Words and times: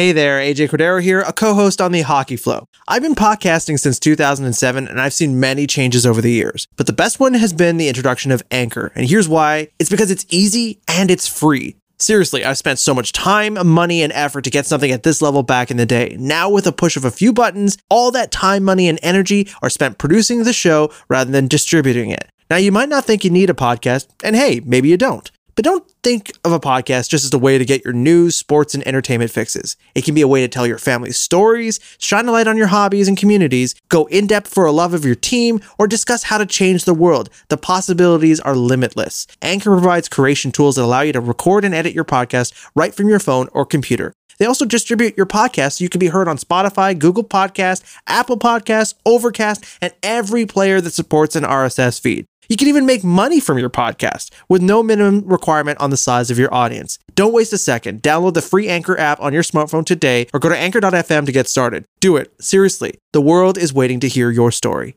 Hey 0.00 0.12
there, 0.12 0.40
AJ 0.40 0.70
Cordero 0.70 1.02
here, 1.02 1.20
a 1.20 1.30
co 1.30 1.52
host 1.52 1.78
on 1.78 1.92
the 1.92 2.00
Hockey 2.00 2.36
Flow. 2.36 2.64
I've 2.88 3.02
been 3.02 3.14
podcasting 3.14 3.78
since 3.78 3.98
2007 3.98 4.88
and 4.88 4.98
I've 4.98 5.12
seen 5.12 5.38
many 5.38 5.66
changes 5.66 6.06
over 6.06 6.22
the 6.22 6.32
years, 6.32 6.66
but 6.78 6.86
the 6.86 6.94
best 6.94 7.20
one 7.20 7.34
has 7.34 7.52
been 7.52 7.76
the 7.76 7.88
introduction 7.88 8.30
of 8.30 8.42
Anchor. 8.50 8.92
And 8.94 9.06
here's 9.06 9.28
why 9.28 9.68
it's 9.78 9.90
because 9.90 10.10
it's 10.10 10.24
easy 10.30 10.80
and 10.88 11.10
it's 11.10 11.28
free. 11.28 11.76
Seriously, 11.98 12.46
I've 12.46 12.56
spent 12.56 12.78
so 12.78 12.94
much 12.94 13.12
time, 13.12 13.58
money, 13.66 14.00
and 14.00 14.10
effort 14.14 14.44
to 14.44 14.50
get 14.50 14.64
something 14.64 14.90
at 14.90 15.02
this 15.02 15.20
level 15.20 15.42
back 15.42 15.70
in 15.70 15.76
the 15.76 15.84
day. 15.84 16.16
Now, 16.18 16.48
with 16.48 16.66
a 16.66 16.72
push 16.72 16.96
of 16.96 17.04
a 17.04 17.10
few 17.10 17.34
buttons, 17.34 17.76
all 17.90 18.10
that 18.12 18.30
time, 18.30 18.64
money, 18.64 18.88
and 18.88 18.98
energy 19.02 19.50
are 19.60 19.68
spent 19.68 19.98
producing 19.98 20.44
the 20.44 20.54
show 20.54 20.90
rather 21.10 21.30
than 21.30 21.46
distributing 21.46 22.08
it. 22.08 22.30
Now, 22.48 22.56
you 22.56 22.72
might 22.72 22.88
not 22.88 23.04
think 23.04 23.22
you 23.22 23.28
need 23.30 23.50
a 23.50 23.54
podcast, 23.54 24.08
and 24.24 24.34
hey, 24.34 24.62
maybe 24.64 24.88
you 24.88 24.96
don't. 24.96 25.30
But 25.60 25.64
don't 25.66 25.92
think 26.02 26.32
of 26.42 26.52
a 26.52 26.58
podcast 26.58 27.10
just 27.10 27.26
as 27.26 27.34
a 27.34 27.38
way 27.38 27.58
to 27.58 27.66
get 27.66 27.84
your 27.84 27.92
news, 27.92 28.34
sports, 28.34 28.72
and 28.72 28.82
entertainment 28.88 29.30
fixes. 29.30 29.76
It 29.94 30.06
can 30.06 30.14
be 30.14 30.22
a 30.22 30.26
way 30.26 30.40
to 30.40 30.48
tell 30.48 30.66
your 30.66 30.78
family's 30.78 31.18
stories, 31.18 31.78
shine 31.98 32.26
a 32.28 32.32
light 32.32 32.46
on 32.46 32.56
your 32.56 32.68
hobbies 32.68 33.08
and 33.08 33.18
communities, 33.18 33.74
go 33.90 34.06
in 34.06 34.26
depth 34.26 34.54
for 34.54 34.64
a 34.64 34.72
love 34.72 34.94
of 34.94 35.04
your 35.04 35.14
team, 35.14 35.60
or 35.78 35.86
discuss 35.86 36.22
how 36.22 36.38
to 36.38 36.46
change 36.46 36.86
the 36.86 36.94
world. 36.94 37.28
The 37.50 37.58
possibilities 37.58 38.40
are 38.40 38.56
limitless. 38.56 39.26
Anchor 39.42 39.72
provides 39.72 40.08
creation 40.08 40.50
tools 40.50 40.76
that 40.76 40.84
allow 40.84 41.02
you 41.02 41.12
to 41.12 41.20
record 41.20 41.66
and 41.66 41.74
edit 41.74 41.92
your 41.92 42.06
podcast 42.06 42.70
right 42.74 42.94
from 42.94 43.10
your 43.10 43.20
phone 43.20 43.50
or 43.52 43.66
computer. 43.66 44.14
They 44.38 44.46
also 44.46 44.64
distribute 44.64 45.18
your 45.18 45.26
podcast 45.26 45.72
so 45.72 45.82
you 45.84 45.90
can 45.90 45.98
be 45.98 46.06
heard 46.06 46.26
on 46.26 46.38
Spotify, 46.38 46.98
Google 46.98 47.24
Podcast, 47.24 47.84
Apple 48.06 48.38
Podcasts, 48.38 48.94
Overcast, 49.04 49.62
and 49.82 49.92
every 50.02 50.46
player 50.46 50.80
that 50.80 50.94
supports 50.94 51.36
an 51.36 51.44
RSS 51.44 52.00
feed. 52.00 52.24
You 52.50 52.56
can 52.56 52.66
even 52.66 52.84
make 52.84 53.04
money 53.04 53.38
from 53.38 53.58
your 53.58 53.70
podcast 53.70 54.30
with 54.48 54.60
no 54.60 54.82
minimum 54.82 55.22
requirement 55.24 55.80
on 55.80 55.90
the 55.90 55.96
size 55.96 56.32
of 56.32 56.38
your 56.38 56.52
audience. 56.52 56.98
Don't 57.14 57.32
waste 57.32 57.52
a 57.52 57.58
second. 57.58 58.02
Download 58.02 58.34
the 58.34 58.42
free 58.42 58.68
Anchor 58.68 58.98
app 58.98 59.20
on 59.20 59.32
your 59.32 59.44
smartphone 59.44 59.86
today 59.86 60.26
or 60.34 60.40
go 60.40 60.48
to 60.48 60.56
anchor.fm 60.58 61.26
to 61.26 61.32
get 61.32 61.48
started. 61.48 61.84
Do 62.00 62.16
it. 62.16 62.32
Seriously. 62.40 62.98
The 63.12 63.20
world 63.20 63.56
is 63.56 63.72
waiting 63.72 64.00
to 64.00 64.08
hear 64.08 64.32
your 64.32 64.50
story. 64.50 64.96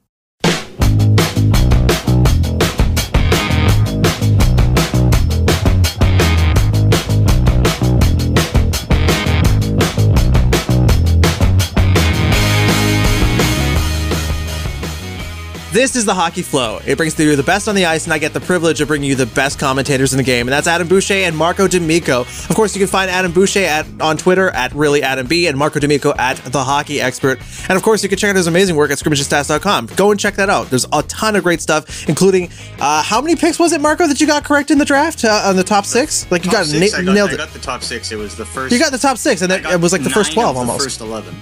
This 15.73 15.95
is 15.95 16.05
the 16.05 16.13
Hockey 16.13 16.43
Flow. 16.43 16.79
It 16.85 16.97
brings 16.97 17.16
to 17.16 17.23
you 17.23 17.35
the 17.35 17.41
best 17.41 17.67
on 17.67 17.73
the 17.73 17.88
ice, 17.88 18.03
and 18.03 18.13
I 18.13 18.19
get 18.19 18.31
the 18.31 18.39
privilege 18.39 18.79
of 18.79 18.89
bringing 18.89 19.09
you 19.09 19.16
the 19.16 19.25
best 19.25 19.57
commentators 19.57 20.13
in 20.13 20.17
the 20.17 20.23
game, 20.23 20.47
and 20.47 20.53
that's 20.53 20.67
Adam 20.67 20.88
Boucher 20.88 21.16
and 21.16 21.35
Marco 21.35 21.67
D'Amico. 21.67 22.21
Of 22.21 22.49
course, 22.49 22.75
you 22.75 22.79
can 22.79 22.88
find 22.88 23.09
Adam 23.09 23.31
Boucher 23.31 23.61
at 23.61 23.88
on 23.99 24.16
Twitter 24.17 24.51
at 24.51 24.71
really 24.75 25.01
Adam 25.01 25.25
B 25.25 25.47
and 25.47 25.57
Marco 25.57 25.79
D'Amico 25.79 26.13
at 26.16 26.38
the 26.38 26.63
Hockey 26.63 27.01
Expert, 27.01 27.39
and 27.67 27.75
of 27.75 27.81
course, 27.81 28.03
you 28.03 28.09
can 28.09 28.19
check 28.19 28.29
out 28.29 28.35
his 28.35 28.45
amazing 28.45 28.75
work 28.75 28.91
at 28.91 28.99
scrimmagestats.com. 28.99 29.88
Go 29.95 30.11
and 30.11 30.19
check 30.19 30.35
that 30.35 30.47
out. 30.47 30.69
There's 30.69 30.85
a 30.94 31.01
ton 31.07 31.35
of 31.35 31.41
great 31.41 31.59
stuff, 31.59 32.07
including 32.07 32.51
uh, 32.79 33.01
how 33.01 33.19
many 33.19 33.35
picks 33.35 33.57
was 33.57 33.73
it, 33.73 33.81
Marco, 33.81 34.05
that 34.05 34.21
you 34.21 34.27
got 34.27 34.44
correct 34.44 34.69
in 34.69 34.77
the 34.77 34.85
draft 34.85 35.25
uh, 35.25 35.41
on 35.47 35.55
the 35.55 35.63
top 35.63 35.88
six? 35.88 36.29
Like 36.29 36.45
you 36.45 36.51
Top 36.51 36.59
got, 36.59 36.67
six, 36.67 36.94
na- 36.94 36.99
I 36.99 37.03
got, 37.03 37.13
nailed 37.16 37.29
I 37.31 37.33
it. 37.33 37.38
got 37.38 37.49
the 37.49 37.57
top 37.57 37.81
six. 37.81 38.11
It 38.11 38.17
was 38.17 38.38
the 38.38 38.45
first. 38.45 38.71
You 38.71 38.77
got 38.77 38.91
the 38.91 38.99
top 38.99 39.17
six, 39.17 39.41
and 39.41 39.51
I 39.51 39.57
got 39.57 39.73
it 39.73 39.81
was 39.81 39.91
like 39.91 40.03
the 40.03 40.11
first 40.11 40.33
twelve 40.33 40.55
of 40.55 40.67
the 40.67 40.71
almost. 40.71 40.83
First 40.83 41.01
eleven. 41.01 41.35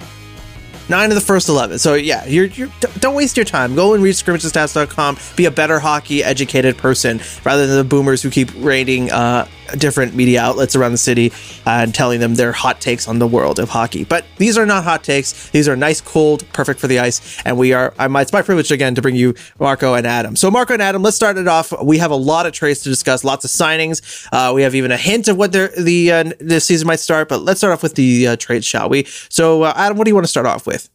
Nine 0.92 1.10
of 1.10 1.14
the 1.14 1.22
first 1.22 1.48
11. 1.48 1.78
So, 1.78 1.94
yeah, 1.94 2.26
you're, 2.26 2.44
you're, 2.44 2.68
don't 2.98 3.14
waste 3.14 3.38
your 3.38 3.46
time. 3.46 3.74
Go 3.74 3.94
and 3.94 4.02
read 4.02 4.14
scrimmagestats.com. 4.14 5.16
Be 5.36 5.46
a 5.46 5.50
better 5.50 5.78
hockey 5.78 6.22
educated 6.22 6.76
person 6.76 7.22
rather 7.46 7.66
than 7.66 7.78
the 7.78 7.84
boomers 7.84 8.20
who 8.20 8.28
keep 8.28 8.50
rating 8.58 9.10
uh, 9.10 9.48
different 9.78 10.14
media 10.14 10.40
outlets 10.40 10.76
around 10.76 10.92
the 10.92 10.98
city 10.98 11.32
and 11.66 11.94
telling 11.94 12.20
them 12.20 12.34
their 12.34 12.52
hot 12.52 12.80
takes 12.80 13.08
on 13.08 13.18
the 13.18 13.26
world 13.26 13.58
of 13.58 13.68
hockey. 13.68 14.04
But 14.04 14.24
these 14.36 14.56
are 14.58 14.66
not 14.66 14.84
hot 14.84 15.04
takes. 15.04 15.50
These 15.50 15.68
are 15.68 15.76
nice, 15.76 16.00
cold, 16.00 16.44
perfect 16.52 16.80
for 16.80 16.86
the 16.86 16.98
ice. 16.98 17.40
And 17.44 17.58
we 17.58 17.72
are, 17.72 17.94
I 17.98 18.08
it's 18.20 18.32
my 18.32 18.42
privilege 18.42 18.70
again 18.70 18.94
to 18.94 19.02
bring 19.02 19.16
you 19.16 19.34
Marco 19.58 19.94
and 19.94 20.06
Adam. 20.06 20.36
So, 20.36 20.50
Marco 20.50 20.74
and 20.74 20.82
Adam, 20.82 21.02
let's 21.02 21.16
start 21.16 21.36
it 21.38 21.48
off. 21.48 21.72
We 21.82 21.98
have 21.98 22.10
a 22.10 22.16
lot 22.16 22.46
of 22.46 22.52
trades 22.52 22.82
to 22.82 22.88
discuss, 22.88 23.24
lots 23.24 23.44
of 23.44 23.50
signings. 23.50 24.28
Uh, 24.32 24.52
we 24.52 24.62
have 24.62 24.74
even 24.74 24.90
a 24.90 24.96
hint 24.96 25.28
of 25.28 25.36
what 25.36 25.52
the 25.52 26.12
uh, 26.12 26.32
this 26.38 26.66
season 26.66 26.86
might 26.86 27.00
start. 27.00 27.28
But 27.28 27.42
let's 27.42 27.60
start 27.60 27.72
off 27.72 27.82
with 27.82 27.94
the 27.94 28.28
uh, 28.28 28.36
trades, 28.36 28.66
shall 28.66 28.88
we? 28.88 29.04
So, 29.28 29.62
uh, 29.62 29.72
Adam, 29.76 29.96
what 29.96 30.04
do 30.04 30.10
you 30.10 30.14
want 30.14 30.24
to 30.24 30.30
start 30.30 30.46
off 30.46 30.66
with? 30.66 30.88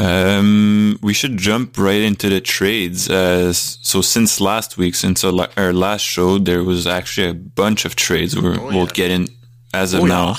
Um, 0.00 0.98
we 1.02 1.12
should 1.12 1.36
jump 1.36 1.76
right 1.78 2.00
into 2.00 2.28
the 2.28 2.40
trades. 2.40 3.08
Uh, 3.10 3.52
so 3.52 4.00
since 4.00 4.40
last 4.40 4.78
week, 4.78 4.94
since 4.94 5.22
our, 5.24 5.48
our 5.56 5.72
last 5.72 6.02
show, 6.02 6.38
there 6.38 6.64
was 6.64 6.86
actually 6.86 7.28
a 7.28 7.34
bunch 7.34 7.84
of 7.84 7.96
trades 7.96 8.34
we're, 8.40 8.58
Oh, 8.58 8.66
we'll 8.66 8.86
yeah. 8.86 8.92
get 8.94 9.10
in 9.10 9.28
as 9.74 9.92
of 9.94 10.02
Oh, 10.02 10.06
now. 10.06 10.36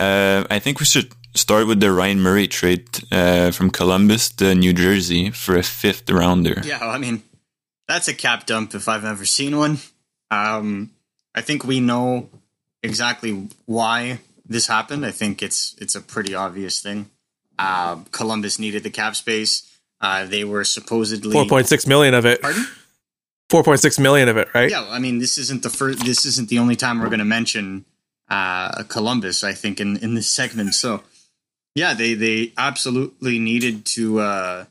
Uh, 0.00 0.44
I 0.50 0.58
think 0.58 0.80
we 0.80 0.86
should 0.86 1.12
start 1.34 1.66
with 1.66 1.80
the 1.80 1.92
Ryan 1.92 2.20
Murray 2.20 2.48
trade 2.48 2.86
uh, 3.12 3.50
from 3.50 3.70
Columbus 3.70 4.30
to 4.30 4.54
New 4.54 4.72
Jersey 4.72 5.30
for 5.30 5.56
a 5.56 5.62
fifth 5.62 6.08
rounder. 6.10 6.62
Yeah, 6.64 6.78
I 6.80 6.98
mean, 6.98 7.22
that's 7.86 8.08
a 8.08 8.14
cap 8.14 8.46
dump 8.46 8.74
if 8.74 8.88
I've 8.88 9.04
ever 9.04 9.24
seen 9.26 9.56
one. 9.58 9.78
Um, 10.30 10.90
I 11.34 11.40
think 11.42 11.64
we 11.64 11.80
know 11.80 12.28
exactly 12.82 13.48
why 13.66 14.20
this 14.46 14.66
happened. 14.66 15.04
I 15.04 15.10
think 15.10 15.42
it's 15.42 15.74
it's 15.78 15.94
a 15.94 16.00
pretty 16.00 16.34
obvious 16.34 16.80
thing. 16.80 17.10
Uh, 17.58 17.96
Columbus 18.12 18.58
needed 18.58 18.82
the 18.82 18.90
cap 18.90 19.16
space. 19.16 19.64
Uh, 20.00 20.24
they 20.26 20.44
were 20.44 20.64
supposedly 20.64 21.34
4.6 21.34 21.86
million 21.86 22.14
of 22.14 22.24
it. 22.24 22.40
Pardon? 22.40 22.66
4.6 23.50 23.98
million 23.98 24.28
of 24.28 24.36
it, 24.36 24.48
right? 24.54 24.70
Yeah, 24.70 24.86
I 24.88 24.98
mean, 24.98 25.18
this 25.18 25.38
isn't 25.38 25.62
the 25.62 25.70
first. 25.70 26.04
This 26.04 26.26
isn't 26.26 26.48
the 26.48 26.58
only 26.58 26.76
time 26.76 27.00
we're 27.00 27.06
going 27.06 27.18
to 27.18 27.24
mention 27.24 27.84
uh, 28.28 28.82
Columbus. 28.84 29.42
I 29.42 29.52
think 29.52 29.80
in 29.80 29.96
in 29.96 30.14
this 30.14 30.28
segment. 30.28 30.74
So, 30.74 31.02
yeah, 31.74 31.94
they 31.94 32.14
they 32.14 32.52
absolutely 32.58 33.38
needed 33.38 33.86
to. 33.86 34.20
Uh, 34.20 34.64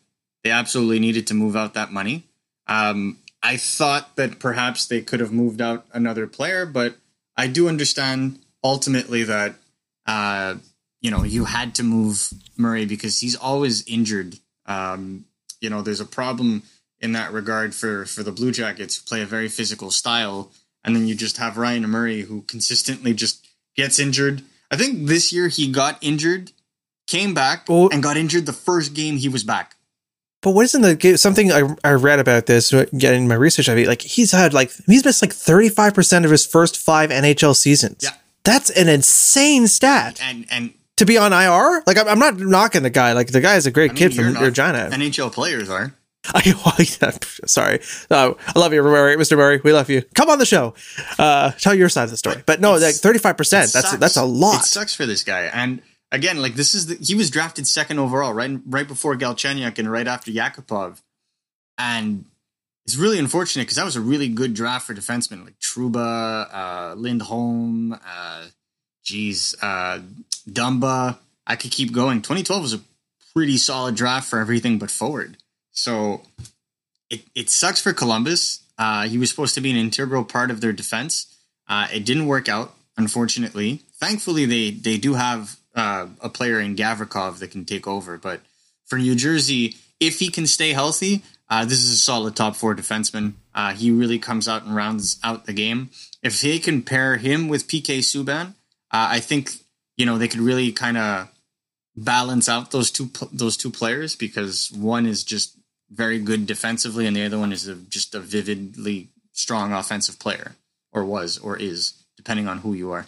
they 0.43 0.51
absolutely 0.51 0.99
needed 0.99 1.27
to 1.27 1.33
move 1.33 1.55
out 1.55 1.73
that 1.73 1.91
money. 1.91 2.23
Um, 2.67 3.17
I 3.41 3.57
thought 3.57 4.15
that 4.15 4.39
perhaps 4.39 4.85
they 4.85 5.01
could 5.01 5.19
have 5.19 5.31
moved 5.31 5.61
out 5.61 5.85
another 5.91 6.27
player, 6.27 6.65
but 6.65 6.97
I 7.35 7.47
do 7.47 7.67
understand 7.67 8.39
ultimately 8.63 9.23
that 9.23 9.55
uh, 10.05 10.55
you 11.07 11.11
know 11.11 11.23
you 11.23 11.45
had 11.45 11.73
to 11.75 11.83
move 11.83 12.27
Murray 12.57 12.85
because 12.85 13.19
he's 13.21 13.37
always 13.37 13.87
injured. 13.87 14.35
Um, 14.65 15.23
you 15.61 15.69
know, 15.69 15.81
there's 15.81 16.01
a 16.01 16.05
problem 16.05 16.63
in 16.99 17.13
that 17.13 17.31
regard 17.31 17.73
for 17.73 18.05
for 18.05 18.23
the 18.23 18.31
Blue 18.33 18.51
Jackets 18.51 18.97
who 18.97 19.05
play 19.07 19.21
a 19.21 19.25
very 19.25 19.47
physical 19.47 19.89
style, 19.89 20.51
and 20.83 20.93
then 20.93 21.07
you 21.07 21.15
just 21.15 21.37
have 21.37 21.57
Ryan 21.57 21.87
Murray 21.89 22.23
who 22.23 22.41
consistently 22.41 23.13
just 23.13 23.47
gets 23.77 23.99
injured. 23.99 24.41
I 24.69 24.75
think 24.75 25.07
this 25.07 25.31
year 25.31 25.47
he 25.47 25.71
got 25.71 25.97
injured, 26.01 26.51
came 27.07 27.33
back, 27.33 27.67
Oh. 27.69 27.87
and 27.87 28.03
got 28.03 28.17
injured 28.17 28.45
the 28.45 28.51
first 28.51 28.93
game 28.93 29.15
he 29.15 29.29
was 29.29 29.45
back. 29.45 29.75
But 30.41 30.51
what 30.51 30.65
isn't 30.65 30.81
the 30.81 31.15
something 31.17 31.53
I, 31.53 31.73
I 31.85 31.91
read 31.93 32.19
about 32.19 32.47
this 32.47 32.73
getting 32.97 33.29
my 33.29 33.35
research 33.35 33.69
of 33.69 33.77
it? 33.77 33.87
Like 33.87 34.01
he's 34.01 34.33
had 34.33 34.53
like 34.53 34.71
he's 34.87 35.05
missed 35.05 35.21
like 35.21 35.31
35% 35.31 36.25
of 36.25 36.31
his 36.31 36.45
first 36.45 36.75
five 36.77 37.11
NHL 37.11 37.55
seasons. 37.55 38.01
Yeah. 38.03 38.09
That's 38.43 38.69
an 38.69 38.87
insane 38.89 39.67
stat 39.67 40.19
And 40.21 40.45
and 40.49 40.73
to 40.97 41.05
be 41.05 41.17
on 41.17 41.33
IR. 41.33 41.83
Like 41.87 41.97
I'm, 41.97 42.07
I'm 42.07 42.19
not 42.19 42.37
knocking 42.37 42.83
the 42.83 42.89
guy. 42.89 43.13
Like 43.13 43.27
the 43.27 43.41
guy 43.41 43.55
is 43.55 43.65
a 43.65 43.71
great 43.71 43.91
I 43.91 43.93
mean, 43.93 44.11
kid 44.11 44.15
from 44.15 44.33
Regina. 44.35 44.89
NHL 44.91 45.31
players 45.31 45.69
are. 45.69 45.93
I, 46.33 46.83
sorry. 47.45 47.79
Uh, 48.11 48.33
I 48.45 48.59
love 48.59 48.73
you, 48.73 48.83
Murray. 48.83 49.15
Mr. 49.15 49.37
Murray, 49.37 49.61
we 49.63 49.71
love 49.71 49.89
you. 49.89 50.01
Come 50.13 50.29
on 50.29 50.39
the 50.39 50.45
show. 50.45 50.73
Uh, 51.17 51.51
tell 51.51 51.73
your 51.73 51.89
side 51.89 52.03
of 52.03 52.11
the 52.11 52.17
story. 52.17 52.43
But 52.45 52.59
no, 52.59 52.73
like 52.73 52.95
35%. 52.95 53.49
That's 53.49 53.71
sucks. 53.71 53.97
that's 53.97 54.17
a 54.17 54.25
lot. 54.25 54.61
It 54.61 54.65
sucks 54.65 54.93
for 54.93 55.05
this 55.05 55.23
guy. 55.23 55.43
And 55.43 55.81
again, 56.11 56.41
like 56.41 56.55
this 56.55 56.75
is 56.75 56.87
the, 56.87 56.95
he 56.95 57.15
was 57.15 57.29
drafted 57.29 57.67
second 57.67 57.99
overall, 57.99 58.33
right 58.33 58.59
right 58.65 58.87
before 58.87 59.15
Galchenyuk 59.15 59.77
and 59.79 59.89
right 59.91 60.07
after 60.07 60.31
Yakupov, 60.31 61.01
and 61.77 62.25
it's 62.85 62.95
really 62.95 63.19
unfortunate 63.19 63.63
because 63.63 63.75
that 63.75 63.85
was 63.85 63.95
a 63.95 64.01
really 64.01 64.29
good 64.29 64.53
draft 64.53 64.87
for 64.87 64.93
defensemen 64.93 65.43
like 65.43 65.59
Trouba, 65.59 66.47
uh, 66.51 66.93
Lindholm, 66.95 67.93
uh, 67.93 68.45
geez, 69.03 69.55
uh, 69.61 69.99
Dumba. 70.49 71.17
I 71.45 71.55
could 71.55 71.71
keep 71.71 71.93
going. 71.93 72.21
2012 72.21 72.61
was 72.61 72.73
a 72.73 72.81
pretty 73.33 73.57
solid 73.57 73.95
draft 73.95 74.29
for 74.29 74.39
everything 74.39 74.77
but 74.77 74.91
forward. 74.91 75.37
So 75.71 76.23
it, 77.09 77.21
it 77.35 77.49
sucks 77.49 77.81
for 77.81 77.93
Columbus. 77.93 78.63
Uh, 78.77 79.07
he 79.07 79.17
was 79.17 79.29
supposed 79.29 79.55
to 79.55 79.61
be 79.61 79.71
an 79.71 79.77
integral 79.77 80.23
part 80.23 80.51
of 80.51 80.61
their 80.61 80.73
defense. 80.73 81.33
Uh, 81.67 81.87
it 81.93 82.05
didn't 82.05 82.27
work 82.27 82.47
out, 82.47 82.73
unfortunately. 82.97 83.81
Thankfully, 83.93 84.45
they 84.45 84.71
they 84.71 84.97
do 84.97 85.15
have 85.15 85.57
uh, 85.75 86.07
a 86.21 86.29
player 86.29 86.59
in 86.59 86.75
Gavrikov 86.75 87.39
that 87.39 87.51
can 87.51 87.65
take 87.65 87.87
over. 87.87 88.17
But 88.17 88.41
for 88.85 88.97
New 88.97 89.15
Jersey, 89.15 89.75
if 89.99 90.19
he 90.19 90.29
can 90.29 90.47
stay 90.47 90.73
healthy, 90.73 91.23
uh, 91.49 91.65
this 91.65 91.83
is 91.83 91.91
a 91.91 91.97
solid 91.97 92.35
top 92.35 92.55
four 92.55 92.75
defenseman. 92.75 93.33
Uh, 93.53 93.73
he 93.73 93.91
really 93.91 94.19
comes 94.19 94.47
out 94.47 94.63
and 94.63 94.75
rounds 94.75 95.19
out 95.23 95.45
the 95.45 95.53
game. 95.53 95.89
If 96.21 96.41
they 96.41 96.59
can 96.59 96.81
pair 96.81 97.17
him 97.17 97.47
with 97.47 97.67
PK 97.67 97.99
Subban, 97.99 98.47
uh, 98.91 99.07
I 99.11 99.19
think 99.19 99.51
you 99.97 100.05
know 100.05 100.17
they 100.17 100.27
could 100.27 100.39
really 100.39 100.71
kind 100.71 100.97
of 100.97 101.29
balance 101.95 102.47
out 102.47 102.71
those 102.71 102.91
two 102.91 103.09
those 103.31 103.57
two 103.57 103.71
players 103.71 104.15
because 104.15 104.71
one 104.71 105.05
is 105.05 105.23
just 105.23 105.57
very 105.89 106.19
good 106.19 106.45
defensively 106.45 107.07
and 107.07 107.15
the 107.15 107.25
other 107.25 107.39
one 107.39 107.51
is 107.51 107.67
a, 107.67 107.75
just 107.75 108.13
a 108.13 108.19
vividly 108.19 109.09
strong 109.33 109.73
offensive 109.73 110.19
player 110.19 110.55
or 110.91 111.03
was 111.05 111.37
or 111.37 111.57
is 111.57 111.93
depending 112.15 112.47
on 112.47 112.59
who 112.59 112.73
you 112.73 112.91
are. 112.91 113.05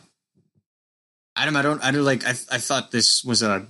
Adam, 1.36 1.56
I 1.56 1.62
don't, 1.62 1.84
I 1.84 1.92
don't 1.92 2.04
like. 2.04 2.26
I, 2.26 2.32
I 2.32 2.58
thought 2.58 2.92
this 2.92 3.24
was 3.24 3.42
a 3.42 3.66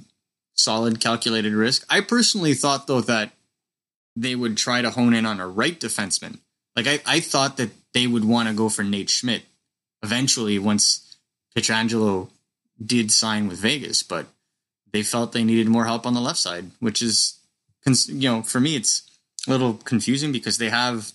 solid, 0.55 0.99
calculated 0.99 1.53
risk. 1.53 1.85
I 1.89 2.01
personally 2.01 2.53
thought 2.53 2.87
though 2.87 3.01
that 3.01 3.31
they 4.15 4.35
would 4.35 4.57
try 4.57 4.81
to 4.81 4.89
hone 4.89 5.13
in 5.13 5.25
on 5.25 5.39
a 5.39 5.47
right 5.47 5.79
defenseman. 5.79 6.39
Like 6.75 6.87
I, 6.87 6.99
I 7.05 7.19
thought 7.19 7.57
that 7.57 7.71
they 7.93 8.07
would 8.07 8.25
want 8.25 8.49
to 8.49 8.55
go 8.55 8.69
for 8.69 8.83
Nate 8.83 9.09
Schmidt 9.09 9.43
eventually 10.01 10.59
once 10.59 11.17
Pietrangelo 11.55 12.29
did 12.83 13.11
sign 13.11 13.47
with 13.47 13.59
Vegas, 13.59 14.03
but 14.03 14.27
they 14.91 15.03
felt 15.03 15.31
they 15.31 15.43
needed 15.43 15.67
more 15.67 15.85
help 15.85 16.05
on 16.05 16.13
the 16.13 16.21
left 16.21 16.39
side, 16.39 16.71
which 16.79 17.01
is, 17.01 17.39
you 18.07 18.29
know, 18.29 18.41
for 18.41 18.59
me 18.59 18.75
it's 18.75 19.03
a 19.47 19.51
little 19.51 19.75
confusing 19.75 20.31
because 20.31 20.57
they 20.57 20.69
have, 20.69 21.11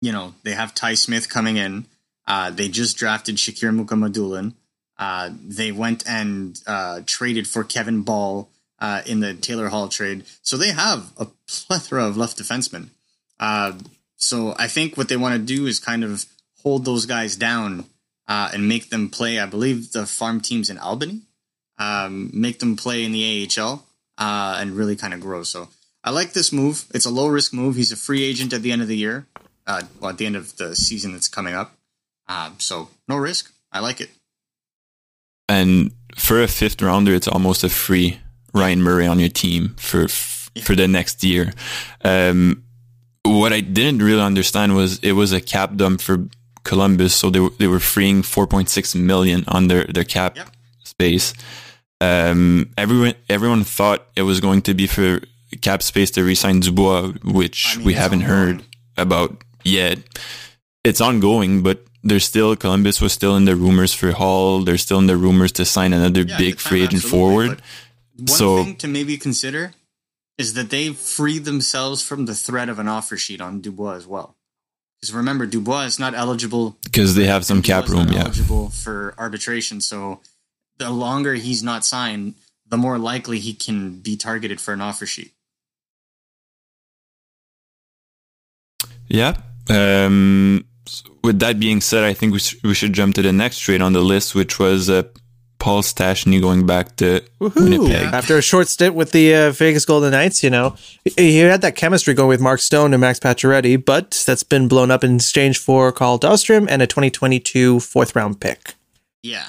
you 0.00 0.12
know, 0.12 0.34
they 0.42 0.52
have 0.52 0.74
Ty 0.74 0.94
Smith 0.94 1.28
coming 1.28 1.56
in. 1.56 1.86
Uh, 2.26 2.50
they 2.50 2.68
just 2.68 2.96
drafted 2.96 3.36
Shakir 3.36 3.74
Mukhamadullin. 3.74 4.54
Uh, 4.98 5.30
they 5.46 5.72
went 5.72 6.06
and 6.08 6.60
uh, 6.66 7.00
traded 7.06 7.46
for 7.46 7.64
Kevin 7.64 8.02
Bahl 8.02 8.50
uh, 8.80 9.02
in 9.06 9.20
the 9.20 9.34
Taylor 9.34 9.68
Hall 9.68 9.88
trade. 9.88 10.24
So 10.42 10.56
they 10.56 10.72
have 10.72 11.12
a 11.16 11.28
plethora 11.46 12.04
of 12.04 12.16
left 12.16 12.38
defensemen. 12.38 12.88
Uh, 13.40 13.74
so 14.16 14.54
I 14.58 14.66
think 14.66 14.96
what 14.96 15.08
they 15.08 15.16
want 15.16 15.34
to 15.34 15.38
do 15.38 15.66
is 15.66 15.78
kind 15.78 16.04
of 16.04 16.26
hold 16.62 16.84
those 16.84 17.06
guys 17.06 17.36
down 17.36 17.84
uh, 18.28 18.50
and 18.52 18.68
make 18.68 18.90
them 18.90 19.08
play. 19.08 19.38
I 19.38 19.46
believe 19.46 19.92
the 19.92 20.06
farm 20.06 20.40
teams 20.40 20.70
in 20.70 20.78
Albany, 20.78 21.22
um, 21.78 22.30
make 22.32 22.58
them 22.58 22.76
play 22.76 23.04
in 23.04 23.12
the 23.12 23.48
AHL 23.58 23.84
and 24.18 24.76
really 24.76 24.96
kind 24.96 25.14
of 25.14 25.20
grow. 25.20 25.42
So 25.42 25.68
I 26.04 26.10
like 26.10 26.32
this 26.32 26.52
move. 26.52 26.84
It's 26.94 27.06
a 27.06 27.10
low 27.10 27.28
risk 27.28 27.52
move. 27.52 27.76
He's 27.76 27.92
a 27.92 27.96
free 27.96 28.24
agent 28.24 28.52
at 28.52 28.62
the 28.62 28.72
end 28.72 28.82
of 28.82 28.88
the 28.88 28.96
year, 28.96 29.26
well, 29.66 30.10
at 30.10 30.18
the 30.18 30.26
end 30.26 30.36
of 30.36 30.56
the 30.56 30.76
season 30.76 31.12
that's 31.12 31.28
coming 31.28 31.54
up. 31.54 31.74
so 32.58 32.88
no 33.08 33.16
risk. 33.16 33.52
I 33.72 33.80
like 33.80 34.00
it. 34.00 34.10
And 35.48 35.92
for 36.16 36.42
a 36.42 36.48
fifth 36.48 36.82
rounder, 36.82 37.14
it's 37.14 37.28
almost 37.28 37.64
a 37.64 37.68
free 37.68 38.20
Ryan 38.52 38.82
Murray 38.82 39.06
on 39.06 39.18
your 39.18 39.28
team 39.28 39.74
for 39.78 40.06
yeah. 40.54 40.62
for 40.62 40.74
the 40.74 40.88
next 40.88 41.24
year. 41.24 41.52
Um, 42.04 42.64
what 43.24 43.52
I 43.52 43.60
didn't 43.60 44.02
really 44.02 44.22
understand 44.22 44.74
was 44.74 44.98
it 45.00 45.12
was 45.12 45.32
a 45.32 45.40
cap 45.40 45.76
dump 45.76 46.00
for 46.00 46.28
Columbus, 46.68 47.14
so 47.14 47.30
they 47.30 47.40
they 47.58 47.66
were 47.66 47.80
freeing 47.80 48.20
4.6 48.20 48.94
million 48.94 49.44
on 49.48 49.68
their 49.68 49.84
their 49.84 50.04
cap 50.04 50.36
yep. 50.36 50.48
space. 50.84 51.32
Um, 52.00 52.70
everyone 52.76 53.14
everyone 53.28 53.64
thought 53.64 54.06
it 54.14 54.22
was 54.22 54.38
going 54.40 54.60
to 54.68 54.74
be 54.74 54.86
for 54.86 55.20
cap 55.62 55.82
space 55.82 56.10
to 56.12 56.22
resign 56.22 56.60
Dubois, 56.60 57.12
which 57.24 57.74
I 57.74 57.76
mean, 57.78 57.86
we 57.86 57.94
haven't 57.94 58.20
heard 58.20 58.62
about 58.98 59.42
yet. 59.64 59.98
It's 60.84 61.00
ongoing, 61.00 61.62
but 61.62 61.78
there's 62.04 62.24
still 62.24 62.54
Columbus 62.54 63.00
was 63.00 63.12
still 63.12 63.34
in 63.36 63.46
the 63.46 63.56
rumors 63.56 63.94
for 63.94 64.12
Hall. 64.12 64.62
There's 64.62 64.82
still 64.82 64.98
in 64.98 65.06
the 65.06 65.16
rumors 65.16 65.52
to 65.52 65.64
sign 65.64 65.94
another 65.94 66.22
yeah, 66.22 66.36
big 66.36 66.60
free 66.60 66.82
agent 66.82 67.02
forward. 67.02 67.62
One 68.16 68.28
so, 68.28 68.64
thing 68.64 68.76
to 68.76 68.88
maybe 68.88 69.16
consider 69.16 69.72
is 70.36 70.52
that 70.52 70.70
they 70.70 70.90
freed 70.90 71.44
themselves 71.44 72.02
from 72.02 72.26
the 72.26 72.34
threat 72.34 72.68
of 72.68 72.78
an 72.78 72.88
offer 72.88 73.16
sheet 73.16 73.40
on 73.40 73.60
Dubois 73.60 73.96
as 73.96 74.06
well. 74.06 74.37
Because 75.00 75.14
remember, 75.14 75.46
Dubois 75.46 75.84
is 75.84 75.98
not 75.98 76.14
eligible 76.14 76.76
because 76.84 77.14
they 77.14 77.26
have 77.26 77.44
some 77.44 77.60
Dubois 77.60 77.80
cap 77.82 77.88
room. 77.88 78.08
Yeah, 78.08 78.24
eligible 78.24 78.70
for 78.70 79.14
arbitration. 79.16 79.80
So 79.80 80.20
the 80.78 80.90
longer 80.90 81.34
he's 81.34 81.62
not 81.62 81.84
signed, 81.84 82.34
the 82.66 82.76
more 82.76 82.98
likely 82.98 83.38
he 83.38 83.54
can 83.54 84.00
be 84.00 84.16
targeted 84.16 84.60
for 84.60 84.74
an 84.74 84.80
offer 84.80 85.06
sheet. 85.06 85.32
Yeah. 89.06 89.36
Um, 89.70 90.64
with 91.22 91.38
that 91.40 91.58
being 91.58 91.80
said, 91.80 92.04
I 92.04 92.14
think 92.14 92.32
we, 92.32 92.38
sh- 92.38 92.56
we 92.62 92.74
should 92.74 92.92
jump 92.92 93.14
to 93.16 93.22
the 93.22 93.32
next 93.32 93.60
trade 93.60 93.82
on 93.82 93.92
the 93.92 94.00
list, 94.00 94.34
which 94.34 94.58
was 94.58 94.90
uh, 94.90 95.04
Paul 95.58 95.82
Stastny 95.82 96.40
going 96.40 96.66
back 96.66 96.96
to 96.96 97.22
Woo-hoo. 97.38 97.64
Winnipeg. 97.64 98.14
After 98.14 98.38
a 98.38 98.42
short 98.42 98.68
stint 98.68 98.94
with 98.94 99.12
the 99.12 99.34
uh, 99.34 99.50
Vegas 99.50 99.84
Golden 99.84 100.12
Knights, 100.12 100.42
you 100.42 100.50
know, 100.50 100.76
he 101.16 101.38
had 101.38 101.62
that 101.62 101.74
chemistry 101.74 102.14
going 102.14 102.28
with 102.28 102.40
Mark 102.40 102.60
Stone 102.60 102.94
and 102.94 103.00
Max 103.00 103.18
Pacioretty, 103.18 103.84
but 103.84 104.22
that's 104.26 104.42
been 104.42 104.68
blown 104.68 104.90
up 104.90 105.02
in 105.02 105.16
exchange 105.16 105.58
for 105.58 105.90
Carl 105.90 106.18
Dahlstrom 106.18 106.66
and 106.68 106.80
a 106.80 106.86
2022 106.86 107.80
fourth 107.80 108.14
round 108.14 108.40
pick. 108.40 108.74
Yeah. 109.22 109.46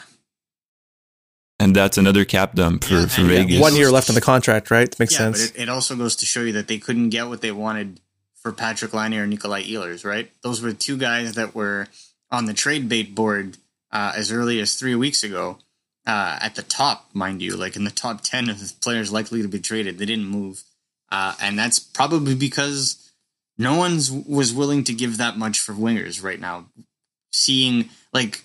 And 1.59 1.75
that's 1.75 1.97
another 1.97 2.25
cap 2.25 2.55
dump 2.55 2.85
for, 2.85 2.94
yeah, 2.94 3.05
for 3.07 3.23
Vegas. 3.23 3.55
Yeah, 3.55 3.62
one 3.62 3.75
year 3.75 3.91
left 3.91 4.09
on 4.09 4.15
the 4.15 4.21
contract, 4.21 4.71
right? 4.71 4.97
Makes 4.97 5.13
yeah, 5.13 5.17
sense. 5.17 5.51
But 5.51 5.59
it, 5.59 5.63
it 5.63 5.69
also 5.69 5.95
goes 5.95 6.15
to 6.17 6.25
show 6.25 6.41
you 6.41 6.53
that 6.53 6.67
they 6.67 6.77
couldn't 6.77 7.09
get 7.09 7.27
what 7.27 7.41
they 7.41 7.51
wanted 7.51 8.00
for 8.35 8.53
Patrik 8.53 8.94
Laine 8.94 9.15
or 9.15 9.27
Nikolai 9.27 9.63
Ehlers, 9.63 10.05
right? 10.05 10.31
Those 10.41 10.62
were 10.62 10.71
two 10.71 10.97
guys 10.97 11.33
that 11.33 11.53
were 11.53 11.88
on 12.31 12.45
the 12.45 12.53
trade 12.53 12.88
bait 12.88 13.13
board 13.13 13.57
uh, 13.91 14.13
as 14.15 14.31
early 14.31 14.59
as 14.62 14.75
three 14.75 14.95
weeks 14.95 15.23
ago. 15.23 15.57
Uh, 16.06 16.40
at 16.42 16.56
the 16.56 16.63
top, 16.63 17.10
mind 17.13 17.42
you, 17.42 17.56
like 17.56 17.75
in 17.75 17.84
the 17.84 17.92
top 17.92 18.22
10 18.22 18.50
of 18.50 18.81
players 18.81 19.12
likely 19.12 19.42
to 19.42 19.48
be 19.48 19.60
traded, 19.60 19.98
they 19.98 20.06
didn't 20.06 20.25
move. 20.25 20.63
Uh, 21.12 21.36
and 21.42 21.57
that's 21.57 21.80
probably 21.80 22.34
because 22.34 23.12
no 23.57 23.75
one's 23.75 24.10
was 24.12 24.54
willing 24.54 24.84
to 24.86 24.94
give 24.94 25.18
that 25.18 25.38
much 25.38 25.60
for 25.60 25.74
wingers 25.74 26.24
right 26.24 26.40
now. 26.40 26.66
Seeing 27.31 27.90
like 28.13 28.44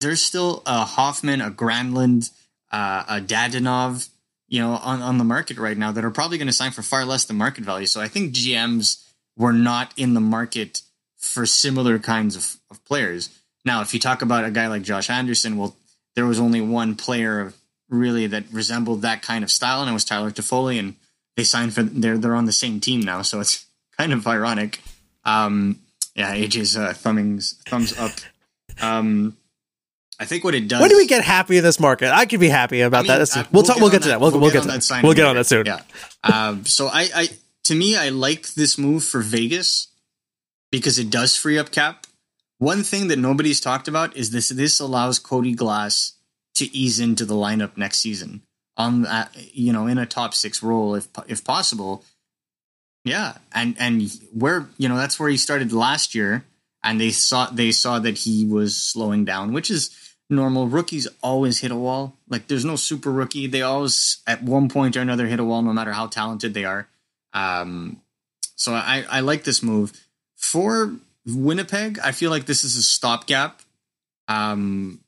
there's 0.00 0.22
still 0.22 0.62
a 0.64 0.84
Hoffman, 0.84 1.40
a 1.40 1.50
Granlund, 1.50 2.30
uh, 2.70 3.04
a 3.08 3.20
Dadonov, 3.20 4.08
you 4.48 4.60
know, 4.60 4.72
on, 4.72 5.02
on 5.02 5.18
the 5.18 5.24
market 5.24 5.58
right 5.58 5.76
now 5.76 5.92
that 5.92 6.04
are 6.04 6.10
probably 6.10 6.38
going 6.38 6.46
to 6.46 6.52
sign 6.52 6.70
for 6.70 6.82
far 6.82 7.04
less 7.04 7.24
than 7.24 7.36
market 7.36 7.64
value. 7.64 7.86
So 7.86 8.00
I 8.00 8.08
think 8.08 8.34
GMs 8.34 9.04
were 9.36 9.52
not 9.52 9.92
in 9.96 10.14
the 10.14 10.20
market 10.20 10.82
for 11.16 11.46
similar 11.46 11.98
kinds 11.98 12.36
of, 12.36 12.56
of 12.70 12.84
players. 12.84 13.30
Now, 13.64 13.82
if 13.82 13.92
you 13.92 14.00
talk 14.00 14.22
about 14.22 14.44
a 14.44 14.50
guy 14.50 14.68
like 14.68 14.82
Josh 14.82 15.10
Anderson, 15.10 15.56
well, 15.56 15.76
there 16.16 16.26
was 16.26 16.40
only 16.40 16.60
one 16.60 16.96
player 16.96 17.52
really 17.88 18.26
that 18.26 18.44
resembled 18.50 19.02
that 19.02 19.22
kind 19.22 19.44
of 19.44 19.50
style, 19.50 19.82
and 19.82 19.90
it 19.90 19.92
was 19.92 20.04
Tyler 20.04 20.32
Toffoli, 20.32 20.78
and 20.78 20.96
they 21.36 21.44
signed 21.44 21.74
for 21.74 21.82
they're 21.82 22.18
they're 22.18 22.34
on 22.34 22.46
the 22.46 22.52
same 22.52 22.80
team 22.80 23.00
now, 23.00 23.22
so 23.22 23.38
it's 23.38 23.66
kind 23.98 24.12
of 24.12 24.26
ironic. 24.26 24.80
Um, 25.24 25.80
yeah, 26.14 26.34
AJ's 26.34 26.76
uh, 26.76 26.88
thumbings 26.88 27.62
thumbs 27.64 27.96
up. 27.96 28.12
Um, 28.80 29.36
I 30.18 30.24
think 30.24 30.44
what 30.44 30.54
it 30.54 30.66
does. 30.66 30.80
When 30.80 30.88
do 30.88 30.96
we 30.96 31.06
get 31.06 31.22
happy 31.22 31.58
in 31.58 31.62
this 31.62 31.78
market? 31.78 32.10
I 32.10 32.24
could 32.24 32.40
be 32.40 32.48
happy 32.48 32.80
about 32.80 33.00
I 33.00 33.02
mean, 33.02 33.18
that. 33.18 33.36
Uh, 33.36 33.44
we'll, 33.52 33.62
we'll, 33.62 33.62
talk, 33.62 33.76
we'll 33.76 33.90
get 33.90 34.02
to 34.02 34.08
that. 34.08 34.20
We'll, 34.20 34.30
we'll, 34.30 34.40
we'll 34.40 34.50
get, 34.50 34.64
get, 34.64 34.80
to 34.80 34.88
that. 34.88 35.02
We'll 35.02 35.12
get 35.12 35.26
on 35.26 35.36
that 35.36 35.46
soon. 35.46 35.66
Yeah. 35.66 35.82
um, 36.22 36.64
so 36.64 36.86
I, 36.86 37.08
I, 37.14 37.28
to 37.64 37.74
me, 37.74 37.96
I 37.96 38.08
like 38.08 38.54
this 38.54 38.78
move 38.78 39.04
for 39.04 39.20
Vegas 39.20 39.88
because 40.70 40.98
it 40.98 41.10
does 41.10 41.36
free 41.36 41.58
up 41.58 41.70
cap. 41.70 42.05
One 42.58 42.82
thing 42.82 43.08
that 43.08 43.18
nobody's 43.18 43.60
talked 43.60 43.88
about 43.88 44.16
is 44.16 44.30
this. 44.30 44.48
This 44.48 44.80
allows 44.80 45.18
Cody 45.18 45.54
Glass 45.54 46.14
to 46.54 46.74
ease 46.74 46.98
into 46.98 47.24
the 47.24 47.34
lineup 47.34 47.76
next 47.76 47.98
season 47.98 48.42
on 48.76 49.02
that, 49.02 49.30
you 49.54 49.72
know, 49.72 49.86
in 49.86 49.98
a 49.98 50.06
top 50.06 50.34
six 50.34 50.62
role 50.62 50.94
if 50.94 51.08
if 51.26 51.44
possible. 51.44 52.04
Yeah, 53.04 53.34
and 53.52 53.76
and 53.78 54.10
where 54.32 54.68
you 54.78 54.88
know 54.88 54.96
that's 54.96 55.20
where 55.20 55.28
he 55.28 55.36
started 55.36 55.72
last 55.72 56.14
year, 56.14 56.44
and 56.82 57.00
they 57.00 57.10
saw 57.10 57.46
they 57.50 57.72
saw 57.72 57.98
that 57.98 58.18
he 58.18 58.44
was 58.44 58.76
slowing 58.76 59.24
down, 59.24 59.52
which 59.52 59.70
is 59.70 59.90
normal. 60.28 60.66
Rookies 60.66 61.06
always 61.22 61.60
hit 61.60 61.70
a 61.70 61.76
wall. 61.76 62.16
Like 62.28 62.48
there's 62.48 62.64
no 62.64 62.76
super 62.76 63.12
rookie. 63.12 63.46
They 63.46 63.62
always 63.62 64.22
at 64.26 64.42
one 64.42 64.68
point 64.68 64.96
or 64.96 65.00
another 65.00 65.26
hit 65.26 65.40
a 65.40 65.44
wall, 65.44 65.62
no 65.62 65.72
matter 65.72 65.92
how 65.92 66.06
talented 66.06 66.54
they 66.54 66.64
are. 66.64 66.88
Um, 67.32 68.00
so 68.56 68.72
I, 68.72 69.04
I 69.10 69.20
like 69.20 69.44
this 69.44 69.62
move 69.62 69.92
for 70.34 70.96
Winnipeg. 71.26 71.98
I 71.98 72.12
feel 72.12 72.30
like 72.30 72.46
this 72.46 72.64
is 72.64 72.76
a 72.76 72.82
stopgap, 72.82 73.60
um, 74.28 75.00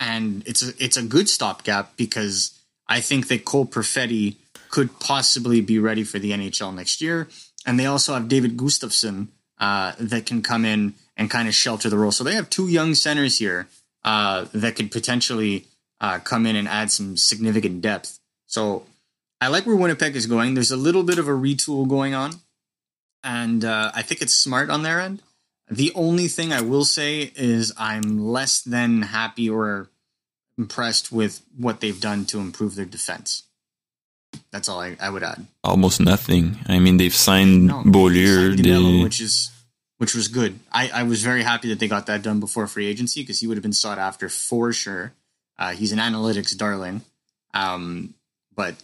and 0.00 0.42
it's 0.46 0.62
a 0.62 0.72
it's 0.82 0.96
a 0.96 1.02
good 1.02 1.28
stopgap 1.28 1.96
because 1.96 2.58
I 2.88 3.00
think 3.00 3.28
that 3.28 3.44
Cole 3.44 3.66
Perfetti 3.66 4.36
could 4.70 4.98
possibly 5.00 5.60
be 5.60 5.78
ready 5.78 6.04
for 6.04 6.18
the 6.18 6.32
NHL 6.32 6.74
next 6.74 7.00
year, 7.00 7.28
and 7.64 7.78
they 7.78 7.86
also 7.86 8.14
have 8.14 8.28
David 8.28 8.56
Gustafsson 8.56 9.28
uh, 9.58 9.92
that 9.98 10.26
can 10.26 10.42
come 10.42 10.64
in 10.64 10.94
and 11.16 11.30
kind 11.30 11.48
of 11.48 11.54
shelter 11.54 11.88
the 11.88 11.98
role. 11.98 12.12
So 12.12 12.24
they 12.24 12.34
have 12.34 12.50
two 12.50 12.68
young 12.68 12.94
centers 12.94 13.38
here 13.38 13.68
uh, 14.04 14.46
that 14.52 14.76
could 14.76 14.90
potentially 14.90 15.66
uh, 16.00 16.18
come 16.18 16.46
in 16.46 16.56
and 16.56 16.68
add 16.68 16.90
some 16.90 17.16
significant 17.16 17.80
depth. 17.80 18.18
So 18.46 18.84
I 19.40 19.48
like 19.48 19.66
where 19.66 19.76
Winnipeg 19.76 20.14
is 20.16 20.26
going. 20.26 20.54
There's 20.54 20.70
a 20.70 20.76
little 20.76 21.02
bit 21.02 21.18
of 21.18 21.28
a 21.28 21.32
retool 21.32 21.88
going 21.88 22.14
on, 22.14 22.32
and 23.24 23.64
uh, 23.64 23.92
I 23.94 24.02
think 24.02 24.22
it's 24.22 24.34
smart 24.34 24.70
on 24.70 24.82
their 24.82 25.00
end. 25.00 25.22
The 25.68 25.92
only 25.94 26.28
thing 26.28 26.52
I 26.52 26.60
will 26.60 26.84
say 26.84 27.32
is 27.34 27.72
I'm 27.76 28.18
less 28.18 28.62
than 28.62 29.02
happy 29.02 29.50
or 29.50 29.90
impressed 30.56 31.10
with 31.10 31.42
what 31.56 31.80
they've 31.80 32.00
done 32.00 32.24
to 32.26 32.38
improve 32.38 32.76
their 32.76 32.84
defense. 32.84 33.42
That's 34.50 34.68
all 34.68 34.80
I, 34.80 34.96
I 35.00 35.10
would 35.10 35.22
add. 35.22 35.46
Almost 35.64 36.00
nothing. 36.00 36.58
I 36.68 36.78
mean, 36.78 36.98
they've 36.98 37.14
signed 37.14 37.66
no, 37.66 37.82
Beaulieu, 37.84 38.54
they... 38.54 39.02
which 39.02 39.20
is 39.20 39.50
which 39.98 40.14
was 40.14 40.28
good. 40.28 40.58
I, 40.70 40.90
I 40.92 41.02
was 41.04 41.22
very 41.22 41.42
happy 41.42 41.68
that 41.70 41.78
they 41.78 41.88
got 41.88 42.06
that 42.06 42.22
done 42.22 42.38
before 42.38 42.66
free 42.66 42.86
agency 42.86 43.22
because 43.22 43.40
he 43.40 43.46
would 43.46 43.56
have 43.56 43.62
been 43.62 43.72
sought 43.72 43.98
after 43.98 44.28
for 44.28 44.72
sure. 44.72 45.12
Uh, 45.58 45.72
he's 45.72 45.92
an 45.92 45.98
analytics 45.98 46.56
darling, 46.56 47.00
um, 47.54 48.14
but 48.54 48.74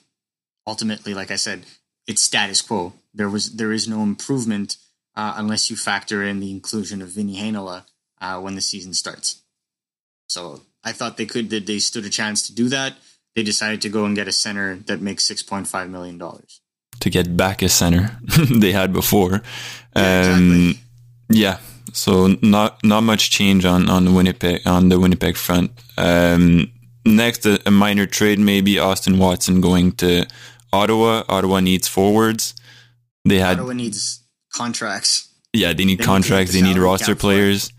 ultimately, 0.67 1.13
like 1.13 1.31
I 1.31 1.37
said, 1.37 1.65
it's 2.07 2.23
status 2.23 2.63
quo. 2.63 2.95
There 3.13 3.29
was 3.29 3.53
there 3.53 3.73
is 3.73 3.87
no 3.87 4.03
improvement 4.03 4.77
uh, 5.17 5.35
unless 5.37 5.71
you 5.71 5.77
factor 5.77 6.23
in 6.23 6.41
the 6.41 6.51
inclusion 6.51 7.03
of 7.03 7.09
Vinny 7.09 7.37
Heinola 7.37 7.85
uh, 8.21 8.41
when 8.41 8.55
the 8.55 8.61
season 8.61 8.95
starts. 8.95 9.43
So 10.29 10.63
I 10.85 10.93
thought 10.93 11.17
they 11.17 11.27
could 11.27 11.51
that 11.51 11.67
they 11.67 11.79
stood 11.79 12.05
a 12.05 12.11
chance 12.11 12.47
to 12.47 12.55
do 12.55 12.69
that. 12.71 12.95
They 13.35 13.43
decided 13.43 13.81
to 13.83 13.89
go 13.89 14.05
and 14.05 14.15
get 14.17 14.29
a 14.29 14.33
center 14.33 14.77
that 14.87 15.01
makes 15.01 15.25
six 15.25 15.43
point 15.43 15.67
five 15.69 15.89
million 15.91 16.19
dollars 16.19 16.61
to 17.01 17.11
get 17.11 17.37
back 17.37 17.63
a 17.63 17.69
center 17.69 18.19
they 18.51 18.73
had 18.73 18.93
before. 18.93 19.43
Yeah, 19.97 20.33
Um, 20.35 20.71
exactly. 20.71 20.81
yeah, 21.31 21.59
so 21.93 22.37
not 22.43 22.83
not 22.85 23.03
much 23.03 23.31
change 23.31 23.65
on 23.65 23.89
on 23.91 24.05
the 24.05 24.13
Winnipeg 24.13 24.67
on 24.67 24.89
the 24.89 24.99
Winnipeg 25.01 25.37
front. 25.37 25.71
Um, 25.99 26.71
next, 27.05 27.45
a, 27.47 27.61
a 27.67 27.71
minor 27.71 28.07
trade 28.07 28.39
maybe 28.39 28.79
Austin 28.79 29.19
Watson 29.19 29.61
going 29.61 29.93
to 29.93 30.27
Ottawa. 30.73 31.25
Ottawa 31.29 31.61
needs 31.61 31.89
forwards. 31.89 32.55
They 33.25 33.39
had 33.39 33.59
Ottawa 33.59 33.73
needs 33.75 34.22
contracts. 34.53 35.29
yeah, 35.53 35.69
they 35.69 35.73
need 35.73 35.79
They 35.79 35.85
need 35.85 35.99
to 35.99 36.05
contracts. 36.05 36.53
They 36.53 36.63
need 36.63 36.77
roster 36.79 37.07
cap 37.07 37.17
for 37.17 37.21
players. 37.21 37.73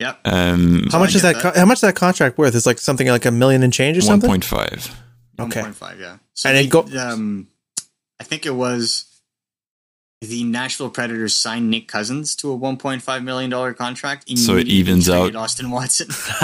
Yep. 0.00 0.20
Um, 0.26 0.88
How 0.92 0.98
much 0.98 1.14
is 1.14 1.22
that? 1.22 1.36
that. 1.36 1.54
co- 1.54 1.58
how 1.60 1.64
much 1.64 1.76
is 1.78 1.80
that 1.82 1.94
contract 1.96 2.36
worth? 2.36 2.54
Is 2.54 2.66
like 2.66 2.78
something 2.78 3.06
like 3.08 3.24
a 3.24 3.30
million 3.30 3.62
and 3.62 3.72
change 3.72 3.96
or 3.96 4.00
one 4.00 4.06
something. 4.06 4.28
point 4.28 4.44
five. 4.44 4.94
Okay. 5.38 5.60
1.5, 5.62 6.00
yeah. 6.00 6.16
So 6.34 6.48
And 6.48 6.58
they, 6.58 6.64
it 6.64 6.70
go- 6.70 6.86
um, 6.98 7.48
I 8.20 8.24
think 8.24 8.44
it 8.46 8.50
was 8.54 9.04
the 10.22 10.44
Nashville 10.44 10.88
Predators 10.90 11.34
signed 11.34 11.70
Nick 11.70 11.88
Cousins 11.88 12.34
to 12.36 12.52
a 12.52 12.58
1.5 12.58 13.22
million 13.24 13.50
dollar 13.50 13.72
contract. 13.74 14.28
So 14.38 14.56
it 14.56 14.66
evens 14.66 15.08
out. 15.10 15.34
Austin 15.36 15.70
Watson. 15.70 16.08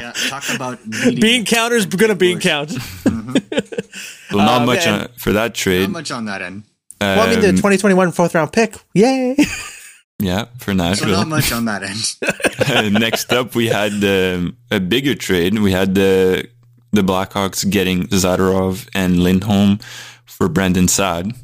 yeah, 0.00 0.12
talk 0.28 0.44
about 0.54 0.78
beating- 0.88 1.20
bean 1.20 1.44
counter's 1.44 1.86
gonna 1.86 2.14
bean 2.14 2.40
count. 2.40 2.70
So 2.70 4.36
not 4.36 4.62
Uh, 4.62 4.66
much 4.66 4.86
and- 4.86 5.02
on, 5.02 5.08
for 5.16 5.32
that 5.32 5.54
trade. 5.54 5.82
Not 5.82 5.90
much 5.90 6.10
on 6.10 6.24
that 6.26 6.42
end. 6.42 6.64
Well, 7.00 7.20
I 7.28 7.30
mean, 7.30 7.40
the 7.40 7.48
Um, 7.50 7.56
2021 7.56 8.12
fourth 8.12 8.34
round 8.34 8.52
pick. 8.52 8.76
Yay! 8.94 9.36
yeah, 10.18 10.46
for 10.58 10.70
So 10.70 10.74
Nashville. 10.74 11.08
not 11.10 11.28
much 11.36 11.52
on 11.52 11.66
that 11.66 11.82
end. 11.82 12.92
Next 13.00 13.32
up, 13.32 13.54
we 13.54 13.66
had 13.68 13.92
um, 14.04 14.56
a 14.70 14.80
bigger 14.80 15.14
trade. 15.14 15.58
We 15.58 15.72
had 15.72 15.94
the 15.94 16.48
the 16.92 17.02
Blackhawks 17.02 17.68
getting 17.70 18.04
Zadorov 18.08 18.88
and 18.94 19.22
Lindholm 19.22 19.78
for 20.24 20.48
Brandon 20.48 20.88
Saad. 20.88 21.34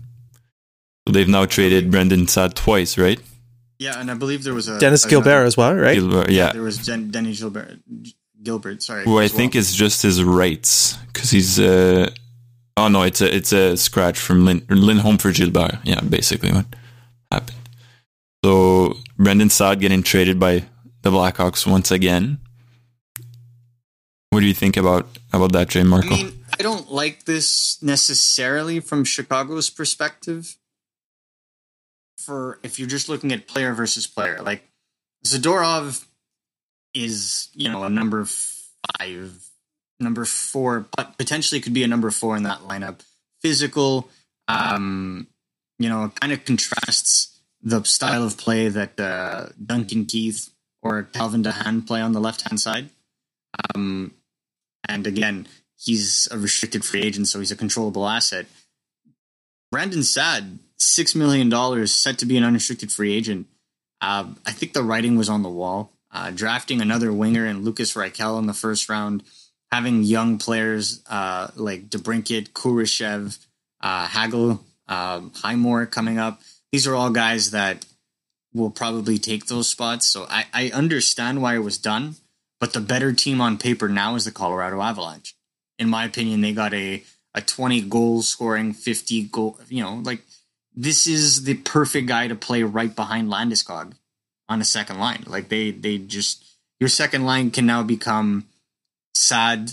So 1.06 1.12
they've 1.12 1.28
now 1.28 1.44
traded 1.46 1.90
Brandon 1.90 2.26
Saad 2.28 2.54
twice, 2.54 2.96
right? 2.96 3.20
Yeah, 3.78 3.98
and 4.00 4.10
I 4.10 4.14
believe 4.14 4.44
there 4.44 4.54
was 4.54 4.68
a 4.68 4.78
Dennis 4.78 5.02
another- 5.04 5.10
Gilbert 5.24 5.44
as 5.44 5.56
well, 5.56 5.74
right? 5.74 5.94
Gilbert, 5.94 6.30
yeah. 6.30 6.52
There 6.52 6.62
was 6.62 6.78
Den- 6.86 7.10
Denny 7.10 7.34
Gilbert. 7.34 7.80
Gilbert, 8.42 8.82
sorry. 8.82 9.04
Who 9.04 9.18
I 9.18 9.22
well. 9.22 9.28
think 9.28 9.54
is 9.56 9.74
just 9.74 10.02
his 10.02 10.22
rights 10.22 10.96
because 11.12 11.30
he's. 11.30 11.58
Uh, 11.60 12.10
oh 12.76 12.88
no, 12.88 13.02
it's 13.02 13.20
a 13.20 13.34
it's 13.34 13.52
a 13.52 13.76
scratch 13.76 14.18
from 14.18 14.44
Lin, 14.44 14.64
Lindholm 14.68 15.18
for 15.18 15.32
Gilbert. 15.32 15.78
Yeah, 15.84 16.00
basically 16.00 16.52
what 16.52 16.66
happened. 17.30 17.58
So 18.44 18.96
Brandon 19.16 19.50
Saad 19.50 19.80
getting 19.80 20.02
traded 20.02 20.40
by 20.40 20.64
the 21.02 21.10
Blackhawks 21.10 21.66
once 21.66 21.90
again. 21.90 22.38
What 24.30 24.40
do 24.40 24.46
you 24.46 24.54
think 24.54 24.76
about 24.76 25.06
about 25.32 25.52
that 25.52 25.68
trade, 25.68 25.82
I 25.86 25.88
Marco? 25.88 26.08
mean, 26.08 26.44
I 26.58 26.62
don't 26.62 26.90
like 26.90 27.24
this 27.24 27.80
necessarily 27.82 28.80
from 28.80 29.04
Chicago's 29.04 29.70
perspective. 29.70 30.56
For 32.18 32.58
if 32.62 32.78
you're 32.78 32.88
just 32.88 33.08
looking 33.08 33.32
at 33.32 33.48
player 33.48 33.74
versus 33.74 34.06
player, 34.06 34.40
like 34.42 34.62
Zadorov 35.26 36.06
is, 36.94 37.48
you 37.52 37.68
know, 37.68 37.82
a 37.84 37.90
number 37.90 38.24
five, 38.24 39.44
number 40.02 40.24
four, 40.24 40.86
but 40.96 41.16
potentially 41.18 41.60
could 41.60 41.74
be 41.74 41.82
a 41.82 41.88
number 41.88 42.10
four 42.10 42.36
in 42.36 42.42
that 42.42 42.60
lineup. 42.60 43.00
Physical, 43.40 44.08
um, 44.48 45.26
you 45.78 45.88
know, 45.88 46.12
kind 46.20 46.32
of 46.32 46.44
contrasts 46.44 47.40
the 47.62 47.82
style 47.84 48.24
of 48.24 48.36
play 48.36 48.68
that 48.68 48.98
uh, 48.98 49.46
Duncan 49.64 50.04
Keith 50.04 50.50
or 50.82 51.04
Calvin 51.04 51.42
DeHaan 51.42 51.86
play 51.86 52.00
on 52.00 52.12
the 52.12 52.20
left 52.20 52.48
hand 52.48 52.60
side. 52.60 52.90
Um, 53.74 54.14
and 54.88 55.06
again, 55.06 55.46
he's 55.78 56.28
a 56.30 56.38
restricted 56.38 56.84
free 56.84 57.02
agent, 57.02 57.28
so 57.28 57.38
he's 57.38 57.52
a 57.52 57.56
controllable 57.56 58.08
asset. 58.08 58.46
Brandon 59.70 60.02
Saad, 60.02 60.58
six 60.76 61.14
million 61.14 61.48
dollars, 61.48 61.92
set 61.92 62.18
to 62.18 62.26
be 62.26 62.36
an 62.36 62.44
unrestricted 62.44 62.92
free 62.92 63.14
agent. 63.14 63.46
Uh, 64.00 64.34
I 64.44 64.52
think 64.52 64.72
the 64.72 64.82
writing 64.82 65.16
was 65.16 65.28
on 65.28 65.42
the 65.42 65.48
wall. 65.48 65.92
Uh, 66.10 66.30
drafting 66.30 66.82
another 66.82 67.10
winger 67.12 67.46
and 67.46 67.64
Lukas 67.64 67.94
Reichel 67.94 68.38
in 68.38 68.46
the 68.46 68.52
first 68.52 68.88
round, 68.90 69.22
having 69.72 70.02
young 70.02 70.36
players 70.36 71.02
uh, 71.08 71.48
like 71.56 71.88
DeBrincat, 71.88 72.50
Kurashev, 72.50 73.38
uh, 73.80 74.06
Hagel, 74.06 74.60
um, 74.86 75.32
Highmore 75.34 75.86
coming 75.86 76.18
up. 76.18 76.42
These 76.70 76.86
are 76.86 76.94
all 76.94 77.08
guys 77.08 77.52
that 77.52 77.86
will 78.52 78.70
probably 78.70 79.18
take 79.18 79.46
those 79.46 79.70
spots. 79.70 80.06
So 80.06 80.26
I, 80.28 80.44
I 80.52 80.70
understand 80.70 81.40
why 81.40 81.54
it 81.54 81.60
was 81.60 81.78
done, 81.78 82.16
but 82.60 82.74
the 82.74 82.80
better 82.80 83.14
team 83.14 83.40
on 83.40 83.56
paper 83.56 83.88
now 83.88 84.14
is 84.14 84.26
the 84.26 84.30
Colorado 84.30 84.82
Avalanche. 84.82 85.34
In 85.78 85.88
my 85.88 86.04
opinion, 86.04 86.42
they 86.42 86.52
got 86.52 86.74
a 86.74 87.02
a 87.34 87.40
20 87.40 87.80
goal 87.82 88.20
scoring, 88.20 88.74
50 88.74 89.22
goal, 89.22 89.58
you 89.70 89.82
know, 89.82 90.02
like 90.04 90.20
this 90.74 91.06
is 91.06 91.44
the 91.44 91.54
perfect 91.54 92.06
guy 92.06 92.28
to 92.28 92.34
play 92.34 92.62
right 92.62 92.94
behind 92.94 93.30
Landeskog 93.30 93.94
on 94.50 94.60
a 94.60 94.66
second 94.66 94.98
line. 94.98 95.24
Like 95.26 95.48
they 95.48 95.70
they 95.70 95.96
just 95.96 96.44
your 96.78 96.90
second 96.90 97.24
line 97.24 97.50
can 97.50 97.64
now 97.64 97.82
become 97.82 98.46
Saad, 99.14 99.72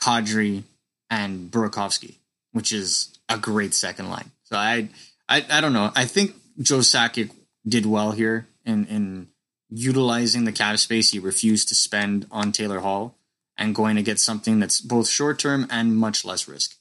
Kadri, 0.00 0.64
and 1.10 1.50
Burakovsky, 1.50 2.16
which 2.52 2.72
is 2.72 3.18
a 3.28 3.38
great 3.38 3.74
second 3.74 4.10
line. 4.10 4.30
So 4.44 4.56
I 4.56 4.88
I 5.28 5.44
I 5.50 5.60
don't 5.60 5.72
know. 5.72 5.90
I 5.94 6.04
think 6.04 6.34
Joe 6.60 6.78
Sakic 6.78 7.30
did 7.66 7.86
well 7.86 8.12
here 8.12 8.46
in 8.64 8.86
in 8.86 9.28
utilizing 9.70 10.44
the 10.44 10.52
cap 10.52 10.78
space 10.78 11.12
he 11.12 11.18
refused 11.18 11.68
to 11.68 11.74
spend 11.74 12.26
on 12.30 12.52
Taylor 12.52 12.80
Hall 12.80 13.14
and 13.56 13.74
going 13.74 13.96
to 13.96 14.02
get 14.02 14.18
something 14.18 14.58
that's 14.60 14.80
both 14.80 15.08
short 15.08 15.38
term 15.38 15.66
and 15.70 15.96
much 15.96 16.24
less 16.24 16.46
risk. 16.48 16.76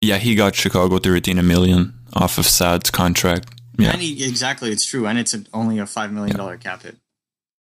Yeah, 0.00 0.18
he 0.18 0.34
got 0.34 0.54
Chicago 0.54 0.98
to 0.98 1.10
retain 1.10 1.38
a 1.38 1.42
million 1.42 1.94
off 2.12 2.36
of 2.36 2.46
Saad's 2.46 2.90
contract. 2.90 3.48
Yeah, 3.78 3.92
And 3.92 4.02
he, 4.02 4.26
exactly, 4.26 4.70
it's 4.70 4.84
true, 4.84 5.06
and 5.06 5.18
it's 5.18 5.34
a, 5.34 5.44
only 5.52 5.78
a 5.78 5.86
five 5.86 6.12
million 6.12 6.36
dollar 6.36 6.56
cap 6.58 6.82
hit. 6.82 6.96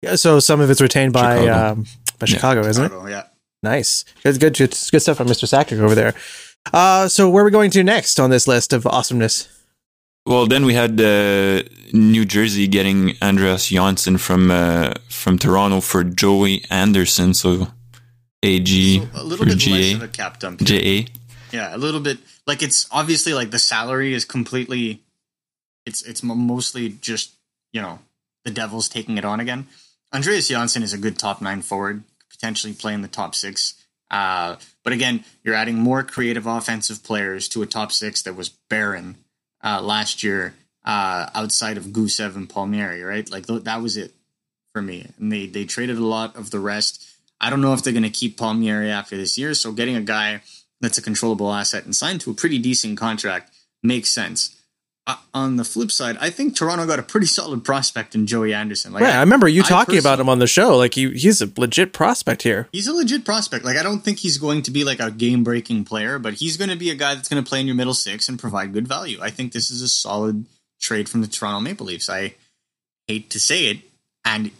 Yeah, 0.02 0.16
so 0.16 0.40
some 0.40 0.60
of 0.60 0.70
it's 0.70 0.80
retained 0.80 1.12
by 1.12 1.40
Chicago. 1.40 1.72
um, 1.72 1.86
by 2.20 2.26
Yeah. 2.26 2.34
Chicago, 2.36 2.60
isn't 2.60 2.84
it? 2.84 2.88
Chicago, 2.88 3.08
yeah. 3.08 3.24
Nice. 3.62 4.04
Good, 4.22 4.38
good, 4.40 4.56
good, 4.56 4.70
good 4.92 5.00
stuff 5.00 5.16
from 5.16 5.26
Mr. 5.28 5.46
Sakic 5.48 5.78
over 5.80 5.94
there. 5.94 6.14
Uh, 6.72 7.08
so 7.08 7.28
where 7.28 7.42
are 7.42 7.46
we 7.46 7.50
going 7.50 7.70
to 7.72 7.82
next 7.82 8.20
on 8.20 8.30
this 8.30 8.46
list 8.46 8.72
of 8.72 8.86
awesomeness? 8.86 9.48
Well, 10.26 10.46
then 10.46 10.64
we 10.64 10.74
had 10.74 11.00
uh, 11.00 11.62
New 11.92 12.24
Jersey 12.24 12.68
getting 12.68 13.16
Andreas 13.22 13.68
Johnsson 13.68 14.18
from 14.18 14.50
uh, 14.50 14.92
from 15.08 15.38
Toronto 15.38 15.80
for 15.80 16.04
Joey 16.04 16.64
Anderson, 16.70 17.32
so 17.34 17.68
AG 18.42 18.98
So 18.98 19.02
a 19.02 19.06
for 19.06 19.22
little 19.24 19.46
bit 19.46 19.66
less 19.66 19.94
of 19.94 20.02
a 20.02 20.08
cap 20.08 20.38
dump. 20.38 20.60
JA. 20.62 21.06
Yeah, 21.52 21.74
a 21.74 21.78
little 21.78 22.00
bit. 22.00 22.18
Like 22.46 22.62
it's 22.62 22.86
obviously 22.92 23.32
like 23.34 23.50
the 23.50 23.58
salary 23.58 24.12
is 24.14 24.24
completely. 24.26 25.02
It's 25.86 26.02
it's 26.02 26.22
mostly 26.22 26.90
just 26.90 27.32
you 27.72 27.80
know 27.80 27.98
the 28.44 28.50
Devils 28.50 28.88
taking 28.90 29.16
it 29.18 29.24
on 29.24 29.40
again. 29.40 29.66
Andreas 30.14 30.48
Johnsson 30.48 30.82
is 30.82 30.92
a 30.92 30.98
good 30.98 31.18
top 31.18 31.40
nine 31.40 31.62
forward, 31.62 32.04
potentially 32.40 32.72
playing 32.72 33.02
the 33.02 33.08
top 33.08 33.34
six. 33.34 33.74
Uh, 34.10 34.56
but 34.82 34.92
again, 34.92 35.24
you're 35.44 35.54
adding 35.54 35.76
more 35.76 36.02
creative 36.02 36.46
offensive 36.46 37.04
players 37.04 37.48
to 37.48 37.62
a 37.62 37.66
top 37.66 37.92
six 37.92 38.22
that 38.22 38.34
was 38.34 38.48
barren 38.48 39.16
uh, 39.62 39.80
last 39.82 40.22
year, 40.22 40.54
uh, 40.84 41.28
outside 41.34 41.76
of 41.76 41.84
Gusev 41.84 42.34
and 42.34 42.48
Palmieri, 42.48 43.02
right? 43.02 43.30
Like 43.30 43.46
th- 43.46 43.64
that 43.64 43.82
was 43.82 43.96
it 43.96 44.12
for 44.72 44.82
me. 44.82 45.06
And 45.18 45.30
they 45.30 45.46
they 45.46 45.64
traded 45.64 45.98
a 45.98 46.04
lot 46.04 46.34
of 46.34 46.50
the 46.50 46.58
rest. 46.60 47.06
I 47.40 47.50
don't 47.50 47.60
know 47.60 47.74
if 47.74 47.82
they're 47.82 47.92
going 47.92 48.02
to 48.02 48.10
keep 48.10 48.36
Palmieri 48.36 48.90
after 48.90 49.16
this 49.16 49.38
year. 49.38 49.54
So 49.54 49.72
getting 49.72 49.96
a 49.96 50.00
guy 50.00 50.40
that's 50.80 50.98
a 50.98 51.02
controllable 51.02 51.52
asset 51.52 51.84
and 51.84 51.94
signed 51.94 52.22
to 52.22 52.30
a 52.30 52.34
pretty 52.34 52.58
decent 52.58 52.98
contract 52.98 53.52
makes 53.82 54.08
sense. 54.08 54.56
Uh, 55.06 55.16
on 55.32 55.56
the 55.56 55.64
flip 55.64 55.90
side, 55.90 56.18
I 56.20 56.30
think 56.30 56.54
Toronto 56.54 56.86
got 56.86 56.98
a 56.98 57.02
pretty 57.02 57.26
solid 57.26 57.64
prospect 57.64 58.14
in 58.14 58.26
Joey 58.26 58.52
Anderson. 58.52 58.92
Like 58.92 59.02
right, 59.02 59.14
I 59.14 59.20
remember 59.20 59.48
you 59.48 59.62
talking 59.62 59.98
about 59.98 60.20
him 60.20 60.28
on 60.28 60.40
the 60.40 60.46
show. 60.46 60.76
Like 60.76 60.94
he, 60.94 61.10
he's 61.12 61.40
a 61.40 61.50
legit 61.56 61.92
prospect 61.92 62.42
here. 62.42 62.68
He's 62.70 62.86
a 62.86 62.92
legit 62.92 63.24
prospect. 63.24 63.64
Like 63.64 63.78
I 63.78 63.82
don't 63.82 64.00
think 64.00 64.18
he's 64.18 64.36
going 64.36 64.62
to 64.62 64.70
be 64.70 64.84
like 64.84 65.00
a 65.00 65.10
game 65.10 65.42
breaking 65.42 65.84
player, 65.84 66.18
but 66.18 66.34
he's 66.34 66.56
going 66.58 66.70
to 66.70 66.76
be 66.76 66.90
a 66.90 66.94
guy 66.94 67.14
that's 67.14 67.28
going 67.28 67.42
to 67.42 67.48
play 67.48 67.60
in 67.60 67.66
your 67.66 67.76
middle 67.76 67.94
six 67.94 68.28
and 68.28 68.38
provide 68.38 68.74
good 68.74 68.86
value. 68.86 69.18
I 69.22 69.30
think 69.30 69.52
this 69.52 69.70
is 69.70 69.80
a 69.80 69.88
solid 69.88 70.44
trade 70.80 71.08
from 71.08 71.22
the 71.22 71.26
Toronto 71.28 71.60
Maple 71.60 71.86
Leafs. 71.86 72.10
I 72.10 72.34
hate 73.08 73.30
to 73.30 73.40
say 73.40 73.66
it, 73.66 73.78
and 74.24 74.46
it 74.46 74.52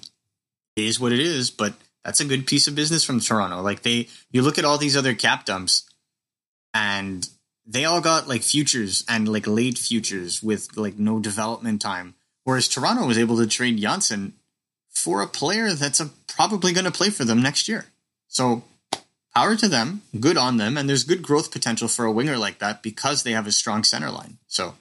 is 0.76 0.98
what 0.98 1.12
it 1.12 1.20
is, 1.20 1.50
but 1.50 1.74
that's 2.04 2.20
a 2.20 2.24
good 2.24 2.46
piece 2.46 2.66
of 2.66 2.74
business 2.74 3.04
from 3.04 3.20
Toronto. 3.20 3.60
Like 3.60 3.82
they, 3.82 4.08
you 4.32 4.42
look 4.42 4.58
at 4.58 4.64
all 4.64 4.78
these 4.78 4.96
other 4.96 5.14
cap 5.14 5.44
dumps, 5.44 5.88
and 6.72 7.28
they 7.66 7.84
all 7.84 8.00
got 8.00 8.28
like 8.28 8.42
futures 8.42 9.04
and 9.08 9.28
like 9.28 9.46
late 9.46 9.78
futures 9.78 10.42
with 10.42 10.76
like 10.76 10.98
no 10.98 11.18
development 11.18 11.80
time. 11.80 12.14
Whereas 12.44 12.68
Toronto 12.68 13.06
was 13.06 13.18
able 13.18 13.36
to 13.38 13.46
trade 13.46 13.78
Johnsson 13.78 14.34
for 14.88 15.22
a 15.22 15.26
player 15.26 15.72
that's 15.72 16.00
a, 16.00 16.10
probably 16.26 16.72
going 16.72 16.84
to 16.84 16.90
play 16.90 17.10
for 17.10 17.24
them 17.24 17.42
next 17.42 17.68
year. 17.68 17.86
So 18.28 18.64
power 19.34 19.56
to 19.56 19.68
them, 19.68 20.02
good 20.18 20.36
on 20.36 20.56
them, 20.56 20.76
and 20.76 20.88
there's 20.88 21.04
good 21.04 21.22
growth 21.22 21.52
potential 21.52 21.88
for 21.88 22.04
a 22.04 22.12
winger 22.12 22.36
like 22.36 22.58
that 22.58 22.82
because 22.82 23.22
they 23.22 23.32
have 23.32 23.46
a 23.46 23.52
strong 23.52 23.84
center 23.84 24.10
line. 24.10 24.38
So 24.46 24.74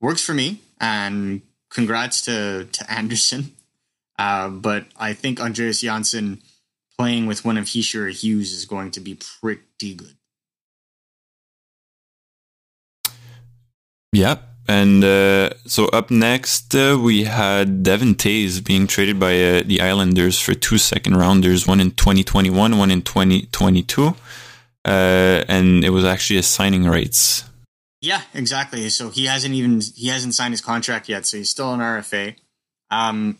works 0.00 0.22
for 0.22 0.34
me, 0.34 0.60
and 0.80 1.42
congrats 1.70 2.22
to 2.22 2.66
to 2.70 2.90
Anderson. 2.92 3.52
Uh, 4.18 4.48
but 4.48 4.86
I 4.96 5.12
think 5.12 5.40
Andreas 5.40 5.80
Johnsson 5.80 6.40
playing 6.96 7.26
with 7.26 7.44
one 7.44 7.58
of 7.58 7.64
Hischier 7.64 8.10
Hughes 8.10 8.52
is 8.52 8.64
going 8.64 8.92
to 8.92 9.00
be 9.00 9.18
pretty 9.40 9.94
good. 9.94 10.16
Yep. 14.14 14.48
And 14.66 15.04
uh, 15.04 15.50
so 15.66 15.86
up 15.86 16.10
next, 16.10 16.74
uh, 16.74 16.98
we 17.00 17.24
had 17.24 17.82
Devon 17.82 18.14
Toews 18.14 18.64
being 18.64 18.86
traded 18.86 19.18
by 19.20 19.32
uh, 19.32 19.62
the 19.64 19.80
Islanders 19.80 20.38
for 20.38 20.54
two 20.54 20.78
second 20.78 21.16
rounders, 21.16 21.66
one 21.66 21.80
in 21.80 21.90
2021, 21.90 22.78
one 22.78 22.90
in 22.90 23.02
2022. 23.02 24.06
Uh, 24.86 25.44
and 25.48 25.84
it 25.84 25.90
was 25.90 26.04
actually 26.04 26.38
a 26.38 26.42
signing 26.42 26.84
rights. 26.84 27.44
Yeah, 28.00 28.22
exactly. 28.32 28.88
So 28.88 29.10
he 29.10 29.26
hasn't 29.26 29.54
even 29.54 29.80
he 29.80 30.08
hasn't 30.08 30.34
signed 30.34 30.52
his 30.52 30.60
contract 30.60 31.08
yet, 31.08 31.26
so 31.26 31.38
he's 31.38 31.50
still 31.50 31.72
an 31.72 31.80
RFA. 31.80 32.36
Um, 32.90 33.38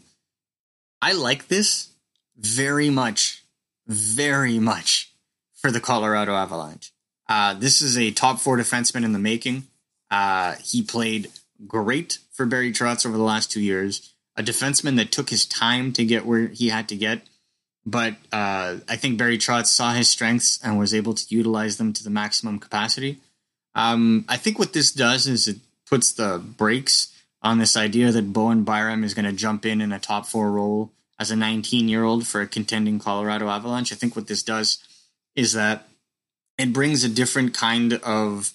I 1.01 1.13
like 1.13 1.49
this 1.49 1.91
very 2.37 2.91
much, 2.91 3.45
very 3.87 4.59
much 4.59 5.13
for 5.55 5.71
the 5.71 5.81
Colorado 5.81 6.35
Avalanche. 6.35 6.93
Uh, 7.29 7.55
this 7.55 7.81
is 7.81 7.97
a 7.97 8.11
top 8.11 8.41
four 8.41 8.57
defenseman 8.57 9.05
in 9.05 9.13
the 9.13 9.19
making. 9.19 9.69
Uh, 10.15 10.55
he 10.63 10.81
played 10.81 11.29
great 11.67 12.19
for 12.33 12.47
Barry 12.47 12.71
Trotz 12.71 13.05
over 13.05 13.17
the 13.17 13.25
last 13.25 13.51
two 13.51 13.61
years. 13.61 14.15
A 14.37 14.45
defenseman 14.45 14.95
that 14.95 15.11
took 15.11 15.31
his 15.31 15.45
time 15.45 15.93
to 15.95 16.05
get 16.05 16.25
where 16.25 16.47
he 16.47 16.69
had 16.69 16.89
to 16.91 16.97
get, 16.97 17.23
but 17.85 18.15
uh, 18.31 18.77
I 18.89 18.95
think 18.95 19.19
Barry 19.19 19.39
Trotz 19.39 19.67
saw 19.67 19.93
his 19.93 20.09
strengths 20.09 20.61
and 20.63 20.79
was 20.79 20.95
able 20.95 21.15
to 21.15 21.35
utilize 21.35 21.79
them 21.79 21.93
to 21.95 22.05
the 22.05 22.11
maximum 22.11 22.61
capacity. 22.61 23.19
Um, 23.75 24.25
I 24.29 24.37
think 24.37 24.57
what 24.57 24.73
this 24.73 24.93
does 24.93 25.27
is 25.27 25.49
it 25.49 25.57
puts 25.85 26.13
the 26.13 26.39
brakes 26.39 27.13
on 27.43 27.59
this 27.59 27.77
idea 27.77 28.13
that 28.13 28.33
Bowen 28.33 28.63
Byram 28.63 29.03
is 29.03 29.15
going 29.15 29.25
to 29.25 29.33
jump 29.33 29.67
in 29.67 29.81
in 29.81 29.91
a 29.91 29.99
top 29.99 30.27
four 30.27 30.53
role 30.53 30.93
as 31.19 31.33
a 31.33 31.37
19 31.37 31.89
year 31.89 32.05
old 32.05 32.25
for 32.25 32.41
a 32.41 32.47
contending 32.47 33.01
Colorado 33.01 33.49
Avalanche. 33.49 33.93
I 33.93 33.97
think 33.97 34.15
what 34.15 34.29
this 34.29 34.45
does 34.45 34.79
is 35.35 35.55
that 35.55 35.89
it 36.57 36.73
brings 36.73 37.03
a 37.03 37.09
different 37.09 37.53
kind 37.53 37.95
of 37.95 38.53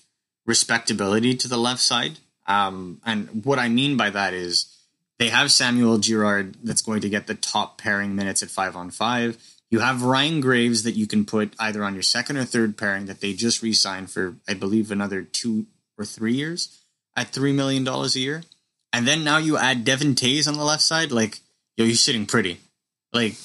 respectability 0.50 1.36
to 1.36 1.48
the 1.48 1.58
left 1.58 1.80
side. 1.80 2.18
Um, 2.48 3.00
and 3.06 3.46
what 3.46 3.60
I 3.60 3.70
mean 3.70 3.96
by 3.96 4.10
that 4.10 4.34
is 4.34 4.76
they 5.20 5.30
have 5.30 5.52
Samuel 5.52 6.00
Girard 6.00 6.58
that's 6.64 6.82
going 6.82 7.02
to 7.02 7.10
get 7.10 7.28
the 7.28 7.36
top 7.36 7.78
pairing 7.78 8.16
minutes 8.16 8.42
at 8.42 8.50
five 8.50 8.76
on 8.76 8.90
five. 8.90 9.38
You 9.70 9.80
have 9.80 10.02
Ryan 10.02 10.42
Graves 10.42 10.82
that 10.84 10.94
you 10.94 11.06
can 11.06 11.24
put 11.24 11.54
either 11.60 11.84
on 11.84 11.94
your 11.94 12.02
second 12.02 12.38
or 12.38 12.46
third 12.46 12.76
pairing 12.76 13.06
that 13.06 13.22
they 13.22 13.34
just 13.34 13.62
re 13.62 13.72
signed 13.72 14.10
for, 14.10 14.36
I 14.48 14.56
believe, 14.56 14.90
another 14.90 15.22
two 15.22 15.68
or 16.00 16.06
three 16.06 16.34
years 16.34 16.80
at 17.16 17.32
$3 17.32 17.54
million 17.54 17.88
a 17.88 18.08
year. 18.08 18.42
And 18.92 19.08
then 19.08 19.24
now 19.24 19.38
you 19.38 19.56
add 19.56 19.86
Devon 19.86 20.16
Toews 20.16 20.48
on 20.48 20.58
the 20.58 20.64
left 20.64 20.82
side. 20.82 21.12
Like, 21.12 21.42
yo, 21.78 21.86
you're 21.86 21.94
sitting 21.94 22.26
pretty. 22.26 22.60
Like, 23.14 23.36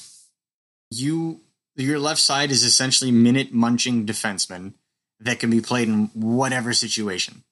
you, 0.90 1.40
your 1.76 1.98
left 1.98 2.20
side 2.20 2.50
is 2.50 2.62
essentially 2.62 3.10
minute 3.10 3.52
munching 3.52 4.06
defensemen 4.06 4.72
that 5.20 5.40
can 5.40 5.50
be 5.50 5.60
played 5.60 5.88
in 5.88 6.10
whatever 6.14 6.72
situation. 6.72 7.42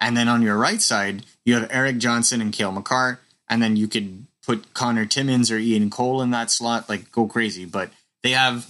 And 0.00 0.16
then 0.16 0.28
on 0.28 0.42
your 0.42 0.56
right 0.56 0.80
side, 0.80 1.26
you 1.44 1.54
have 1.54 1.68
Erik 1.70 1.98
Johnson 1.98 2.40
and 2.40 2.52
Cale 2.52 2.72
Makar. 2.72 3.20
And 3.48 3.62
then 3.62 3.76
you 3.76 3.88
could 3.88 4.26
put 4.46 4.72
Connor 4.74 5.06
Timmins 5.06 5.50
or 5.50 5.58
Ian 5.58 5.90
Cole 5.90 6.22
in 6.22 6.30
that 6.30 6.50
slot, 6.50 6.88
like 6.88 7.12
go 7.12 7.26
crazy. 7.26 7.64
But 7.64 7.90
they 8.22 8.30
have 8.30 8.66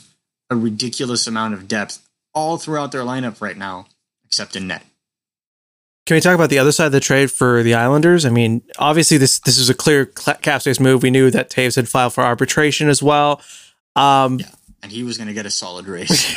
a 0.49 0.57
ridiculous 0.57 1.27
amount 1.27 1.55
of 1.55 1.69
depth 1.69 2.07
all 2.35 2.59
throughout 2.59 2.93
their 2.93 3.03
lineup 3.03 3.41
right 3.41 3.57
now, 3.57 3.87
except 4.25 4.57
in 4.57 4.67
net. 4.67 4.85
Can 6.07 6.17
we 6.17 6.21
talk 6.21 6.35
about 6.35 6.51
the 6.51 6.59
other 6.59 6.73
side 6.73 6.87
of 6.87 6.93
the 6.93 7.01
trade 7.01 7.31
for 7.31 7.63
the 7.63 7.75
Islanders? 7.75 8.25
I 8.25 8.31
mean, 8.31 8.63
obviously 8.79 9.17
this 9.17 9.39
this 9.39 9.59
is 9.59 9.71
a 9.71 9.75
clear 9.75 10.07
cap 10.07 10.63
space 10.63 10.81
move. 10.81 11.03
We 11.03 11.11
knew 11.11 11.31
that 11.31 11.51
Toews 11.51 11.77
had 11.77 11.89
filed 11.89 12.15
for 12.15 12.25
arbitration 12.25 12.89
as 12.89 13.03
well. 13.03 13.41
Um, 13.95 14.41
yeah, 14.41 14.47
and 14.83 14.91
he 14.91 15.03
was 15.03 15.19
going 15.19 15.29
to 15.29 15.35
get 15.35 15.47
a 15.47 15.51
solid 15.51 15.87
raise. 15.87 16.11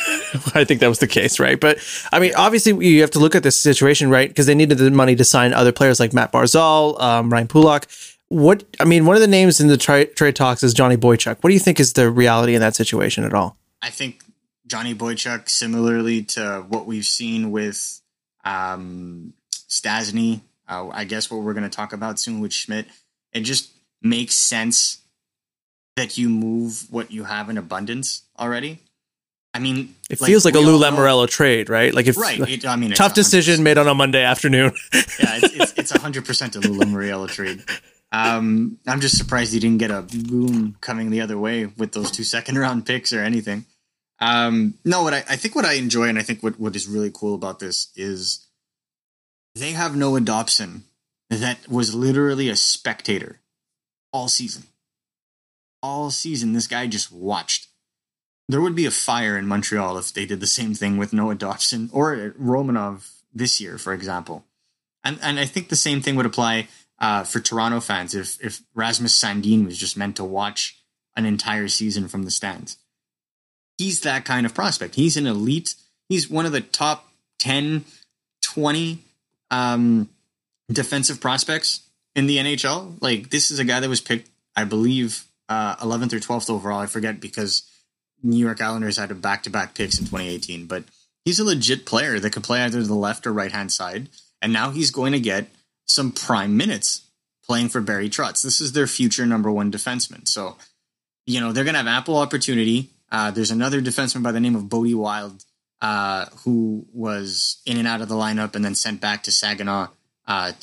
I 0.54 0.64
think 0.64 0.80
that 0.82 0.90
was 0.90 1.00
the 1.00 1.08
case, 1.08 1.40
right? 1.40 1.60
But 1.60 1.80
I 2.12 2.20
mean, 2.20 2.34
obviously 2.36 2.86
you 2.86 3.02
have 3.02 3.12
to 3.12 3.20
look 3.20 3.36
at 3.36 3.44
this 3.44 3.60
situation, 3.60 4.10
right? 4.10 4.28
Because 4.28 4.46
they 4.46 4.56
needed 4.56 4.78
the 4.78 4.92
money 4.92 5.16
to 5.16 5.24
sign 5.24 5.54
other 5.54 5.72
players 5.72 6.00
like 6.00 6.14
Matt 6.14 6.32
Barzal, 6.32 7.00
um, 7.02 7.32
Ryan 7.32 7.48
Pulock. 7.48 7.88
What 8.30 8.64
I 8.80 8.86
mean, 8.86 9.06
one 9.06 9.16
of 9.16 9.22
the 9.22 9.28
names 9.28 9.60
in 9.60 9.68
the 9.68 9.78
tra- 9.78 10.06
trade 10.06 10.36
talks 10.36 10.64
is 10.64 10.74
Johnny 10.74 10.98
Boychuk. 10.98 11.38
What 11.42 11.50
do 11.50 11.54
you 11.54 11.60
think 11.60 11.80
is 11.80 11.94
the 11.94 12.10
reality 12.10 12.56
in 12.56 12.62
that 12.62 12.76
situation 12.76 13.24
at 13.24 13.34
all? 13.34 13.58
I 13.82 13.90
think 13.90 14.24
Johnny 14.66 14.96
Boychuk, 14.96 15.50
similarly 15.50 16.24
to 16.24 16.66
what 16.68 16.86
we've 16.86 17.06
seen 17.06 17.52
with 17.52 18.02
um, 18.44 19.34
Stastny, 19.52 20.42
uh, 20.68 20.88
I 20.90 21.04
guess 21.04 21.30
what 21.30 21.42
we're 21.42 21.54
going 21.54 21.70
to 21.70 21.76
talk 21.76 21.94
about 21.94 22.20
soon 22.20 22.40
with 22.40 22.54
Schmidt, 22.54 22.88
it 23.34 23.42
just 23.42 23.72
makes 24.02 24.36
sense 24.36 25.03
that 25.96 26.18
you 26.18 26.30
move 26.30 26.88
what 26.92 27.12
you 27.12 27.24
have 27.24 27.50
in 27.50 27.58
abundance 27.58 28.24
already. 28.40 28.80
I 29.54 29.60
mean, 29.60 29.96
it 30.10 30.20
like, 30.20 30.28
feels 30.28 30.46
like 30.46 30.56
a 30.56 30.60
Lou 30.60 30.80
Lamoriello 30.80 31.30
trade, 31.30 31.70
right? 31.70 31.94
Like 31.94 32.08
if 32.08 32.18
right. 32.18 32.40
It, 32.40 32.66
I 32.66 32.76
mean, 32.76 32.92
tough 32.92 33.14
decision 33.14 33.62
made 33.62 33.78
on 33.78 33.88
a 33.88 33.94
Monday 33.94 34.24
afternoon. 34.24 34.72
yeah, 34.94 35.40
it's 35.44 35.94
a 35.94 36.00
hundred 36.00 36.26
percent 36.26 36.56
a 36.56 36.60
Lou 36.60 36.80
Lamoriello 36.80 37.30
trade. 37.30 37.64
Um, 38.12 38.80
I'm 38.88 39.00
just 39.00 39.18
surprised 39.18 39.54
he 39.54 39.60
didn't 39.60 39.80
get 39.80 39.92
a 39.92 40.04
boom 40.04 40.78
coming 40.82 41.10
the 41.10 41.22
other 41.22 41.38
way 41.38 41.66
with 41.66 41.94
those 41.94 42.12
two 42.12 42.24
second 42.24 42.58
round 42.58 42.86
picks 42.86 43.12
or 43.12 43.22
anything. 43.22 43.66
Um, 44.20 44.76
no, 44.86 45.04
what 45.04 45.14
I, 45.14 45.18
I 45.30 45.36
think 45.36 45.56
what 45.56 45.66
I 45.66 45.74
enjoy 45.74 46.08
and 46.08 46.20
I 46.20 46.22
think 46.22 46.44
what, 46.44 46.60
what 46.60 46.76
is 46.76 46.88
really 46.88 47.12
cool 47.12 47.34
about 47.36 47.60
this 47.60 47.92
is 47.96 48.48
they 49.56 49.72
have 49.72 49.96
Noah 49.96 50.22
Dobson 50.22 50.84
that 51.30 51.68
was 51.68 51.96
literally 51.96 52.50
a 52.50 52.56
spectator 52.56 53.40
all 54.12 54.28
season. 54.28 54.64
All 55.84 56.10
season, 56.10 56.54
this 56.54 56.66
guy 56.66 56.88
just 56.88 57.12
watched. 57.12 57.68
There 58.50 58.62
would 58.62 58.76
be 58.76 58.86
a 58.86 58.92
fire 58.92 59.38
in 59.38 59.48
Montreal 59.48 59.98
if 60.00 60.14
they 60.14 60.26
did 60.26 60.40
the 60.40 60.48
same 60.48 60.74
thing 60.74 60.98
with 60.98 61.14
Noah 61.14 61.36
Dobson 61.36 61.90
or 61.94 62.34
Romanov 62.40 63.12
this 63.32 63.62
year, 63.62 63.78
for 63.78 63.94
example. 63.94 64.46
And 65.04 65.20
and 65.22 65.40
I 65.40 65.46
think 65.46 65.70
the 65.70 65.76
same 65.76 66.02
thing 66.02 66.16
would 66.16 66.26
apply 66.26 66.68
uh, 67.00 67.24
for 67.24 67.40
Toronto 67.40 67.80
fans 67.80 68.16
if 68.16 68.44
if 68.44 68.62
Rasmus 68.74 69.22
Sandin 69.22 69.66
was 69.66 69.78
just 69.78 69.98
meant 69.98 70.16
to 70.16 70.24
watch 70.24 70.80
an 71.16 71.26
entire 71.26 71.68
season 71.68 72.08
from 72.08 72.24
the 72.24 72.32
stands. 72.32 72.78
He's 73.78 74.02
that 74.02 74.26
kind 74.26 74.46
of 74.46 74.54
prospect. 74.54 74.96
He's 74.96 75.18
an 75.18 75.28
elite. 75.28 75.76
He's 76.10 76.30
one 76.30 76.46
of 76.46 76.52
the 76.52 76.62
top 76.62 77.12
10, 77.40 77.86
20 78.42 79.00
um, 79.52 80.10
defensive 80.72 81.20
prospects 81.20 81.82
in 82.16 82.28
the 82.28 82.38
NHL. 82.38 82.96
Like 83.02 83.30
this 83.30 83.52
is 83.52 83.60
a 83.60 83.66
guy 83.66 83.80
that 83.80 83.90
was 83.90 84.02
picked, 84.02 84.30
I 84.56 84.64
believe, 84.64 85.26
uh, 85.50 85.76
11th 85.78 86.14
or 86.14 86.20
12th 86.20 86.50
overall. 86.50 86.80
I 86.80 86.86
forget 86.86 87.20
because 87.20 87.70
New 88.22 88.38
York 88.38 88.62
Islanders 88.62 88.98
had 88.98 89.12
a 89.12 89.16
back-to-back 89.16 89.76
picks 89.76 90.00
in 90.00 90.06
2018. 90.06 90.66
But 90.66 90.86
he's 91.26 91.40
a 91.40 91.44
legit 91.44 91.86
player 91.86 92.20
that 92.20 92.32
could 92.32 92.44
play 92.44 92.62
either 92.62 92.82
the 92.84 92.96
left 92.96 93.28
or 93.28 93.34
right 93.34 93.52
hand 93.52 93.72
side, 93.72 94.10
and 94.42 94.54
now 94.54 94.72
he's 94.72 94.92
going 94.92 95.12
to 95.12 95.20
get 95.20 95.48
some 95.86 96.12
prime 96.12 96.56
minutes 96.56 97.02
playing 97.46 97.70
for 97.70 97.82
Barry 97.82 98.10
Trotz. 98.10 98.42
This 98.42 98.62
is 98.62 98.72
their 98.72 98.88
future 98.88 99.26
number 99.26 99.52
one 99.52 99.72
defenseman. 99.72 100.28
So, 100.28 100.58
you 101.26 101.40
know, 101.40 101.52
they're 101.52 101.66
going 101.66 101.74
to 101.74 101.80
have 101.80 101.88
ample 101.88 102.18
opportunity. 102.18 102.90
Uh, 103.12 103.32
there's 103.32 103.52
another 103.52 103.82
defenseman 103.82 104.24
by 104.24 104.32
the 104.32 104.40
name 104.40 104.56
of 104.56 104.70
Bode 104.70 104.94
Wilde 104.94 105.44
uh, 105.82 106.26
who 106.44 106.86
was 106.94 107.62
in 107.66 107.78
and 107.78 107.88
out 107.88 108.02
of 108.02 108.08
the 108.08 108.16
lineup 108.16 108.56
and 108.56 108.64
then 108.64 108.76
sent 108.76 109.02
back 109.02 109.24
to 109.24 109.32
Saginaw 109.32 109.88
uh, 110.26 110.54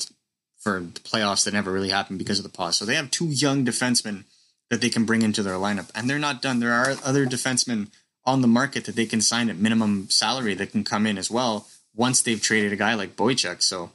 for 0.59 0.79
the 0.79 0.99
playoffs 0.99 1.45
that 1.45 1.53
never 1.53 1.71
really 1.71 1.89
happened 1.89 2.17
because 2.17 2.39
of 2.39 2.43
the 2.43 2.49
pause. 2.49 2.77
So 2.77 2.85
they 2.85 2.95
have 2.95 3.11
two 3.11 3.27
young 3.27 3.63
defensemen 3.63 4.23
that 4.71 4.79
they 4.79 4.89
can 4.89 5.03
bring 5.03 5.21
into 5.21 5.43
their 5.43 5.55
lineup, 5.55 5.91
and 5.93 6.09
they're 6.09 6.17
not 6.17 6.41
done. 6.41 6.59
There 6.59 6.71
are 6.71 6.95
other 7.03 7.25
defensemen 7.25 7.89
on 8.25 8.41
the 8.41 8.47
market 8.47 8.85
that 8.85 8.95
they 8.95 9.05
can 9.05 9.21
sign 9.21 9.49
at 9.49 9.57
minimum 9.57 10.09
salary 10.09 10.53
that 10.55 10.71
can 10.71 10.85
come 10.85 11.05
in 11.05 11.17
as 11.17 11.29
well 11.29 11.67
once 11.93 12.21
they've 12.21 12.41
traded 12.41 12.71
a 12.71 12.77
guy 12.77 12.93
like 12.93 13.17
Boychuk. 13.17 13.61
So 13.61 13.91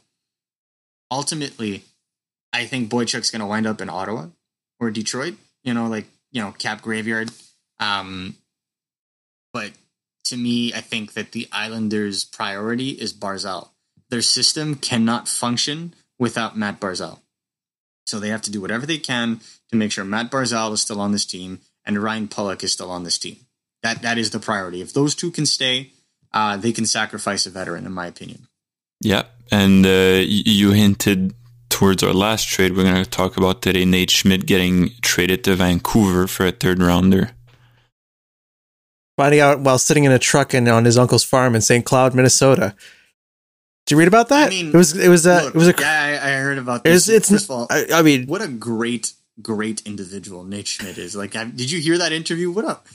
ultimately, 1.10 1.84
I 2.52 2.66
think 2.66 2.90
Boychuk's 2.90 3.30
going 3.30 3.40
to 3.40 3.46
wind 3.46 3.66
up 3.66 3.80
in 3.80 3.88
Ottawa 3.88 4.26
or 4.78 4.90
Detroit. 4.90 5.36
You 5.64 5.72
know, 5.72 5.86
like 5.86 6.06
you 6.30 6.42
know, 6.42 6.52
cap 6.52 6.82
graveyard. 6.82 7.30
Um, 7.80 8.36
but 9.54 9.72
to 10.24 10.36
me, 10.36 10.74
I 10.74 10.82
think 10.82 11.14
that 11.14 11.32
the 11.32 11.48
Islanders' 11.52 12.22
priority 12.24 12.90
is 12.90 13.14
Barzal. 13.14 13.70
Their 14.10 14.22
system 14.22 14.74
cannot 14.74 15.26
function 15.26 15.94
without 16.18 16.56
Matt 16.56 16.80
Barzal. 16.80 17.20
So 18.04 18.20
they 18.20 18.28
have 18.28 18.42
to 18.42 18.52
do 18.52 18.60
whatever 18.60 18.84
they 18.84 18.98
can 18.98 19.40
to 19.70 19.76
make 19.76 19.92
sure 19.92 20.04
Matt 20.04 20.30
Barzal 20.30 20.72
is 20.72 20.80
still 20.80 21.00
on 21.00 21.12
this 21.12 21.24
team 21.24 21.60
and 21.84 22.02
Ryan 22.02 22.28
Pulock 22.28 22.62
is 22.64 22.72
still 22.72 22.90
on 22.90 23.04
this 23.04 23.18
team. 23.18 23.36
That 23.82 24.02
that 24.02 24.18
is 24.18 24.30
the 24.30 24.40
priority. 24.40 24.80
If 24.80 24.92
those 24.92 25.14
two 25.14 25.30
can 25.30 25.46
stay, 25.46 25.92
uh, 26.32 26.56
they 26.56 26.72
can 26.72 26.86
sacrifice 26.86 27.46
a 27.46 27.50
veteran, 27.50 27.86
in 27.86 27.92
my 27.92 28.06
opinion. 28.06 28.48
Yeah, 29.00 29.24
and 29.50 29.86
uh, 29.86 30.22
you 30.26 30.72
hinted 30.72 31.34
towards 31.68 32.02
our 32.02 32.14
last 32.14 32.48
trade 32.48 32.74
we're 32.74 32.84
going 32.84 33.04
to 33.04 33.08
talk 33.08 33.36
about 33.36 33.62
today. 33.62 33.84
Nate 33.84 34.10
Schmidt 34.10 34.46
getting 34.46 34.90
traded 35.02 35.44
to 35.44 35.54
Vancouver 35.54 36.26
for 36.26 36.46
a 36.46 36.52
third 36.52 36.82
rounder 36.82 37.32
finding 39.16 39.40
out 39.40 39.60
while 39.60 39.78
sitting 39.78 40.04
in 40.04 40.12
a 40.12 40.18
truck 40.18 40.54
and 40.54 40.68
on 40.68 40.84
his 40.84 40.98
uncle's 40.98 41.24
farm 41.24 41.54
in 41.54 41.60
St. 41.60 41.84
Cloud, 41.84 42.14
Minnesota. 42.14 42.74
Did 43.86 43.94
you 43.94 43.98
read 43.98 44.08
about 44.08 44.28
that? 44.28 44.48
I 44.48 44.50
mean, 44.50 44.68
it 44.68 44.74
was 44.74 44.96
it 44.96 45.08
was 45.08 45.26
a 45.26 45.44
look, 45.44 45.54
it 45.54 45.58
was 45.58 45.68
a 45.68 45.74
yeah. 45.78 46.20
I, 46.22 46.28
I 46.28 46.32
heard 46.38 46.58
about 46.58 46.84
this. 46.84 47.08
It's, 47.08 47.30
it's 47.30 47.30
First 47.30 47.44
of 47.44 47.50
all, 47.52 47.66
I, 47.70 47.86
I, 47.94 48.02
mean, 48.02 48.26
what 48.26 48.42
a 48.42 48.48
great 48.48 49.12
great 49.42 49.82
individual 49.86 50.44
Nate 50.44 50.68
Schmidt 50.68 50.98
is. 50.98 51.14
Like, 51.16 51.36
I, 51.36 51.44
did 51.44 51.70
you 51.70 51.80
hear 51.80 51.98
that 51.98 52.12
interview? 52.12 52.50
What 52.50 52.64
up? 52.64 52.86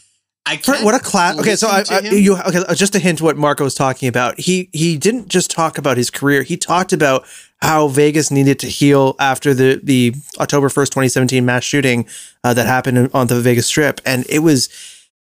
I 0.46 0.58
can't 0.58 0.84
what 0.84 0.96
a 0.96 1.00
class. 1.00 1.40
Okay, 1.40 1.56
so 1.56 1.68
I, 1.68 1.84
I 1.90 2.00
you 2.00 2.36
okay. 2.36 2.64
Just 2.74 2.96
a 2.96 3.00
hint 3.00 3.22
what 3.22 3.38
Marco 3.38 3.64
was 3.64 3.76
talking 3.76 4.10
about. 4.10 4.40
He 4.40 4.70
he 4.74 4.98
didn't 4.98 5.28
just 5.28 5.52
talk 5.52 5.78
about 5.78 5.98
his 5.98 6.10
career. 6.10 6.42
He 6.42 6.58
talked 6.58 6.92
about 6.94 7.26
how 7.62 7.88
Vegas 7.88 8.32
needed 8.32 8.58
to 8.60 8.68
heal 8.68 9.16
after 9.20 9.54
the 9.54 9.80
the 9.84 10.16
October 10.40 10.70
first, 10.70 10.94
twenty 10.94 11.10
seventeen 11.10 11.46
mass 11.46 11.64
shooting 11.64 12.08
uh, 12.44 12.56
that 12.56 12.66
happened 12.66 13.12
on 13.14 13.28
the 13.28 13.40
Vegas 13.40 13.68
Strip, 13.68 14.02
and 14.04 14.26
it 14.30 14.40
was 14.40 14.68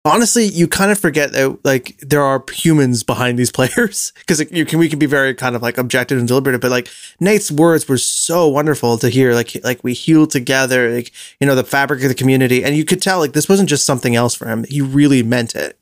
honestly, 0.05 0.45
you 0.45 0.67
kind 0.67 0.91
of 0.91 0.99
forget 0.99 1.33
that 1.33 1.65
like 1.65 1.97
there 1.97 2.21
are 2.21 2.43
humans 2.53 3.03
behind 3.03 3.37
these 3.37 3.51
players 3.51 4.13
because 4.19 4.39
you 4.51 4.65
can 4.65 4.79
we 4.79 4.87
can 4.87 4.99
be 4.99 5.07
very 5.07 5.33
kind 5.33 5.55
of 5.55 5.61
like 5.61 5.77
objective 5.77 6.17
and 6.17 6.27
deliberative, 6.27 6.61
but 6.61 6.71
like 6.71 6.87
Nate's 7.19 7.51
words 7.51 7.89
were 7.89 7.97
so 7.97 8.47
wonderful 8.47 8.97
to 8.99 9.09
hear. 9.09 9.33
Like 9.33 9.57
like 9.63 9.83
we 9.83 9.93
healed 9.93 10.31
together, 10.31 10.93
like 10.93 11.11
you 11.39 11.47
know 11.47 11.55
the 11.55 11.63
fabric 11.63 12.01
of 12.03 12.09
the 12.09 12.15
community, 12.15 12.63
and 12.63 12.77
you 12.77 12.85
could 12.85 13.01
tell 13.01 13.19
like 13.19 13.33
this 13.33 13.49
wasn't 13.49 13.67
just 13.67 13.85
something 13.85 14.15
else 14.15 14.35
for 14.35 14.47
him. 14.47 14.63
He 14.65 14.79
really 14.79 15.23
meant 15.23 15.55
it. 15.55 15.77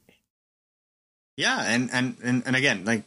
Yeah, 1.36 1.62
and 1.68 1.90
and 1.92 2.16
and, 2.24 2.44
and 2.46 2.56
again, 2.56 2.86
like 2.86 3.04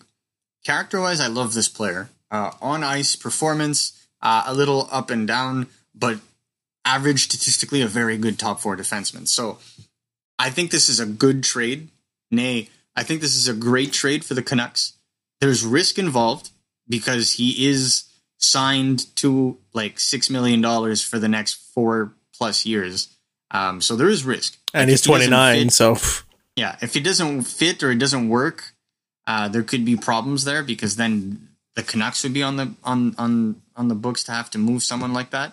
character 0.65 1.01
wise, 1.01 1.21
I 1.21 1.29
love 1.29 1.55
this 1.55 1.69
player. 1.69 2.11
Uh, 2.31 2.51
on 2.61 2.83
ice 2.83 3.15
performance, 3.15 4.07
uh, 4.21 4.43
a 4.47 4.53
little 4.53 4.89
up 4.91 5.11
and 5.11 5.29
down, 5.29 5.69
but 5.95 6.19
average 6.85 7.25
statistically 7.25 7.83
a 7.83 7.87
very 7.87 8.19
good 8.19 8.39
top 8.39 8.61
four 8.61 8.77
defenseman. 8.77 9.29
So 9.29 9.59
I 10.39 10.51
think 10.51 10.71
this 10.71 10.89
is 10.89 11.01
a 11.01 11.07
good 11.07 11.43
trade. 11.43 11.89
Nay, 12.31 12.69
I 12.95 13.03
think 13.03 13.21
this 13.21 13.37
is 13.37 13.49
a 13.49 13.55
great 13.55 13.93
trade 13.93 14.25
for 14.25 14.35
the 14.35 14.43
Canucks. 14.43 14.95
There's 15.41 15.65
risk 15.65 15.99
involved 15.99 16.51
because 16.89 17.33
he 17.33 17.67
is 17.67 18.05
signed 18.39 19.15
to 19.17 19.59
like 19.73 19.99
six 19.99 20.31
million 20.31 20.61
dollars 20.61 21.03
for 21.03 21.19
the 21.19 21.29
next 21.29 21.55
four 21.55 22.13
plus 22.37 22.67
years. 22.67 23.09
Um, 23.51 23.81
so 23.81 23.97
there 23.97 24.09
is 24.09 24.25
risk, 24.25 24.59
and 24.75 24.83
like 24.83 24.91
he's 24.91 25.03
29. 25.03 25.65
Fit, 25.65 25.73
so 25.73 25.97
yeah, 26.57 26.77
if 26.81 26.97
it 26.97 27.05
doesn't 27.05 27.43
fit 27.43 27.83
or 27.83 27.91
it 27.91 27.99
doesn't 27.99 28.29
work, 28.29 28.73
uh, 29.27 29.49
there 29.49 29.63
could 29.63 29.85
be 29.85 29.97
problems 29.97 30.45
there 30.45 30.63
because 30.63 30.97
then 30.97 31.49
the 31.75 31.83
Canucks 31.83 32.23
would 32.25 32.35
be 32.35 32.43
on 32.43 32.57
the 32.57 32.75
on 32.83 33.15
on 33.19 33.63
on 33.77 33.89
the 33.89 33.95
books 33.95 34.25
to 34.25 34.33
have 34.33 34.51
to 34.51 34.59
move 34.59 34.83
someone 34.83 35.13
like 35.13 35.31
that. 35.31 35.53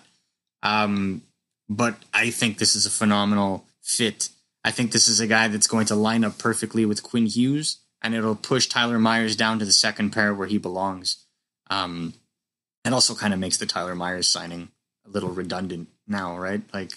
Um, 0.62 1.22
but 1.68 1.96
I 2.12 2.30
think 2.30 2.58
this 2.58 2.74
is 2.74 2.86
a 2.86 2.90
phenomenal 2.90 3.64
fit 3.82 4.30
I 4.64 4.70
think 4.70 4.92
this 4.92 5.08
is 5.08 5.20
a 5.20 5.26
guy 5.26 5.48
that's 5.48 5.66
going 5.66 5.86
to 5.86 5.94
line 5.94 6.24
up 6.24 6.38
perfectly 6.38 6.86
with 6.86 7.02
Quinn 7.02 7.26
Hughes, 7.26 7.78
and 8.00 8.14
it'll 8.14 8.34
push 8.34 8.66
Tyler 8.66 8.98
Myers 8.98 9.36
down 9.36 9.58
to 9.58 9.64
the 9.64 9.72
second 9.72 10.10
pair 10.10 10.34
where 10.34 10.48
he 10.48 10.58
belongs. 10.58 11.24
Um, 11.68 12.14
it 12.84 12.92
also 12.92 13.14
kind 13.14 13.34
of 13.34 13.40
makes 13.40 13.58
the 13.58 13.66
Tyler 13.66 13.94
Myers 13.94 14.28
signing 14.28 14.68
a 15.06 15.10
little 15.10 15.30
redundant 15.30 15.88
now, 16.06 16.38
right? 16.38 16.62
Like, 16.72 16.92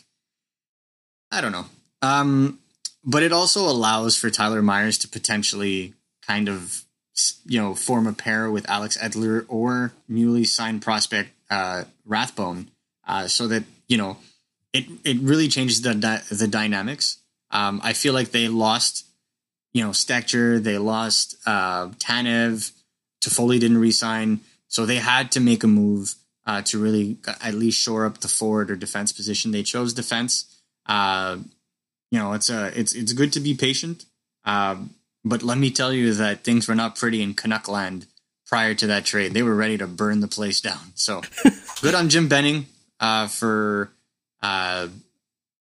I 1.31 1.41
don't 1.41 1.51
know. 1.51 1.65
Um, 2.01 2.59
but 3.03 3.23
it 3.23 3.33
also 3.33 3.61
allows 3.61 4.17
for 4.17 4.29
Tyler 4.29 4.61
Myers 4.61 4.97
to 4.99 5.07
potentially 5.07 5.93
kind 6.25 6.47
of, 6.47 6.83
you 7.45 7.59
know, 7.59 7.75
form 7.75 8.07
a 8.07 8.13
pair 8.13 8.49
with 8.49 8.69
Alex 8.69 8.97
Edler 8.97 9.45
or 9.49 9.91
newly 10.07 10.45
signed 10.45 10.81
prospect 10.81 11.31
uh, 11.49 11.85
Rathbone, 12.05 12.69
uh, 13.07 13.27
so 13.27 13.47
that 13.47 13.63
you 13.87 13.97
know 13.97 14.17
it 14.73 14.85
it 15.03 15.17
really 15.19 15.47
changes 15.47 15.81
the 15.81 15.93
the 16.29 16.47
dynamics 16.47 17.19
um, 17.51 17.81
I 17.83 17.93
feel 17.93 18.13
like 18.13 18.31
they 18.31 18.47
lost, 18.47 19.05
you 19.73 19.83
know, 19.83 19.91
Stecher, 19.91 20.61
they 20.61 20.77
lost 20.77 21.37
uh, 21.45 21.89
Tanev, 21.99 22.71
Toffoli 23.21 23.59
didn't 23.59 23.79
resign, 23.79 24.41
so 24.67 24.85
they 24.85 24.97
had 24.97 25.31
to 25.33 25.39
make 25.39 25.63
a 25.63 25.67
move 25.67 26.15
uh, 26.45 26.61
to 26.63 26.79
really 26.79 27.17
at 27.41 27.53
least 27.53 27.79
shore 27.79 28.05
up 28.05 28.19
the 28.19 28.27
forward 28.27 28.71
or 28.71 28.75
defense 28.75 29.11
position. 29.11 29.51
They 29.51 29.63
chose 29.63 29.93
defense. 29.93 30.61
Uh, 30.85 31.37
you 32.11 32.19
know, 32.19 32.33
it's 32.33 32.49
a 32.49 32.77
it's 32.79 32.93
it's 32.93 33.13
good 33.13 33.33
to 33.33 33.39
be 33.39 33.53
patient, 33.53 34.05
uh, 34.45 34.77
but 35.25 35.43
let 35.43 35.57
me 35.57 35.69
tell 35.71 35.91
you 35.91 36.13
that 36.13 36.43
things 36.43 36.67
were 36.67 36.75
not 36.75 36.95
pretty 36.95 37.21
in 37.21 37.33
Canuck 37.33 37.67
land 37.67 38.07
prior 38.45 38.73
to 38.73 38.87
that 38.87 39.05
trade. 39.05 39.33
They 39.33 39.43
were 39.43 39.55
ready 39.55 39.77
to 39.77 39.87
burn 39.87 40.21
the 40.21 40.27
place 40.27 40.61
down. 40.61 40.93
So 40.95 41.21
good 41.81 41.95
on 41.95 42.07
Jim 42.07 42.29
Benning 42.29 42.67
uh, 42.99 43.27
for 43.27 43.91
uh, 44.41 44.87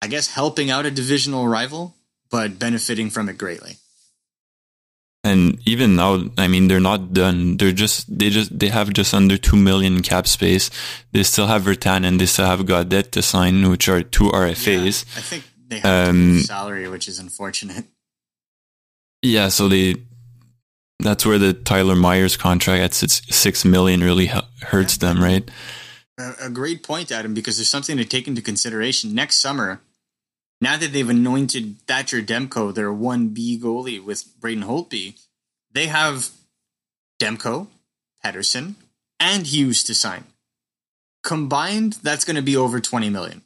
I 0.01 0.07
guess, 0.07 0.33
helping 0.33 0.69
out 0.69 0.85
a 0.85 0.91
divisional 0.91 1.47
rival, 1.47 1.95
but 2.29 2.59
benefiting 2.59 3.09
from 3.09 3.29
it 3.29 3.37
greatly. 3.37 3.77
And 5.25 5.59
even 5.65 5.95
now, 5.95 6.25
I 6.37 6.47
mean, 6.47 6.67
they're 6.67 6.79
not 6.79 7.11
done. 7.11 7.57
They're 7.57 7.71
just, 7.71 8.05
they 8.15 8.29
just, 8.29 8.59
they 8.59 8.67
have 8.67 8.93
just 8.93 9.11
under 9.11 9.37
2 9.37 9.55
million 9.55 10.03
cap 10.03 10.27
space. 10.27 10.69
They 11.13 11.23
still 11.23 11.47
have 11.47 11.63
Virtanen 11.63 12.05
and 12.05 12.21
they 12.21 12.27
still 12.27 12.45
have 12.45 12.59
Gaudette 12.59 13.09
to 13.11 13.23
sign, 13.23 13.67
which 13.71 13.89
are 13.89 14.03
two 14.03 14.25
RFAs. 14.25 15.03
Yeah, 15.05 15.17
I 15.17 15.21
think 15.21 15.43
they 15.67 15.79
have 15.79 16.09
um, 16.09 16.39
salary, 16.41 16.87
which 16.87 17.07
is 17.07 17.17
unfortunate. 17.17 17.85
Yeah, 19.23 19.47
so 19.47 19.67
they, 19.67 19.95
that's 20.99 21.25
where 21.25 21.39
the 21.39 21.53
Tyler 21.53 21.95
Myers 21.95 22.37
contract 22.37 22.83
at 22.83 22.93
six, 22.93 23.23
6 23.27 23.65
million 23.65 24.01
really 24.01 24.27
hurts 24.61 25.01
yeah. 25.01 25.07
them, 25.07 25.23
right? 25.23 25.49
A, 26.17 26.49
great 26.49 26.81
point, 26.81 27.11
Adam, 27.11 27.33
because 27.33 27.57
there's 27.57 27.69
something 27.69 27.97
to 27.97 28.05
take 28.05 28.27
into 28.27 28.41
consideration. 28.41 29.13
Next 29.13 29.41
summer, 29.41 29.81
now 30.61 30.77
that 30.77 30.93
they've 30.93 31.09
anointed 31.09 31.77
Thatcher 31.87 32.21
Demko 32.21 32.73
their 32.73 32.91
1B 32.91 33.59
goalie 33.59 34.03
with 34.03 34.39
Braden 34.39 34.63
Holtby, 34.63 35.19
they 35.71 35.87
have 35.87 36.29
Demko, 37.19 37.67
Pettersson, 38.23 38.75
and 39.19 39.45
Hughes 39.45 39.83
to 39.83 39.93
sign. 39.93 40.23
Combined, 41.23 41.93
that's 42.01 42.23
going 42.23 42.37
to 42.37 42.41
be 42.41 42.55
over 42.55 42.79
20 42.79 43.09
million. 43.09 43.41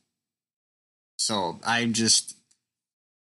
So 1.18 1.60
I 1.66 1.86
just, 1.86 2.36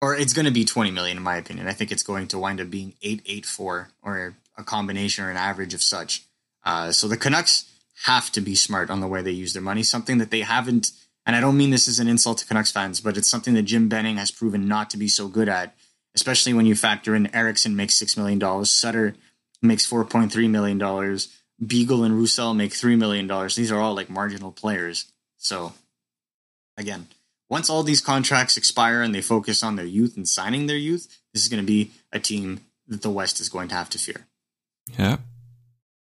or 0.01 0.13
it's 0.15 0.33
going 0.33 0.45
to 0.45 0.51
be 0.51 0.65
20 0.65 0.91
million 0.91 1.17
in 1.17 1.23
my 1.23 1.37
opinion. 1.37 1.67
I 1.67 1.73
think 1.73 1.91
it's 1.91 2.03
going 2.03 2.27
to 2.27 2.39
wind 2.39 2.59
up 2.59 2.69
being 2.69 2.93
884 3.01 3.89
or 4.03 4.35
a 4.57 4.63
combination 4.63 5.23
or 5.23 5.31
an 5.31 5.37
average 5.37 5.73
of 5.73 5.81
such. 5.81 6.23
Uh, 6.65 6.91
so 6.91 7.07
the 7.07 7.17
Canucks 7.17 7.71
have 8.03 8.31
to 8.31 8.41
be 8.41 8.55
smart 8.55 8.89
on 8.89 8.99
the 9.01 9.07
way 9.07 9.21
they 9.21 9.31
use 9.31 9.53
their 9.53 9.61
money, 9.61 9.83
something 9.83 10.17
that 10.17 10.31
they 10.31 10.41
haven't 10.41 10.91
and 11.27 11.35
I 11.35 11.41
don't 11.41 11.57
mean 11.57 11.71
this 11.71 11.89
as 11.89 11.99
an 11.99 12.07
insult 12.07 12.37
to 12.37 12.45
Canucks 12.45 12.71
fans, 12.71 13.01
but 13.01 13.17
it's 13.17 13.29
something 13.29 13.53
that 13.55 13.63
Jim 13.63 13.89
Benning 13.89 14.15
has 14.15 14.31
proven 14.31 14.65
not 14.65 14.89
to 14.91 14.97
be 14.97 15.09
so 15.09 15.27
good 15.27 15.49
at, 15.49 15.75
especially 16.15 16.53
when 16.53 16.65
you 16.65 16.73
factor 16.73 17.15
in 17.15 17.35
Eriksson 17.35 17.75
makes 17.75 18.01
$6 18.01 18.15
million, 18.15 18.63
Sutter 18.63 19.13
makes 19.61 19.85
$4.3 19.85 20.49
million, 20.49 21.19
Beagle 21.65 22.05
and 22.05 22.15
Roussel 22.15 22.53
make 22.53 22.71
$3 22.71 22.97
million. 22.97 23.27
These 23.27 23.73
are 23.73 23.79
all 23.79 23.93
like 23.93 24.09
marginal 24.09 24.53
players. 24.53 25.11
So, 25.35 25.73
again, 26.77 27.07
once 27.49 27.69
all 27.69 27.83
these 27.83 27.99
contracts 27.99 28.55
expire 28.55 29.01
and 29.01 29.13
they 29.13 29.21
focus 29.21 29.61
on 29.63 29.75
their 29.75 29.85
youth 29.85 30.15
and 30.15 30.25
signing 30.25 30.67
their 30.67 30.77
youth, 30.77 31.19
this 31.33 31.43
is 31.43 31.49
going 31.49 31.61
to 31.61 31.67
be 31.67 31.91
a 32.13 32.21
team 32.21 32.61
that 32.87 33.01
the 33.01 33.09
West 33.09 33.41
is 33.41 33.49
going 33.49 33.67
to 33.67 33.75
have 33.75 33.89
to 33.89 33.99
fear. 33.99 34.27
Yeah. 34.97 35.17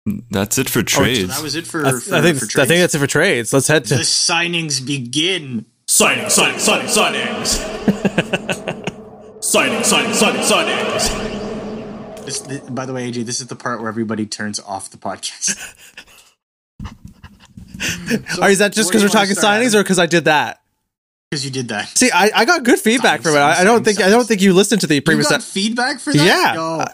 That's 0.05 0.57
it 0.57 0.69
for 0.69 0.81
trades. 0.81 1.19
Oh, 1.19 1.27
so 1.27 1.33
that 1.35 1.43
was 1.43 1.55
it 1.55 1.67
for, 1.67 1.85
I, 1.85 1.91
for, 1.91 2.15
I 2.15 2.21
think 2.21 2.39
for 2.39 2.61
I 2.61 2.65
think 2.65 2.81
that's 2.81 2.95
it 2.95 2.99
for 2.99 3.07
trades. 3.07 3.53
Let's 3.53 3.67
head 3.67 3.85
to 3.85 3.97
the 3.97 4.01
signings 4.01 4.85
begin. 4.85 5.65
Signing, 5.87 6.29
signing, 6.29 6.57
signing, 6.57 6.87
signings. 6.87 7.59
signing, 9.43 9.83
signing, 9.83 10.13
signing, 10.13 10.41
signings. 10.41 12.25
This, 12.25 12.39
this, 12.39 12.61
by 12.61 12.85
the 12.85 12.93
way, 12.93 13.11
AJ, 13.11 13.25
this 13.25 13.41
is 13.41 13.47
the 13.47 13.55
part 13.55 13.79
where 13.79 13.89
everybody 13.89 14.25
turns 14.25 14.59
off 14.59 14.89
the 14.89 14.97
podcast. 14.97 15.75
so, 18.29 18.43
is 18.45 18.59
that 18.59 18.73
just 18.73 18.89
because 18.89 19.03
we're 19.03 19.09
talking 19.09 19.35
signings, 19.35 19.75
or 19.75 19.83
because 19.83 19.99
I 19.99 20.05
did 20.07 20.25
that? 20.25 20.61
Because 21.29 21.45
you 21.45 21.51
did 21.51 21.67
that. 21.67 21.89
See, 21.89 22.09
I, 22.11 22.31
I 22.33 22.45
got 22.45 22.63
good 22.63 22.79
feedback 22.79 23.21
signing, 23.21 23.23
from 23.23 23.35
it. 23.35 23.39
I, 23.39 23.61
I 23.61 23.63
don't 23.63 23.83
think 23.83 24.01
I 24.01 24.09
don't 24.09 24.27
think 24.27 24.41
you 24.41 24.53
listened 24.53 24.81
to 24.81 24.87
the 24.87 24.99
previous. 25.01 25.29
You 25.29 25.37
got 25.37 25.43
feedback 25.43 25.99
for 25.99 26.11
that? 26.11 26.25
Yeah. 26.25 26.53
Yo, 26.55 26.79
uh, 26.79 26.85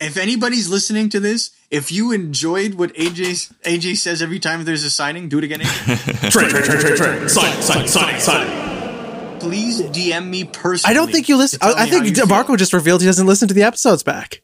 if 0.00 0.16
anybody's 0.16 0.68
listening 0.68 1.08
to 1.10 1.20
this 1.20 1.50
if 1.74 1.90
you 1.90 2.12
enjoyed 2.12 2.74
what 2.74 2.94
AJ 2.94 3.52
AJ 3.62 3.96
says 3.96 4.22
every 4.22 4.38
time 4.38 4.64
there's 4.64 4.84
a 4.84 4.90
signing, 4.90 5.28
do 5.28 5.38
it 5.38 5.44
again. 5.44 5.60
trade, 5.60 6.50
trade, 6.50 6.64
trade, 6.64 6.80
trade, 6.80 6.96
trade. 6.96 7.30
Sign, 7.30 7.62
sign, 7.62 7.88
sign, 7.88 8.20
sign. 8.20 9.40
Please 9.40 9.82
DM 9.82 10.28
me 10.28 10.44
personally. 10.44 10.92
I 10.92 10.94
don't 10.94 11.10
think 11.10 11.28
you 11.28 11.36
listen. 11.36 11.58
I, 11.62 11.74
I 11.78 11.86
think 11.86 12.16
Marco 12.28 12.56
just 12.56 12.72
revealed 12.72 13.00
he 13.00 13.06
doesn't 13.06 13.26
listen 13.26 13.48
to 13.48 13.54
the 13.54 13.64
episodes 13.64 14.04
back. 14.04 14.40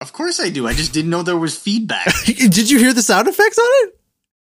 Of 0.00 0.14
course 0.14 0.40
I 0.40 0.48
do. 0.48 0.66
I 0.66 0.72
just 0.72 0.94
didn't 0.94 1.10
know 1.10 1.22
there 1.22 1.36
was 1.36 1.56
feedback. 1.56 2.06
Did 2.24 2.70
you 2.70 2.78
hear 2.78 2.92
the 2.92 3.02
sound 3.02 3.28
effects 3.28 3.58
on 3.58 3.66
it? 3.68 4.00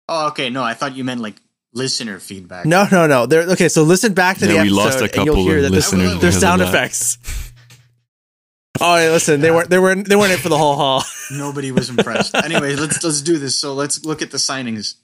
Oh, 0.09 0.29
okay. 0.29 0.51
No, 0.51 0.63
I 0.63 0.75
thought 0.75 0.95
you 0.97 1.03
meant 1.05 1.21
like 1.21 1.35
listener 1.73 2.21
feedback. 2.21 2.65
No, 2.65 2.87
no, 2.91 3.07
no. 3.07 3.27
There. 3.27 3.43
Okay, 3.51 3.69
so 3.69 3.83
listen 3.83 4.15
back 4.15 4.39
to 4.39 4.47
yeah, 4.47 4.53
the 4.53 4.59
episode. 4.61 4.73
We 4.73 4.85
lost 4.85 5.01
a 5.01 5.09
couple 5.09 5.21
and 5.21 5.27
you'll 5.27 5.49
hear 5.49 5.57
of 5.59 5.65
that 5.65 5.73
listeners. 5.73 6.21
There's 6.21 6.39
sound 6.39 6.63
effects. 6.63 7.19
Oh, 8.87 8.97
yeah, 8.97 9.11
listen, 9.13 9.41
they 9.41 9.51
weren't 9.51 9.71
they 9.71 9.79
weren't 9.79 10.07
they 10.07 10.15
weren't 10.15 10.33
in 10.33 10.39
for 10.39 10.51
the 10.51 10.59
whole 10.59 10.77
haul. 10.77 11.03
Nobody 11.31 11.73
was 11.73 11.89
impressed. 11.89 12.35
anyway, 12.35 12.77
let's 12.77 13.03
let's 13.03 13.23
do 13.23 13.39
this. 13.39 13.57
So 13.57 13.73
let's 13.73 14.05
look 14.05 14.21
at 14.21 14.31
the 14.31 14.37
signings. 14.37 14.97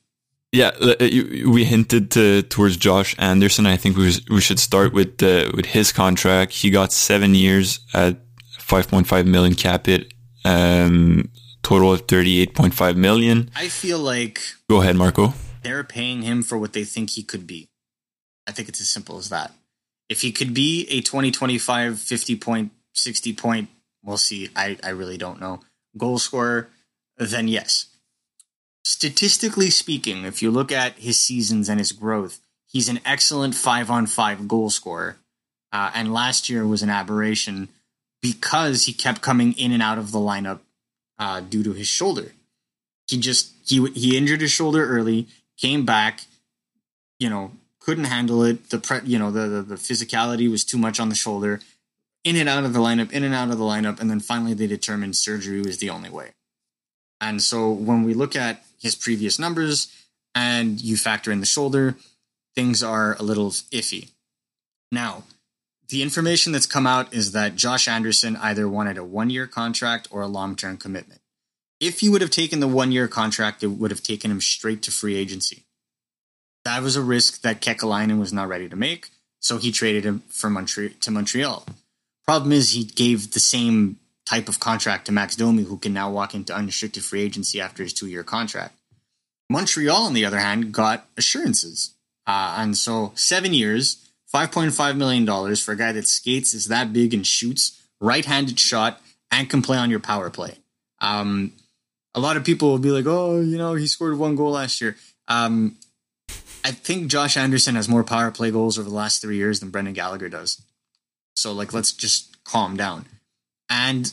Yeah, 0.53 0.73
uh, 0.81 0.97
we 1.01 1.65
hinted 1.65 2.11
to, 2.11 2.43
towards 2.43 2.77
Josh 2.77 3.15
Anderson. 3.19 3.67
I 3.67 3.77
think 3.77 3.97
we 3.97 4.05
was, 4.05 4.21
we 4.29 4.41
should 4.43 4.59
start 4.59 4.93
with 4.93 5.23
uh, 5.23 5.51
with 5.55 5.65
his 5.65 5.93
contract. 5.93 6.53
He 6.53 6.69
got 6.69 6.93
seven 6.93 7.35
years 7.35 7.81
at 7.95 8.19
five 8.59 8.87
point 8.87 9.07
five 9.07 9.27
million 9.27 9.55
cap 9.55 9.89
it, 9.89 10.13
um, 10.45 11.31
total 11.63 11.95
of 11.95 12.03
thirty 12.03 12.41
eight 12.41 12.55
point 12.55 12.75
five 12.75 12.99
million. 12.99 13.51
I 13.57 13.69
feel 13.69 13.99
like 13.99 14.43
go 14.69 14.83
ahead, 14.83 14.97
Marco. 14.97 15.33
They're 15.63 15.85
paying 15.85 16.21
him 16.21 16.43
for 16.43 16.59
what 16.59 16.75
they 16.75 16.85
think 16.85 17.11
he 17.11 17.23
could 17.23 17.47
be. 17.47 17.71
I 18.47 18.53
think 18.53 18.69
it's 18.69 18.81
as 18.83 18.91
simple 18.91 19.17
as 19.17 19.31
that. 19.31 19.53
If 20.11 20.21
he 20.21 20.33
could 20.33 20.53
be 20.53 20.87
a 20.91 21.01
20, 21.03 21.31
25, 21.31 22.01
50 22.01 22.37
point, 22.37 22.73
60 23.03 23.33
point, 23.35 23.69
we'll 24.03 24.17
see. 24.17 24.49
I, 24.55 24.77
I 24.83 24.91
really 24.91 25.19
don't 25.19 25.41
know. 25.41 25.61
Goal 25.97 26.19
scorer, 26.19 26.69
then 27.17 27.49
yes. 27.49 27.87
Statistically 28.85 29.71
speaking, 29.71 30.25
if 30.25 30.43
you 30.43 30.51
look 30.51 30.73
at 30.73 30.99
his 30.99 31.19
seasons 31.19 31.69
and 31.69 31.79
his 31.79 31.93
growth, 31.93 32.41
he's 32.67 32.89
an 32.89 33.01
excellent 33.05 33.55
five 33.55 33.91
on 33.91 34.07
five 34.07 34.49
goal 34.49 34.71
scorer. 34.71 35.17
Uh, 35.73 35.91
and 35.95 36.13
last 36.13 36.49
year 36.49 36.67
was 36.67 36.83
an 36.83 36.91
aberration 36.91 37.69
because 38.23 38.87
he 38.87 38.93
kept 38.93 39.21
coming 39.21 39.53
in 39.53 39.73
and 39.73 39.83
out 39.83 39.99
of 39.99 40.13
the 40.13 40.19
lineup 40.19 40.61
uh, 41.19 41.41
due 41.41 41.63
to 41.63 41.73
his 41.73 41.87
shoulder. 41.87 42.33
He 43.07 43.19
just 43.19 43.53
he 43.67 43.85
he 43.91 44.17
injured 44.17 44.41
his 44.41 44.51
shoulder 44.51 44.87
early, 44.87 45.27
came 45.59 45.85
back, 45.85 46.23
you 47.19 47.29
know, 47.29 47.53
couldn't 47.81 48.05
handle 48.05 48.43
it. 48.43 48.71
The 48.71 48.79
pre, 48.79 49.01
you 49.05 49.19
know 49.19 49.31
the, 49.31 49.49
the 49.49 49.63
the 49.63 49.75
physicality 49.75 50.51
was 50.51 50.65
too 50.65 50.79
much 50.79 51.01
on 51.01 51.09
the 51.09 51.15
shoulder. 51.15 51.61
In 52.23 52.37
and 52.37 52.49
out 52.49 52.65
of 52.65 52.73
the 52.73 52.81
lineup, 52.81 53.13
in 53.13 53.25
and 53.25 53.35
out 53.35 53.51
of 53.51 53.59
the 53.59 53.65
lineup, 53.65 54.01
and 54.01 54.11
then 54.11 54.21
finally 54.21 54.55
they 54.55 54.67
determined 54.67 55.17
surgery 55.17 55.61
was 55.61 55.79
the 55.79 55.91
only 55.91 56.11
way. 56.11 56.33
And 57.21 57.43
so 57.43 57.71
when 57.71 58.03
we 58.03 58.15
look 58.15 58.37
at 58.37 58.65
his 58.81 58.95
previous 58.95 59.39
numbers 59.39 59.95
and 60.35 60.81
you 60.81 60.97
factor 60.97 61.33
in 61.33 61.41
the 61.41 61.47
shoulder, 61.47 61.97
things 62.55 62.83
are 62.83 63.17
a 63.19 63.23
little 63.23 63.51
iffy. 63.51 64.11
Now, 64.93 65.25
the 65.89 66.03
information 66.03 66.53
that's 66.53 66.67
come 66.67 66.87
out 66.87 67.13
is 67.13 67.33
that 67.33 67.57
Josh 67.57 67.89
Anderson 67.89 68.37
either 68.37 68.69
wanted 68.69 68.97
a 68.97 69.05
one 69.05 69.31
year 69.31 69.47
contract 69.47 70.09
or 70.11 70.23
a 70.23 70.29
long 70.29 70.57
term 70.57 70.77
commitment. 70.77 71.21
If 71.81 72.01
he 72.01 72.09
would 72.09 72.21
have 72.21 72.31
taken 72.31 72.61
the 72.61 72.69
one 72.69 72.93
year 72.93 73.09
contract, 73.09 73.63
it 73.63 73.69
would 73.69 73.91
have 73.91 74.03
taken 74.03 74.31
him 74.31 74.41
straight 74.41 74.83
to 74.83 74.91
free 74.91 75.17
agency. 75.17 75.65
That 76.65 76.83
was 76.83 76.97
a 76.97 77.03
risk 77.03 77.41
that 77.43 77.61
Kekalainen 77.61 78.21
was 78.21 78.33
not 78.33 78.49
ready 78.49 78.69
to 78.69 78.77
make, 78.77 79.09
so 79.41 79.57
he 79.57 79.73
traded 79.73 80.05
him 80.05 80.23
for 80.29 80.51
Montreal 80.51 80.93
to 81.01 81.11
Montreal. 81.11 81.67
Problem 82.31 82.53
is, 82.53 82.71
he 82.71 82.85
gave 82.85 83.33
the 83.33 83.41
same 83.41 83.99
type 84.25 84.49
of 84.49 84.61
contract 84.61 85.07
to 85.07 85.11
Max 85.11 85.35
Domi, 85.35 85.65
who 85.65 85.77
can 85.77 85.93
now 85.93 86.13
walk 86.13 86.33
into 86.33 86.55
unrestricted 86.55 87.03
free 87.03 87.23
agency 87.23 87.61
after 87.61 87.83
his 87.83 87.93
two 87.93 88.07
year 88.07 88.23
contract. 88.23 88.79
Montreal, 89.49 90.05
on 90.05 90.13
the 90.13 90.25
other 90.25 90.39
hand, 90.39 90.71
got 90.71 91.09
assurances. 91.17 91.93
Uh, 92.29 92.55
and 92.59 92.77
so 92.77 93.11
seven 93.17 93.53
years, 93.53 94.09
$5.5 94.33 94.97
million 94.97 95.27
for 95.57 95.73
a 95.73 95.77
guy 95.77 95.91
that 95.91 96.07
skates, 96.07 96.55
is 96.55 96.67
that 96.67 96.93
big, 96.93 97.13
and 97.13 97.27
shoots, 97.27 97.83
right 98.01 98.25
handed 98.25 98.61
shot, 98.61 99.01
and 99.33 99.51
can 99.51 99.61
play 99.61 99.79
on 99.79 99.91
your 99.91 99.99
power 99.99 100.31
play. 100.31 100.55
Um, 101.01 101.53
a 102.15 102.21
lot 102.21 102.37
of 102.37 102.45
people 102.45 102.71
will 102.71 102.79
be 102.79 102.93
like, 102.93 103.07
oh, 103.09 103.41
you 103.41 103.59
know, 103.59 103.75
he 103.75 103.89
scored 103.89 104.17
one 104.17 104.37
goal 104.37 104.53
last 104.53 104.81
year. 104.81 104.97
Um, 105.27 105.79
I 106.65 106.71
think 106.71 107.09
Josh 107.09 107.37
Anderson 107.37 107.75
has 107.75 107.89
more 107.89 108.05
power 108.05 108.31
play 108.31 108.53
goals 108.53 108.79
over 108.79 108.89
the 108.89 108.95
last 108.95 109.21
three 109.21 109.37
years 109.37 109.59
than 109.59 109.71
Brendan 109.71 109.95
Gallagher 109.95 110.29
does. 110.29 110.63
So, 111.35 111.53
like, 111.53 111.73
let's 111.73 111.93
just 111.93 112.43
calm 112.45 112.77
down. 112.77 113.07
And 113.69 114.13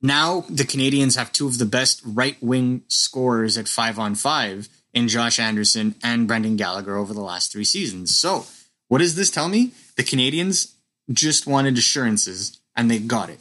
now 0.00 0.44
the 0.48 0.64
Canadiens 0.64 1.16
have 1.16 1.32
two 1.32 1.46
of 1.46 1.58
the 1.58 1.66
best 1.66 2.02
right 2.04 2.36
wing 2.42 2.82
scorers 2.88 3.56
at 3.56 3.68
five 3.68 3.98
on 3.98 4.14
five 4.14 4.68
in 4.92 5.08
Josh 5.08 5.38
Anderson 5.38 5.94
and 6.02 6.28
Brendan 6.28 6.56
Gallagher 6.56 6.96
over 6.96 7.12
the 7.12 7.20
last 7.20 7.52
three 7.52 7.64
seasons. 7.64 8.16
So, 8.16 8.46
what 8.88 8.98
does 8.98 9.16
this 9.16 9.30
tell 9.30 9.48
me? 9.48 9.72
The 9.96 10.02
Canadiens 10.02 10.74
just 11.10 11.46
wanted 11.46 11.76
assurances 11.76 12.60
and 12.76 12.90
they 12.90 12.98
got 12.98 13.30
it. 13.30 13.40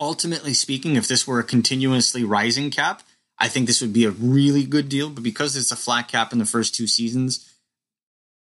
Ultimately 0.00 0.52
speaking, 0.52 0.96
if 0.96 1.06
this 1.06 1.26
were 1.26 1.38
a 1.38 1.44
continuously 1.44 2.24
rising 2.24 2.70
cap, 2.70 3.02
I 3.38 3.48
think 3.48 3.66
this 3.66 3.80
would 3.80 3.92
be 3.92 4.04
a 4.04 4.10
really 4.10 4.64
good 4.64 4.88
deal. 4.88 5.10
But 5.10 5.22
because 5.22 5.56
it's 5.56 5.72
a 5.72 5.76
flat 5.76 6.08
cap 6.08 6.32
in 6.32 6.38
the 6.38 6.44
first 6.44 6.74
two 6.74 6.86
seasons, 6.86 7.48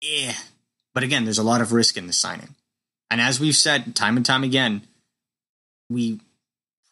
yeah. 0.00 0.34
But 0.94 1.02
again, 1.02 1.24
there's 1.24 1.38
a 1.38 1.42
lot 1.42 1.60
of 1.60 1.72
risk 1.72 1.96
in 1.96 2.06
the 2.06 2.12
signing. 2.12 2.54
And 3.10 3.20
as 3.20 3.40
we've 3.40 3.56
said 3.56 3.94
time 3.94 4.16
and 4.16 4.26
time 4.26 4.44
again, 4.44 4.82
we 5.88 6.20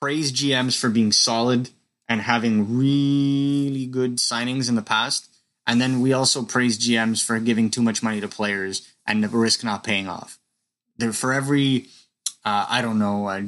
praise 0.00 0.32
GMs 0.32 0.78
for 0.78 0.88
being 0.88 1.12
solid 1.12 1.70
and 2.08 2.22
having 2.22 2.78
really 2.78 3.86
good 3.86 4.16
signings 4.16 4.68
in 4.68 4.74
the 4.74 4.82
past. 4.82 5.28
And 5.66 5.80
then 5.80 6.00
we 6.00 6.12
also 6.12 6.42
praise 6.42 6.78
GMs 6.78 7.22
for 7.24 7.38
giving 7.40 7.70
too 7.70 7.82
much 7.82 8.02
money 8.02 8.20
to 8.20 8.28
players 8.28 8.88
and 9.06 9.22
the 9.22 9.28
risk 9.28 9.64
not 9.64 9.84
paying 9.84 10.08
off. 10.08 10.38
There, 10.96 11.12
for 11.12 11.32
every, 11.32 11.86
uh, 12.44 12.66
I 12.68 12.82
don't 12.82 12.98
know, 12.98 13.26
uh, 13.26 13.42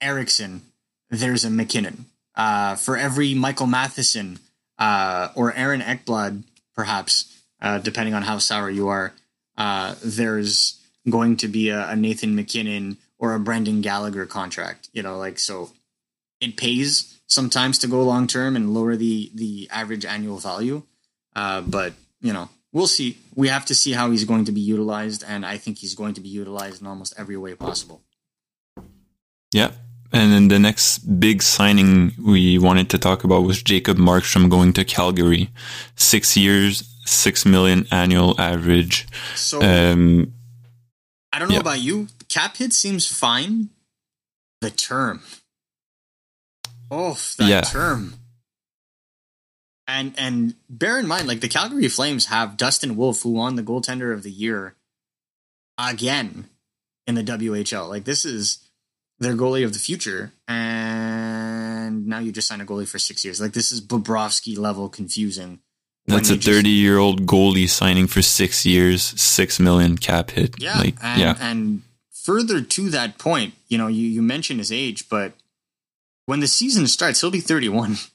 Eriksson, 0.00 0.62
there's 1.08 1.44
a 1.44 1.50
MacKinnon. 1.50 2.06
Uh, 2.34 2.76
for 2.76 2.96
every 2.96 3.34
Michael 3.34 3.66
Matheson 3.66 4.38
uh, 4.78 5.28
or 5.34 5.52
Aaron 5.54 5.80
Ekblad, 5.80 6.44
perhaps, 6.74 7.42
uh, 7.60 7.78
depending 7.78 8.14
on 8.14 8.22
how 8.22 8.38
sour 8.38 8.70
you 8.70 8.88
are, 8.88 9.12
uh, 9.56 9.94
there's 10.02 10.79
going 11.08 11.36
to 11.38 11.48
be 11.48 11.68
a, 11.70 11.88
a 11.88 11.96
Nathan 11.96 12.34
MacKinnon 12.34 12.98
or 13.18 13.34
a 13.34 13.40
Brendan 13.40 13.80
Gallagher 13.80 14.26
contract. 14.26 14.88
You 14.92 15.02
know, 15.02 15.18
like 15.18 15.38
so, 15.38 15.70
it 16.40 16.56
pays 16.56 17.20
sometimes 17.26 17.78
to 17.78 17.86
go 17.86 18.02
long 18.02 18.26
term 18.26 18.56
and 18.56 18.74
lower 18.74 18.96
the 18.96 19.30
the 19.34 19.68
average 19.70 20.04
annual 20.04 20.38
value. 20.38 20.82
Uh, 21.34 21.60
but 21.62 21.94
you 22.20 22.32
know, 22.32 22.48
we'll 22.72 22.86
see. 22.86 23.18
We 23.34 23.48
have 23.48 23.64
to 23.66 23.74
see 23.74 23.92
how 23.92 24.10
he's 24.10 24.24
going 24.24 24.44
to 24.46 24.52
be 24.52 24.60
utilized, 24.60 25.24
and 25.26 25.46
I 25.46 25.56
think 25.56 25.78
he's 25.78 25.94
going 25.94 26.14
to 26.14 26.20
be 26.20 26.28
utilized 26.28 26.80
in 26.80 26.86
almost 26.86 27.14
every 27.16 27.36
way 27.36 27.54
possible. 27.54 28.02
Yeah. 29.52 29.72
And 30.12 30.32
then 30.32 30.48
the 30.48 30.58
next 30.58 30.98
big 31.20 31.40
signing 31.40 32.12
we 32.18 32.58
wanted 32.58 32.90
to 32.90 32.98
talk 32.98 33.22
about 33.22 33.44
was 33.44 33.62
Jacob 33.62 33.96
Markstrom 33.96 34.50
going 34.50 34.72
to 34.72 34.84
Calgary. 34.84 35.50
Six 35.94 36.36
years, 36.36 36.92
six 37.04 37.46
million 37.46 37.86
annual 37.92 38.34
average. 38.40 39.06
So 39.36 39.62
Um, 39.62 40.32
I 41.32 41.38
don't 41.38 41.48
know 41.48 41.54
yeah. 41.54 41.60
about 41.60 41.80
you. 41.80 42.08
Cap 42.28 42.56
hit 42.56 42.72
seems 42.72 43.06
fine. 43.06 43.70
The 44.60 44.70
term. 44.70 45.22
Oh, 46.90 47.18
that 47.38 47.48
Yeah. 47.48 47.60
term. 47.62 48.14
And 49.86 50.14
and 50.18 50.54
bear 50.68 50.98
in 50.98 51.06
mind, 51.06 51.26
like 51.26 51.40
the 51.40 51.48
Calgary 51.48 51.88
Flames 51.88 52.26
have 52.26 52.56
Dustin 52.56 52.96
Wolf, 52.96 53.22
who 53.22 53.30
won 53.30 53.56
the 53.56 53.62
goaltender 53.62 54.12
of 54.12 54.22
the 54.22 54.30
year 54.30 54.76
again 55.78 56.48
in 57.06 57.14
the 57.14 57.24
WHL. 57.24 57.88
Like 57.88 58.04
this 58.04 58.24
is 58.24 58.58
their 59.18 59.34
goalie 59.34 59.64
of 59.64 59.72
the 59.72 59.78
future, 59.78 60.32
and 60.46 62.06
now 62.06 62.18
you 62.20 62.32
just 62.32 62.48
sign 62.48 62.60
a 62.60 62.66
goalie 62.66 62.88
for 62.88 62.98
six 62.98 63.24
years. 63.24 63.40
Like 63.40 63.52
this 63.52 63.72
is 63.72 63.80
Bobrovsky 63.80 64.56
level 64.56 64.88
confusing. 64.88 65.60
That's 66.06 66.30
a 66.30 66.36
30 66.36 66.68
year 66.68 66.98
old 66.98 67.26
goalie 67.26 67.68
signing 67.68 68.06
for 68.08 68.22
six 68.22 68.66
years, 68.66 69.02
six 69.20 69.60
million 69.60 69.96
cap 69.96 70.30
hit. 70.32 70.60
Yeah, 70.60 70.78
Like, 70.78 70.96
and, 71.02 71.20
yeah. 71.20 71.36
and 71.40 71.82
further 72.12 72.60
to 72.62 72.90
that 72.90 73.18
point, 73.18 73.54
you 73.68 73.78
know, 73.78 73.86
you 73.86 74.06
you 74.08 74.22
mentioned 74.22 74.58
his 74.60 74.72
age, 74.72 75.08
but 75.08 75.32
when 76.26 76.40
the 76.40 76.48
season 76.48 76.86
starts, 76.86 77.20
he'll 77.20 77.30
be 77.30 77.40
thirty 77.40 77.68
one. 77.68 77.96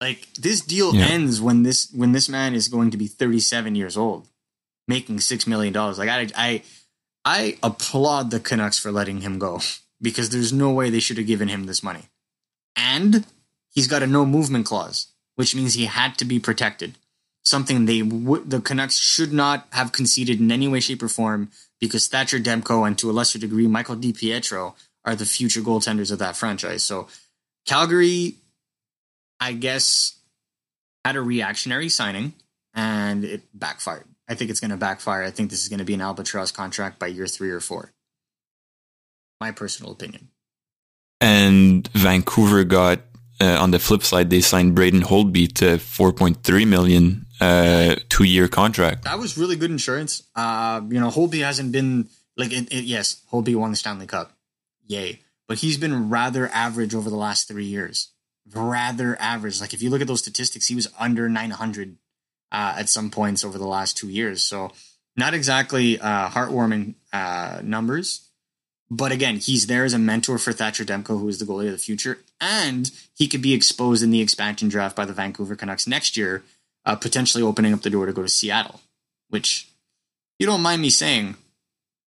Like 0.00 0.26
this 0.34 0.60
deal 0.60 0.94
Yeah. 0.94 1.06
ends 1.06 1.40
when 1.40 1.62
this 1.62 1.88
when 1.92 2.10
this 2.12 2.28
man 2.28 2.54
is 2.54 2.66
going 2.68 2.90
to 2.90 2.96
be 2.96 3.06
thirty 3.06 3.38
seven 3.38 3.76
years 3.76 3.96
old, 3.96 4.26
making 4.88 5.20
six 5.20 5.46
million 5.46 5.72
dollars. 5.72 5.98
Like 5.98 6.08
I 6.08 6.26
I 6.34 6.62
I 7.24 7.58
applaud 7.62 8.30
the 8.32 8.40
Canucks 8.40 8.78
for 8.80 8.90
letting 8.90 9.20
him 9.20 9.38
go 9.38 9.60
because 10.02 10.30
there's 10.30 10.52
no 10.52 10.70
way 10.70 10.90
they 10.90 10.98
should 11.00 11.18
have 11.18 11.26
given 11.28 11.46
him 11.48 11.66
this 11.66 11.82
money, 11.84 12.08
and 12.74 13.24
he's 13.70 13.86
got 13.86 14.02
a 14.02 14.06
no 14.08 14.26
movement 14.26 14.66
clause, 14.66 15.06
which 15.36 15.54
means 15.54 15.74
he 15.74 15.86
had 15.86 16.16
to 16.18 16.24
be 16.24 16.38
protected 16.38 16.96
something 17.42 17.84
they 17.84 18.02
would 18.02 18.50
the 18.50 18.60
Canucks 18.60 18.96
should 18.96 19.32
not 19.32 19.66
have 19.70 19.92
conceded 19.92 20.40
in 20.40 20.50
any 20.50 20.68
way, 20.68 20.80
shape, 20.80 21.02
or 21.02 21.08
form 21.08 21.50
because 21.80 22.06
Thatcher 22.06 22.38
Demko 22.38 22.86
and 22.86 22.96
to 22.98 23.10
a 23.10 23.12
lesser 23.12 23.38
degree 23.38 23.66
Michael 23.66 23.96
DiPietro 23.96 24.74
are 25.04 25.16
the 25.16 25.26
future 25.26 25.60
goaltenders 25.60 26.12
of 26.12 26.18
that 26.20 26.36
franchise. 26.36 26.84
So 26.84 27.08
Calgary, 27.66 28.36
I 29.40 29.52
guess, 29.52 30.18
had 31.04 31.16
a 31.16 31.22
reactionary 31.22 31.88
signing 31.88 32.34
and 32.74 33.24
it 33.24 33.42
backfired. 33.52 34.06
I 34.28 34.34
think 34.34 34.50
it's 34.50 34.60
going 34.60 34.70
to 34.70 34.76
backfire. 34.76 35.24
I 35.24 35.30
think 35.30 35.50
this 35.50 35.62
is 35.62 35.68
going 35.68 35.80
to 35.80 35.84
be 35.84 35.94
an 35.94 36.00
albatross 36.00 36.52
contract 36.52 36.98
by 36.98 37.08
year 37.08 37.26
three 37.26 37.50
or 37.50 37.60
four. 37.60 37.92
My 39.40 39.50
personal 39.50 39.92
opinion. 39.92 40.28
And 41.20 41.88
Vancouver 41.88 42.62
got, 42.62 43.00
uh, 43.40 43.58
on 43.60 43.70
the 43.70 43.78
flip 43.78 44.02
side, 44.02 44.30
they 44.30 44.40
signed 44.40 44.74
Braden 44.74 45.02
Holtby 45.02 45.52
to 45.54 45.76
4.3 45.76 46.66
million, 46.66 47.26
uh, 47.40 47.96
two 48.08 48.24
year 48.24 48.48
contract. 48.48 49.04
That 49.04 49.18
was 49.18 49.36
really 49.36 49.56
good 49.56 49.70
insurance. 49.70 50.22
Uh, 50.34 50.80
you 50.88 51.00
know, 51.00 51.08
Holtby 51.08 51.42
hasn't 51.42 51.72
been 51.72 52.08
like 52.36 52.52
it, 52.52 52.72
it, 52.72 52.84
yes, 52.84 53.22
Holtby 53.32 53.54
won 53.56 53.70
the 53.70 53.76
Stanley 53.76 54.06
Cup. 54.06 54.32
Yay. 54.86 55.20
But 55.48 55.58
he's 55.58 55.76
been 55.76 56.08
rather 56.08 56.48
average 56.48 56.94
over 56.94 57.10
the 57.10 57.16
last 57.16 57.48
three 57.48 57.64
years. 57.64 58.12
Rather 58.54 59.16
average. 59.20 59.60
Like 59.60 59.74
if 59.74 59.82
you 59.82 59.90
look 59.90 60.00
at 60.00 60.06
those 60.06 60.20
statistics, 60.20 60.66
he 60.66 60.74
was 60.74 60.88
under 60.98 61.28
900 61.28 61.96
uh, 62.50 62.74
at 62.78 62.88
some 62.88 63.10
points 63.10 63.44
over 63.44 63.58
the 63.58 63.66
last 63.66 63.96
two 63.96 64.08
years. 64.08 64.42
So 64.42 64.72
not 65.16 65.34
exactly 65.34 65.98
uh, 65.98 66.28
heartwarming 66.28 66.94
uh, 67.12 67.60
numbers. 67.62 68.28
But 68.94 69.10
again, 69.10 69.36
he's 69.36 69.68
there 69.68 69.84
as 69.84 69.94
a 69.94 69.98
mentor 69.98 70.36
for 70.36 70.52
Thatcher 70.52 70.84
Demko, 70.84 71.18
who 71.18 71.26
is 71.28 71.38
the 71.38 71.46
goalie 71.46 71.64
of 71.66 71.72
the 71.72 71.78
future, 71.78 72.18
and 72.42 72.90
he 73.16 73.26
could 73.26 73.40
be 73.40 73.54
exposed 73.54 74.02
in 74.02 74.10
the 74.10 74.20
expansion 74.20 74.68
draft 74.68 74.94
by 74.94 75.06
the 75.06 75.14
Vancouver 75.14 75.56
Canucks 75.56 75.86
next 75.86 76.14
year 76.16 76.42
uh, 76.84 76.94
potentially 76.96 77.42
opening 77.42 77.72
up 77.72 77.80
the 77.80 77.88
door 77.90 78.04
to 78.04 78.12
go 78.12 78.20
to 78.22 78.28
Seattle, 78.28 78.80
which 79.30 79.68
you 80.38 80.44
don't 80.46 80.60
mind 80.62 80.82
me 80.82 80.90
saying 80.90 81.36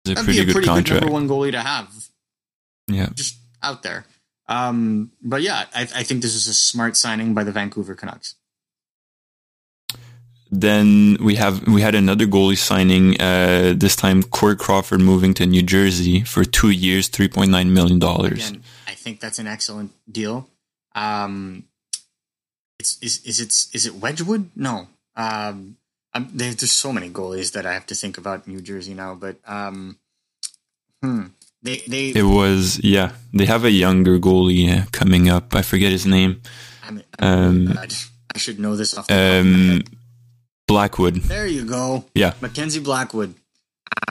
It's 0.05 0.11
a 0.11 0.15
that'd 0.15 0.25
pretty 0.25 0.39
be 0.39 0.43
a 0.43 0.47
good 0.47 0.53
pretty 0.55 0.67
good 0.67 0.75
contract. 0.75 1.03
number 1.03 1.13
one 1.13 1.29
goalie 1.29 1.53
to 1.53 1.61
have 1.61 2.09
Yeah. 2.89 3.11
just 3.15 3.37
out 3.63 3.83
there. 3.85 4.07
Um, 4.49 5.13
but 5.23 5.43
yeah, 5.43 5.67
I, 5.75 5.83
I 5.83 6.03
think 6.03 6.23
this 6.23 6.35
is 6.35 6.49
a 6.49 6.55
smart 6.55 6.97
signing 6.97 7.35
by 7.35 7.45
the 7.45 7.53
Vancouver 7.53 7.95
Canucks. 7.95 8.35
Then 10.57 11.17
we 11.21 11.35
have 11.35 11.67
we 11.67 11.83
had 11.83 11.97
another 11.97 12.27
goalie 12.27 12.57
signing. 12.57 13.21
Uh, 13.21 13.75
this 13.77 13.97
time, 13.97 14.23
Corey 14.23 14.55
Crawford 14.55 15.01
moving 15.01 15.35
to 15.35 15.47
New 15.47 15.63
Jersey 15.63 16.23
for 16.23 16.45
two 16.45 16.71
years, 16.71 17.09
three 17.09 17.27
point 17.27 17.51
nine 17.51 17.75
million 17.75 17.99
dollars. 17.99 18.53
I 18.87 18.95
think 18.95 19.19
that's 19.19 19.41
an 19.41 19.49
excellent 19.49 19.91
deal. 20.11 20.49
Um, 20.95 21.65
it's 22.79 22.99
is 23.03 23.21
is 23.25 23.41
it 23.41 23.49
is 23.75 23.85
it 23.87 23.97
Wedgewood? 23.97 24.51
No. 24.55 24.87
Um, 25.17 25.77
I'm, 26.13 26.29
there, 26.33 26.55
there's 26.55 26.71
so 26.71 26.93
many 26.93 27.11
goalies 27.11 27.53
that 27.53 27.67
I 27.67 27.73
have 27.75 27.87
to 27.87 27.97
think 27.97 28.17
about 28.17 28.47
New 28.47 28.61
Jersey 28.61 28.95
now, 28.95 29.17
but 29.17 29.37
um, 29.47 29.99
hmm, 31.03 31.35
they 31.63 31.83
they 31.89 32.11
It 32.11 32.23
was 32.31 32.79
yeah. 32.85 33.11
They 33.33 33.47
have 33.47 33.65
a 33.65 33.73
younger 33.73 34.21
goalie 34.21 34.71
uh, 34.71 34.87
coming 34.93 35.29
up. 35.29 35.53
I 35.55 35.63
forget 35.63 35.91
his 35.91 36.07
name. 36.07 36.43
I'm, 36.87 37.03
I'm 37.19 37.49
um, 37.49 37.65
bad. 37.75 37.93
I 38.35 38.39
should 38.39 38.59
know 38.61 38.77
this 38.77 38.97
off 38.97 39.09
the 39.09 39.15
top 39.15 39.21
of 39.21 39.47
my 39.47 39.51
Um, 39.51 39.71
head. 39.71 39.89
Blackwood. 40.67 41.17
There 41.17 41.47
you 41.47 41.65
go. 41.65 42.05
Yeah. 42.15 42.35
Mackenzie 42.41 42.81
Blackwood. 42.81 43.35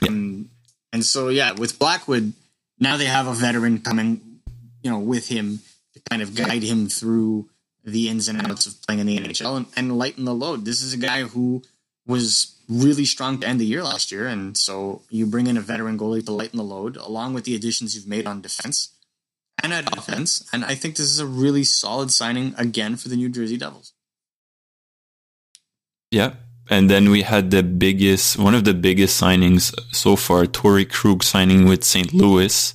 Um, 0.06 0.50
And 0.92 1.04
so, 1.04 1.28
yeah, 1.28 1.52
with 1.52 1.78
Blackwood, 1.78 2.32
now 2.78 2.96
they 2.96 3.06
have 3.06 3.26
a 3.26 3.32
veteran 3.34 3.80
coming, 3.80 4.40
you 4.82 4.90
know, 4.90 4.98
with 5.00 5.28
him 5.28 5.60
to 5.94 6.00
kind 6.08 6.22
of 6.22 6.34
guide 6.36 6.62
him 6.62 6.88
through 6.88 7.48
the 7.84 8.08
ins 8.08 8.28
and 8.28 8.40
outs 8.46 8.66
of 8.66 8.80
playing 8.82 9.00
in 9.00 9.06
the 9.06 9.18
NHL 9.18 9.56
and, 9.56 9.66
and 9.76 9.98
lighten 9.98 10.24
the 10.24 10.34
load. 10.34 10.64
This 10.64 10.82
is 10.82 10.94
a 10.94 10.96
guy 10.96 11.22
who 11.24 11.62
was 12.06 12.54
really 12.68 13.04
strong 13.04 13.40
to 13.40 13.46
end 13.46 13.60
the 13.60 13.66
year 13.66 13.82
last 13.82 14.12
year. 14.12 14.26
And 14.26 14.56
so 14.56 15.02
you 15.10 15.26
bring 15.26 15.48
in 15.48 15.56
a 15.56 15.60
veteran 15.60 15.98
goalie 15.98 16.24
to 16.24 16.32
lighten 16.32 16.58
the 16.58 16.64
load, 16.64 16.96
along 16.96 17.34
with 17.34 17.44
the 17.44 17.54
additions 17.54 17.94
you've 17.94 18.06
made 18.06 18.26
on 18.26 18.40
defense 18.40 18.90
and 19.62 19.72
at 19.72 19.90
defense. 19.90 20.48
And 20.52 20.64
I 20.64 20.74
think 20.74 20.96
this 20.96 21.10
is 21.10 21.18
a 21.18 21.26
really 21.26 21.64
solid 21.64 22.10
signing 22.10 22.54
again 22.56 22.96
for 22.96 23.08
the 23.08 23.16
New 23.16 23.28
Jersey 23.28 23.56
Devils. 23.56 23.92
Yeah. 26.10 26.34
And 26.70 26.88
then 26.88 27.10
we 27.10 27.22
had 27.22 27.50
the 27.50 27.62
biggest, 27.62 28.38
one 28.38 28.54
of 28.54 28.64
the 28.64 28.74
biggest 28.74 29.20
signings 29.20 29.74
so 29.92 30.16
far, 30.16 30.46
Torrey 30.46 30.84
Krug 30.84 31.22
signing 31.22 31.68
with 31.68 31.84
St. 31.84 32.12
Louis, 32.14 32.72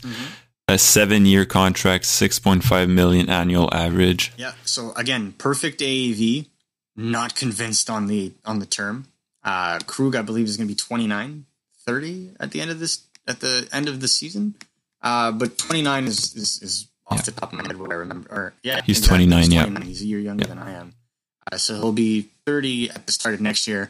a 0.68 0.78
seven-year 0.78 1.46
contract, 1.46 2.06
six 2.06 2.38
point 2.38 2.64
five 2.64 2.88
million 2.90 3.30
annual 3.30 3.74
average. 3.74 4.32
Yeah. 4.38 4.54
So 4.64 4.94
again, 4.96 5.34
perfect 5.38 5.82
AAV. 5.82 6.48
Not 6.96 7.34
convinced 7.34 7.90
on 7.90 8.08
the 8.08 8.34
on 8.44 8.60
the 8.60 8.66
term. 8.66 9.08
Uh, 9.44 9.80
Krug, 9.88 10.16
I 10.16 10.22
believe, 10.22 10.46
is 10.46 10.58
going 10.58 10.68
to 10.68 10.72
be 10.74 10.76
29, 10.76 11.46
30 11.86 12.32
at 12.40 12.52
the 12.52 12.60
end 12.60 12.72
of 12.72 12.80
this 12.80 13.08
at 13.26 13.40
the 13.40 13.68
end 13.72 13.88
of 13.88 14.02
the 14.02 14.08
season. 14.08 14.56
Uh, 15.02 15.32
but 15.32 15.58
29 15.58 16.06
is 16.06 16.36
is, 16.36 16.62
is 16.62 16.88
off 17.08 17.26
the 17.26 17.32
top 17.32 17.54
of 17.54 17.58
my 17.58 17.66
head 17.66 17.80
what 17.80 17.92
I 17.92 17.96
remember. 17.96 18.30
Or 18.30 18.54
yeah, 18.64 18.82
He's 18.86 19.02
29, 19.02 19.50
yeah. 19.52 19.80
He's 19.82 20.02
a 20.02 20.06
year 20.06 20.20
younger 20.20 20.46
than 20.46 20.60
I 20.60 20.72
am. 20.72 20.94
Uh, 21.52 21.58
so 21.58 21.76
he'll 21.76 21.92
be 21.92 22.30
30 22.46 22.92
at 22.92 23.06
the 23.06 23.12
start 23.12 23.36
of 23.36 23.42
next 23.42 23.68
year. 23.68 23.90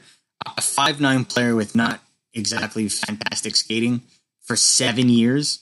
A 0.58 0.62
five 0.62 1.02
nine 1.02 1.26
player 1.26 1.56
with 1.56 1.76
not 1.76 2.02
exactly 2.34 2.88
fantastic 2.88 3.56
skating 3.56 4.02
for 4.42 4.56
seven 4.56 5.10
years. 5.10 5.60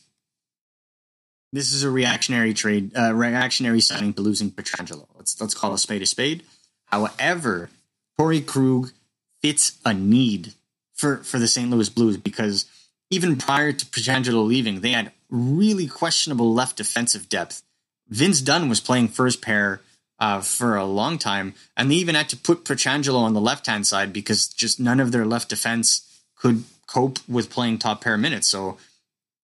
This 1.52 1.74
is 1.74 1.84
a 1.84 1.90
reactionary 1.90 2.54
trade, 2.54 2.92
uh, 2.96 3.14
reactionary 3.14 3.82
signing 3.82 4.14
to 4.14 4.22
losing 4.22 4.52
Pietrangelo. 4.52 5.08
Let's 5.16 5.40
let's 5.42 5.54
call 5.56 5.74
a 5.74 5.78
spade 5.78 6.02
a 6.02 6.06
spade. 6.06 6.44
However, 6.86 7.70
Corey 8.18 8.42
Krug 8.42 8.92
fits 9.42 9.78
a 9.84 9.94
need 9.94 10.54
for 10.94 11.18
for 11.18 11.40
the 11.40 11.48
St. 11.48 11.70
Louis 11.70 11.90
Blues 11.90 12.18
because 12.18 12.66
even 13.10 13.38
prior 13.38 13.72
to 13.72 13.86
Pietrangelo 13.86 14.46
leaving, 14.46 14.82
they 14.82 14.92
had 14.92 15.12
really 15.30 15.88
questionable 15.88 16.54
left 16.54 16.78
defensive 16.78 17.30
depth. 17.30 17.64
Vince 18.10 18.42
Dunn 18.42 18.70
was 18.70 18.80
playing 18.80 19.08
first 19.08 19.42
pair 19.42 19.82
uh, 20.20 20.42
for 20.42 20.76
a 20.76 20.86
long 20.86 21.18
time, 21.18 21.54
and 21.76 21.92
they 21.92 21.96
even 21.96 22.16
had 22.16 22.30
to 22.30 22.38
put 22.38 22.66
Pietrangelo 22.66 23.20
on 23.20 23.34
the 23.34 23.42
left 23.42 23.68
hand 23.68 23.86
side 23.86 24.12
because 24.12 24.48
just 24.48 24.80
none 24.80 25.00
of 25.00 25.12
their 25.12 25.26
left 25.26 25.50
defense 25.50 26.22
could 26.36 26.64
cope 26.88 27.20
with 27.28 27.50
playing 27.50 27.78
top 27.78 28.02
pair 28.02 28.18
minutes. 28.18 28.48
So 28.48 28.78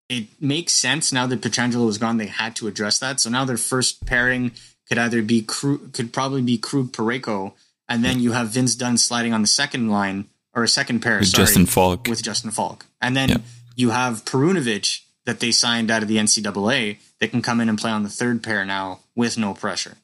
it 0.09 0.27
makes 0.39 0.73
sense 0.73 1.11
now 1.11 1.27
that 1.27 1.41
Pietrangelo 1.41 1.85
was 1.85 1.97
gone. 1.97 2.17
They 2.17 2.27
had 2.27 2.55
to 2.57 2.67
address 2.67 2.99
that. 2.99 3.19
So 3.19 3.29
now 3.29 3.45
their 3.45 3.57
first 3.57 4.05
pairing 4.05 4.51
could 4.87 4.97
either 4.97 5.21
be 5.21 5.41
Krug, 5.41 5.93
could 5.93 6.11
probably 6.11 6.41
be 6.41 6.57
Krug 6.57 6.91
Parayko, 6.91 7.53
and 7.87 8.03
then 8.03 8.19
you 8.19 8.31
have 8.31 8.49
Vince 8.49 8.75
Dunn 8.75 8.97
sliding 8.97 9.33
on 9.33 9.41
the 9.41 9.47
second 9.47 9.89
line 9.89 10.25
or 10.55 10.63
a 10.63 10.67
second 10.67 11.01
pair 11.01 11.19
With 11.19 11.29
sorry, 11.29 11.45
Justin 11.45 11.65
Faulk. 11.65 12.07
with 12.07 12.21
Justin 12.21 12.51
Faulk, 12.51 12.85
and 13.01 13.15
then 13.15 13.43
you 13.75 13.91
have 13.91 14.25
Perunovich 14.25 15.01
that 15.25 15.39
they 15.39 15.51
signed 15.51 15.89
out 15.89 16.01
of 16.01 16.09
the 16.09 16.17
NCAA 16.17 16.97
that 17.19 17.31
can 17.31 17.41
come 17.41 17.61
in 17.61 17.69
and 17.69 17.77
play 17.77 17.91
on 17.91 18.03
the 18.03 18.09
third 18.09 18.43
pair 18.43 18.65
now 18.65 18.99
with 19.15 19.37
no 19.37 19.53
pressure. 19.53 19.97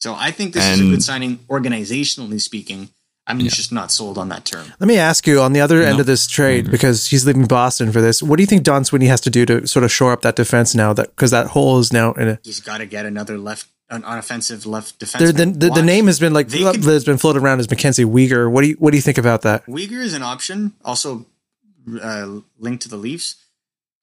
So 0.00 0.14
I 0.14 0.30
think 0.30 0.52
this 0.54 0.64
is 0.64 0.80
a 0.80 0.84
good 0.84 1.02
signing 1.02 1.38
organizationally 1.48 2.40
speaking. 2.40 2.90
I'm 3.26 3.38
just 3.40 3.72
not 3.72 3.90
sold 3.90 4.18
on 4.18 4.28
that 4.28 4.44
term. 4.44 4.66
Let 4.78 4.86
me 4.86 4.98
ask 4.98 5.26
you 5.26 5.40
on 5.40 5.54
the 5.54 5.62
other 5.62 5.80
end 5.82 5.98
of 5.98 6.04
this 6.04 6.28
I 6.28 6.30
trade 6.30 6.58
agree. 6.66 6.72
because 6.72 7.06
he's 7.06 7.24
leaving 7.26 7.46
Boston 7.46 7.90
for 7.90 8.02
this. 8.02 8.22
What 8.22 8.36
do 8.36 8.42
you 8.42 8.46
think 8.46 8.64
Don 8.64 8.84
Sweeney 8.84 9.06
has 9.06 9.22
to 9.22 9.30
do 9.30 9.46
to 9.46 9.66
sort 9.66 9.82
of 9.82 9.90
shore 9.90 10.12
up 10.12 10.20
that 10.22 10.36
defense 10.36 10.74
now? 10.74 10.92
That 10.92 11.08
because 11.08 11.30
that 11.30 11.46
hole 11.48 11.78
is 11.78 11.90
now 11.90 12.12
in 12.12 12.28
a. 12.28 12.38
He's 12.42 12.60
got 12.60 12.78
to 12.78 12.86
get 12.86 13.06
another 13.06 13.38
left, 13.38 13.66
an 13.88 14.04
offensive 14.04 14.66
left 14.66 14.98
There, 15.00 15.06
defense. 15.32 15.56
the, 15.56 15.68
the, 15.68 15.74
the 15.76 15.82
name 15.82 16.06
has 16.06 16.20
been 16.20 16.34
like 16.34 16.48
They 16.48 16.58
could- 16.64 16.84
has 16.84 17.04
been 17.06 17.16
floated 17.16 17.42
around 17.42 17.60
as 17.60 17.70
Mackenzie 17.70 18.04
Weegar. 18.04 18.50
What 18.50 18.60
do 18.60 18.68
you 18.68 18.74
what 18.74 18.90
do 18.90 18.98
you 18.98 19.02
think 19.02 19.16
about 19.16 19.40
that? 19.42 19.64
Weegar 19.64 20.02
is 20.04 20.12
an 20.12 20.22
option. 20.22 20.74
Also, 20.84 21.24
uh, 22.02 22.40
linked 22.58 22.82
to 22.82 22.90
the 22.90 22.98
Leafs. 22.98 23.36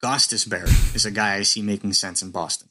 Gostisbehere 0.02 0.96
is 0.96 1.06
a 1.06 1.12
guy 1.12 1.36
I 1.36 1.42
see 1.42 1.62
making 1.62 1.92
sense 1.92 2.22
in 2.22 2.32
Boston. 2.32 2.68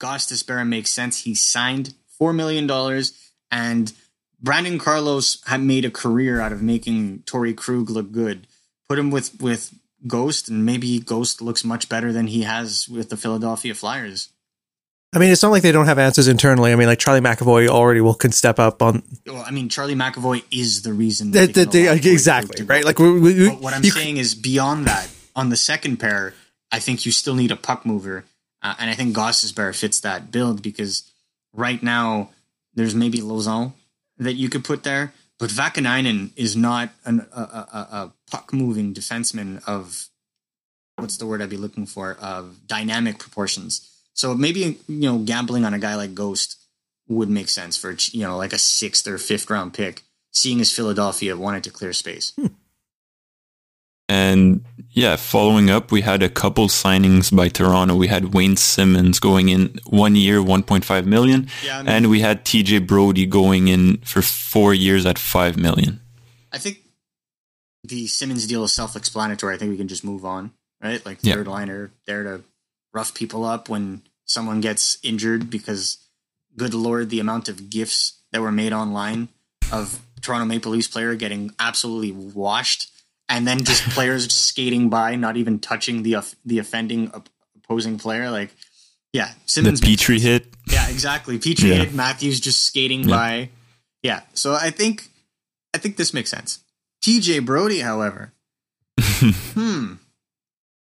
Gostisbehere 0.00 0.66
makes 0.66 0.90
sense. 0.90 1.22
He 1.22 1.34
signed 1.34 1.94
four 2.18 2.32
million 2.32 2.66
dollars, 2.66 3.12
and 3.50 3.92
Brandon 4.40 4.78
Carlos 4.78 5.42
had 5.46 5.60
made 5.60 5.84
a 5.84 5.90
career 5.90 6.40
out 6.40 6.52
of 6.52 6.62
making 6.62 7.22
Torrey 7.26 7.54
Krug 7.54 7.90
look 7.90 8.10
good. 8.10 8.46
Put 8.88 8.98
him 8.98 9.10
with 9.10 9.40
with 9.40 9.72
Ghost, 10.06 10.48
and 10.48 10.64
maybe 10.64 10.98
Ghost 10.98 11.42
looks 11.42 11.62
much 11.64 11.88
better 11.88 12.12
than 12.12 12.26
he 12.26 12.42
has 12.42 12.88
with 12.88 13.10
the 13.10 13.16
Philadelphia 13.16 13.74
Flyers. 13.74 14.30
I 15.12 15.18
mean, 15.18 15.30
it's 15.32 15.42
not 15.42 15.50
like 15.50 15.62
they 15.64 15.72
don't 15.72 15.86
have 15.86 15.98
answers 15.98 16.28
internally. 16.28 16.72
I 16.72 16.76
mean, 16.76 16.86
like 16.86 17.00
Charlie 17.00 17.20
McAvoy 17.20 17.66
already 17.68 18.00
will 18.00 18.14
can 18.14 18.30
step 18.30 18.60
up 18.60 18.80
on 18.80 19.02
Well, 19.26 19.42
I 19.44 19.50
mean, 19.50 19.68
Charlie 19.68 19.96
McAvoy 19.96 20.44
is 20.52 20.82
the 20.82 20.92
reason. 20.92 21.32
that. 21.32 21.52
they 21.52 21.64
that 21.64 21.64
can 21.64 21.70
they- 21.72 21.86
allow 21.88 21.96
Torrey 21.98 22.12
exactly 22.12 22.64
right. 22.64 22.84
Like 22.84 22.98
we, 23.00 23.18
we, 23.20 23.48
what 23.48 23.74
I'm 23.74 23.82
saying 23.82 24.18
is, 24.18 24.34
beyond 24.36 24.86
that, 24.86 25.08
on 25.34 25.48
the 25.50 25.56
second 25.56 25.96
pair, 25.98 26.32
I 26.72 26.78
think 26.78 27.04
you 27.04 27.10
still 27.12 27.34
need 27.34 27.50
a 27.50 27.56
puck 27.56 27.84
mover, 27.84 28.24
uh, 28.62 28.74
and 28.78 28.90
I 28.90 28.94
think 28.94 29.16
Gostisbehere 29.16 29.74
fits 29.74 30.00
that 30.00 30.30
build 30.30 30.62
because 30.62 31.10
right 31.52 31.82
now 31.82 32.30
there's 32.74 32.94
maybe 32.94 33.18
Lauzon 33.18 33.72
that 34.18 34.34
you 34.34 34.48
could 34.48 34.64
put 34.64 34.82
there, 34.82 35.12
but 35.38 35.50
Vaakanainen 35.50 36.30
is 36.36 36.56
not 36.56 36.90
an, 37.04 37.26
a, 37.34 37.40
a, 37.40 37.88
a 37.92 38.12
puck 38.30 38.52
moving 38.52 38.94
defenseman 38.94 39.66
of 39.66 40.08
what's 40.96 41.16
the 41.16 41.26
word 41.26 41.40
I'd 41.40 41.50
be 41.50 41.56
looking 41.56 41.86
for 41.86 42.16
of 42.20 42.66
dynamic 42.66 43.18
proportions. 43.18 43.86
So 44.12 44.34
maybe 44.34 44.78
you 44.86 45.00
know 45.00 45.18
gambling 45.18 45.64
on 45.64 45.74
a 45.74 45.78
guy 45.78 45.94
like 45.94 46.14
Ghost 46.14 46.56
would 47.08 47.30
make 47.30 47.48
sense 47.48 47.76
for 47.76 47.96
you 48.12 48.22
know 48.26 48.36
like 48.36 48.52
a 48.52 48.58
sixth 48.58 49.06
or 49.06 49.16
fifth 49.16 49.48
round 49.48 49.72
pick, 49.72 50.02
seeing 50.30 50.60
as 50.60 50.72
Philadelphia 50.72 51.36
wanted 51.36 51.64
to 51.64 51.70
clear 51.70 51.92
space. 51.92 52.34
And 54.10 54.64
yeah, 54.90 55.14
following 55.14 55.70
up, 55.70 55.92
we 55.92 56.00
had 56.00 56.20
a 56.24 56.28
couple 56.28 56.66
signings 56.66 57.34
by 57.34 57.48
Toronto. 57.48 57.94
We 57.94 58.08
had 58.08 58.34
Wayne 58.34 58.56
Simmonds 58.56 59.20
going 59.20 59.48
in 59.48 59.78
one 59.86 60.16
year, 60.16 60.40
1.5 60.40 61.06
million. 61.06 61.46
Yeah, 61.64 61.78
I 61.78 61.82
mean- 61.82 61.88
and 61.92 62.10
we 62.10 62.18
had 62.20 62.44
TJ 62.44 62.80
Brodie 62.88 63.24
going 63.26 63.68
in 63.68 63.98
for 63.98 64.20
four 64.20 64.74
years 64.74 65.06
at 65.06 65.16
5 65.16 65.56
million. 65.56 66.00
I 66.50 66.58
think 66.58 66.78
the 67.84 68.08
Simmonds 68.08 68.48
deal 68.48 68.64
is 68.64 68.72
self 68.72 68.96
explanatory. 68.96 69.54
I 69.54 69.58
think 69.58 69.70
we 69.70 69.76
can 69.76 69.86
just 69.86 70.02
move 70.02 70.24
on, 70.24 70.50
right? 70.82 71.06
Like 71.06 71.18
Yeah. 71.22 71.34
third 71.34 71.46
liner 71.46 71.92
there 72.06 72.24
to 72.24 72.42
rough 72.92 73.14
people 73.14 73.44
up 73.44 73.68
when 73.68 74.02
someone 74.24 74.60
gets 74.60 74.98
injured 75.04 75.50
because 75.50 75.98
good 76.56 76.74
lord, 76.74 77.10
the 77.10 77.20
amount 77.20 77.48
of 77.48 77.70
gifts 77.70 78.14
that 78.32 78.40
were 78.40 78.50
made 78.50 78.72
online 78.72 79.28
of 79.70 80.00
Toronto 80.20 80.46
Maple 80.46 80.72
Leafs 80.72 80.88
player 80.88 81.14
getting 81.14 81.54
absolutely 81.60 82.10
washed 82.10 82.90
and 83.30 83.46
then 83.46 83.64
just 83.64 83.82
players 83.90 84.34
skating 84.34 84.90
by, 84.90 85.14
not 85.16 85.36
even 85.38 85.58
touching 85.60 86.02
the 86.02 86.16
the 86.44 86.58
offending 86.58 87.10
opposing 87.62 87.98
player. 87.98 88.30
Like, 88.30 88.54
yeah, 89.12 89.28
The 89.32 89.40
Simmonds 89.46 89.80
makes 89.82 90.02
Petry 90.02 90.20
hit. 90.20 90.46
yeah, 90.70 90.88
exactly. 90.90 91.38
Petry 91.38 91.68
Yeah. 91.70 91.74
hit 91.76 91.94
Matthews 91.94 92.40
just 92.40 92.64
skating 92.64 93.08
Yeah. 93.08 93.16
by. 93.16 93.48
Yeah, 94.02 94.20
so 94.34 94.54
I 94.54 94.70
think 94.70 95.08
I 95.74 95.78
think 95.78 95.96
this 95.96 96.12
makes 96.12 96.30
sense. 96.30 96.58
TJ 97.04 97.44
Brodie, 97.46 97.80
however, 97.80 98.32
hmm, 99.00 99.94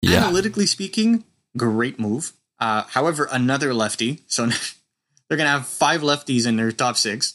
Yeah. 0.03 0.18
analytically 0.24 0.66
speaking, 0.66 1.24
great 1.57 1.99
move. 1.99 2.32
Uh, 2.59 2.82
however, 2.89 3.28
another 3.30 3.74
lefty, 3.74 4.22
so 4.28 4.47
they're 5.28 5.39
gonna 5.39 5.51
have 5.51 5.66
five 5.66 6.03
lefties 6.03 6.47
in 6.47 6.57
their 6.57 6.72
top 6.72 6.97
six. 6.97 7.34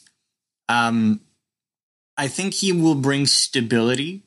Um, 0.70 1.22
I 2.18 2.28
think 2.28 2.54
he 2.54 2.72
will 2.72 2.96
bring 2.96 3.26
stability 3.26 4.24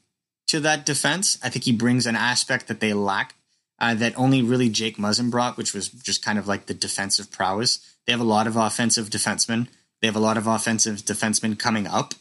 to 0.49 0.61
that 0.61 0.86
defense. 0.86 1.38
I 1.42 1.49
think 1.49 1.64
he 1.64 1.72
brings 1.72 2.07
an 2.07 2.16
aspect 2.16 2.68
that 2.68 2.80
they 2.80 2.92
lack 2.92 3.34
uh, 3.78 3.95
that 3.95 4.18
only 4.18 4.42
really 4.42 4.68
Jake 4.68 4.97
Muzzin 4.97 5.30
brought, 5.30 5.57
which 5.57 5.74
was 5.74 5.88
just 5.88 6.24
kind 6.24 6.38
of 6.38 6.47
like 6.47 6.66
the 6.66 6.74
defensive 6.74 7.30
prowess. 7.30 7.80
They 8.07 8.12
have 8.12 8.20
a 8.20 8.24
lot 8.24 8.47
of 8.47 8.57
offensive 8.57 9.11
defensemen. 9.11 9.68
They 10.01 10.07
have 10.07 10.16
a 10.16 10.20
lot 10.20 10.36
of 10.36 10.47
offensive 10.47 10.99
defensemen 10.99 11.59
coming 11.59 11.86
up. 11.86 12.14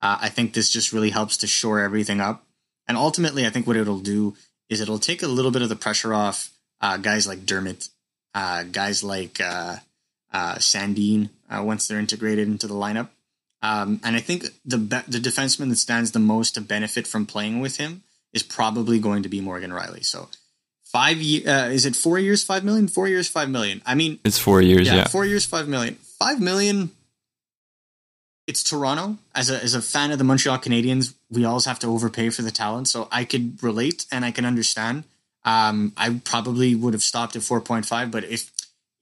Uh, 0.00 0.18
I 0.20 0.28
think 0.28 0.52
this 0.52 0.70
just 0.70 0.92
really 0.92 1.10
helps 1.10 1.36
to 1.38 1.46
shore 1.46 1.80
everything 1.80 2.20
up. 2.20 2.44
And 2.86 2.96
ultimately, 2.96 3.46
I 3.46 3.50
think 3.50 3.66
what 3.66 3.76
it'll 3.76 4.00
do 4.00 4.34
is 4.68 4.80
it'll 4.80 4.98
take 4.98 5.22
a 5.22 5.28
little 5.28 5.50
bit 5.50 5.62
of 5.62 5.68
the 5.68 5.76
pressure 5.76 6.12
off 6.12 6.50
uh, 6.80 6.96
guys 6.96 7.26
like 7.26 7.46
Dermott, 7.46 7.88
uh, 8.34 8.64
guys 8.64 9.04
like 9.04 9.40
uh, 9.40 9.76
uh, 10.32 10.54
Sandin 10.56 11.30
uh, 11.48 11.62
once 11.62 11.86
they're 11.86 11.98
integrated 11.98 12.48
into 12.48 12.66
the 12.66 12.74
lineup. 12.74 13.08
Um, 13.62 14.00
and 14.02 14.16
I 14.16 14.20
think 14.20 14.46
the 14.64 14.78
be- 14.78 15.06
the 15.08 15.18
defenseman 15.18 15.68
that 15.70 15.76
stands 15.76 16.10
the 16.12 16.18
most 16.18 16.54
to 16.54 16.60
benefit 16.60 17.06
from 17.06 17.26
playing 17.26 17.60
with 17.60 17.76
him 17.76 18.02
is 18.32 18.42
probably 18.42 18.98
going 18.98 19.22
to 19.22 19.28
be 19.28 19.40
Morgan 19.40 19.70
Rielly. 19.70 20.04
So 20.04 20.28
five 20.84 21.18
years, 21.18 21.46
uh, 21.46 21.70
is 21.72 21.86
it 21.86 21.94
four 21.94 22.18
years, 22.18 22.42
five 22.42 22.64
million 22.64 22.88
four 22.88 23.06
years, 23.08 23.28
five 23.28 23.48
million. 23.48 23.80
I 23.86 23.94
mean, 23.94 24.18
It's 24.24 24.38
four 24.38 24.60
years. 24.60 24.86
yeah, 24.88 24.96
Yeah. 24.96 25.08
four 25.08 25.24
years, 25.24 25.44
five 25.46 25.68
million. 25.68 25.94
Five 26.18 26.40
million. 26.40 26.90
It's 28.46 28.62
Toronto. 28.64 29.18
As 29.34 29.50
a 29.50 29.62
as 29.62 29.74
a 29.74 29.82
fan 29.82 30.10
of 30.10 30.18
the 30.18 30.24
Montreal 30.24 30.58
Canadiens, 30.58 31.14
we 31.30 31.44
always 31.44 31.64
have 31.66 31.78
to 31.80 31.86
overpay 31.86 32.30
for 32.30 32.42
the 32.42 32.50
talent. 32.50 32.88
So 32.88 33.06
I 33.12 33.24
could 33.24 33.62
relate 33.62 34.06
and 34.10 34.24
I 34.24 34.32
can 34.32 34.44
understand. 34.44 35.04
Um, 35.44 35.92
I 35.96 36.20
probably 36.24 36.74
would 36.74 36.94
have 36.94 37.02
stopped 37.02 37.36
at 37.36 37.42
four 37.42 37.60
point 37.60 37.86
five, 37.86 38.10
but 38.10 38.24
if 38.24 38.50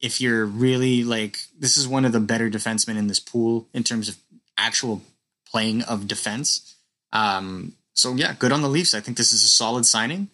if 0.01 0.21
you're 0.21 0.45
really 0.45 1.05
like 1.05 1.39
this 1.59 1.77
is 1.79 1.89
one 1.89 2.05
of 2.05 2.13
the 2.13 2.21
better 2.21 2.51
defensemen 2.51 2.97
in 2.99 3.07
this 3.07 3.21
pool 3.21 3.67
in 3.73 3.83
terms 3.85 4.09
of 4.09 4.17
actual 4.61 5.03
playing 5.51 5.83
of 5.83 6.07
defense. 6.07 6.77
Um, 7.13 7.75
so 7.95 8.15
yeah, 8.15 8.35
good 8.39 8.53
on 8.53 8.63
the 8.63 8.69
Leafs. 8.69 8.95
I 8.95 9.01
think 9.01 9.17
this 9.17 9.33
is 9.33 9.45
a 9.45 9.49
solid 9.49 9.85
signing, 9.85 10.29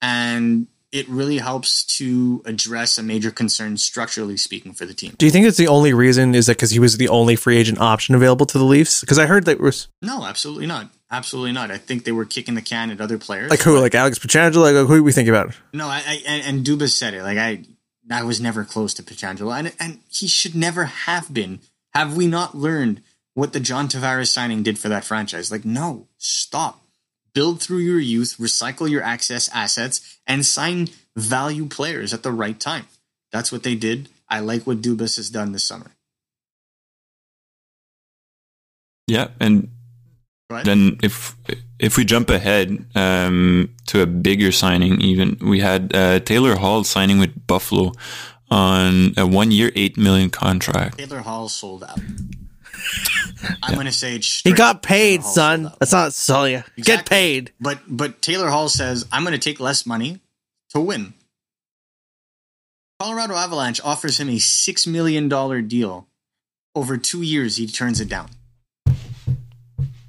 and 0.00 0.66
it 0.92 1.08
really 1.08 1.38
helps 1.38 1.84
to 1.84 2.42
address 2.44 2.98
a 2.98 3.02
major 3.02 3.30
concern 3.30 3.76
structurally 3.76 4.36
speaking 4.36 4.72
for 4.72 4.86
the 4.86 4.94
team. 4.94 5.14
Do 5.18 5.26
you 5.26 5.30
think 5.30 5.46
it's 5.46 5.56
the 5.56 5.68
only 5.68 5.92
reason 5.92 6.34
is 6.34 6.46
that 6.46 6.56
because 6.56 6.72
he 6.72 6.78
was 6.78 6.96
the 6.96 7.08
only 7.08 7.36
free 7.36 7.56
agent 7.56 7.78
option 7.78 8.14
available 8.14 8.46
to 8.46 8.58
the 8.58 8.64
Leafs? 8.64 9.00
Because 9.00 9.18
I 9.18 9.26
heard 9.26 9.44
that 9.44 9.60
was 9.60 9.88
No, 10.02 10.24
absolutely 10.24 10.66
not. 10.66 10.90
Absolutely 11.12 11.52
not. 11.52 11.70
I 11.70 11.78
think 11.78 12.04
they 12.04 12.12
were 12.12 12.24
kicking 12.24 12.54
the 12.54 12.62
can 12.62 12.90
at 12.90 13.00
other 13.00 13.18
players. 13.18 13.50
like 13.50 13.60
who, 13.60 13.78
like 13.80 13.94
Alex 13.94 14.18
Pietrangelo, 14.18 14.62
like 14.62 14.86
who 14.86 14.96
do 14.96 15.02
we 15.04 15.12
think 15.12 15.28
about? 15.28 15.54
No, 15.72 15.86
I, 15.86 16.02
I 16.06 16.22
and, 16.26 16.42
and 16.56 16.66
Dubas 16.66 16.90
said 16.92 17.14
it. 17.14 17.22
Like 17.22 17.38
I, 17.38 17.64
I 18.10 18.22
was 18.22 18.40
never 18.40 18.64
close 18.64 18.94
to 18.94 19.02
Pietrangelo, 19.02 19.56
and 19.56 19.72
and 19.80 20.00
he 20.08 20.28
should 20.28 20.54
never 20.54 20.84
have 20.84 21.32
been. 21.32 21.60
Have 21.94 22.16
we 22.16 22.28
not 22.28 22.56
learned 22.56 23.02
what 23.34 23.52
the 23.52 23.60
John 23.60 23.88
Tavares 23.88 24.28
signing 24.28 24.62
did 24.62 24.78
for 24.78 24.88
that 24.88 25.04
franchise? 25.04 25.50
Like, 25.50 25.64
no, 25.64 26.08
stop. 26.18 26.82
Build 27.32 27.62
through 27.62 27.78
your 27.78 28.00
youth, 28.00 28.36
recycle 28.38 28.90
your 28.90 29.02
access 29.02 29.48
assets, 29.52 30.18
and 30.26 30.44
sign 30.44 30.88
value 31.16 31.66
players 31.66 32.12
at 32.12 32.22
the 32.22 32.32
right 32.32 32.58
time. 32.58 32.86
That's 33.30 33.52
what 33.52 33.62
they 33.62 33.76
did. 33.76 34.08
I 34.28 34.40
like 34.40 34.66
what 34.66 34.80
Dubas 34.80 35.16
has 35.16 35.30
done 35.30 35.52
this 35.52 35.64
summer. 35.64 35.92
Yeah, 39.06 39.28
and 39.40 39.70
then 40.64 40.98
if 41.02 41.36
if 41.78 41.96
we 41.96 42.04
jump 42.04 42.30
ahead 42.30 42.84
um, 42.94 43.74
to 43.86 44.02
a 44.02 44.06
bigger 44.06 44.52
signing, 44.52 45.00
even 45.00 45.38
we 45.40 45.60
had 45.60 45.94
uh, 45.94 46.20
Taylor 46.20 46.56
Hall 46.56 46.84
signing 46.84 47.18
with 47.18 47.46
Buffalo 47.46 47.92
on 48.50 49.14
a 49.16 49.26
one 49.26 49.50
year, 49.50 49.72
eight 49.74 49.96
million 49.96 50.30
contract. 50.30 50.98
Taylor 50.98 51.20
Hall 51.20 51.48
sold 51.48 51.84
out. 51.84 51.98
I'm 53.62 53.74
going 53.74 53.86
to 53.86 53.92
say 53.92 54.18
He 54.18 54.52
got 54.52 54.82
paid, 54.82 55.22
son. 55.24 55.72
That's 55.78 55.92
not 55.92 56.12
selling 56.12 56.52
you. 56.76 56.82
Get 56.82 57.08
paid. 57.08 57.52
But 57.60 57.80
but 57.88 58.20
Taylor 58.22 58.48
Hall 58.48 58.68
says 58.68 59.06
I'm 59.12 59.22
going 59.24 59.32
to 59.32 59.38
take 59.38 59.60
less 59.60 59.86
money 59.86 60.20
to 60.70 60.80
win. 60.80 61.14
Colorado 63.00 63.34
Avalanche 63.34 63.80
offers 63.82 64.18
him 64.20 64.28
a 64.28 64.38
six 64.38 64.86
million 64.86 65.28
dollar 65.28 65.62
deal. 65.62 66.06
Over 66.74 66.96
two 66.98 67.22
years, 67.22 67.56
he 67.56 67.66
turns 67.66 68.00
it 68.00 68.08
down. 68.08 68.30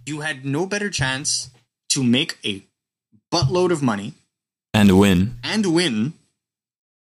You 0.05 0.21
had 0.21 0.45
no 0.45 0.65
better 0.65 0.89
chance 0.89 1.49
to 1.89 2.03
make 2.03 2.37
a 2.45 2.63
buttload 3.33 3.71
of 3.71 3.81
money 3.81 4.13
And 4.73 4.99
win. 4.99 5.35
and 5.43 5.73
win 5.73 6.13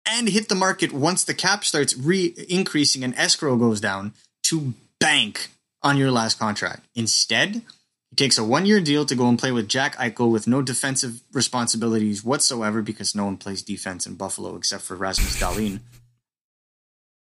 and 0.05 0.29
hit 0.29 0.47
the 0.49 0.55
market 0.55 0.91
once 0.93 1.23
the 1.23 1.33
cap 1.33 1.63
starts 1.65 1.95
re 1.97 2.33
increasing 2.49 3.03
and 3.03 3.15
escrow 3.15 3.55
goes 3.57 3.81
down 3.81 4.13
to 4.43 4.73
bank 5.03 5.49
on 5.81 5.97
your 5.97 6.11
last 6.11 6.39
contract. 6.39 6.85
Instead, 6.95 7.61
he 8.09 8.15
takes 8.15 8.37
a 8.37 8.43
one 8.43 8.65
year 8.65 8.79
deal 8.79 9.05
to 9.05 9.15
go 9.15 9.27
and 9.27 9.37
play 9.37 9.51
with 9.51 9.67
Jack 9.67 9.95
Eichel 9.97 10.31
with 10.31 10.47
no 10.47 10.61
defensive 10.61 11.21
responsibilities 11.33 12.23
whatsoever 12.23 12.81
because 12.81 13.13
no 13.13 13.25
one 13.25 13.37
plays 13.37 13.61
defense 13.61 14.07
in 14.07 14.15
Buffalo 14.15 14.55
except 14.55 14.83
for 14.83 14.95
Rasmus 14.95 15.39
Dahlin. 15.39 15.81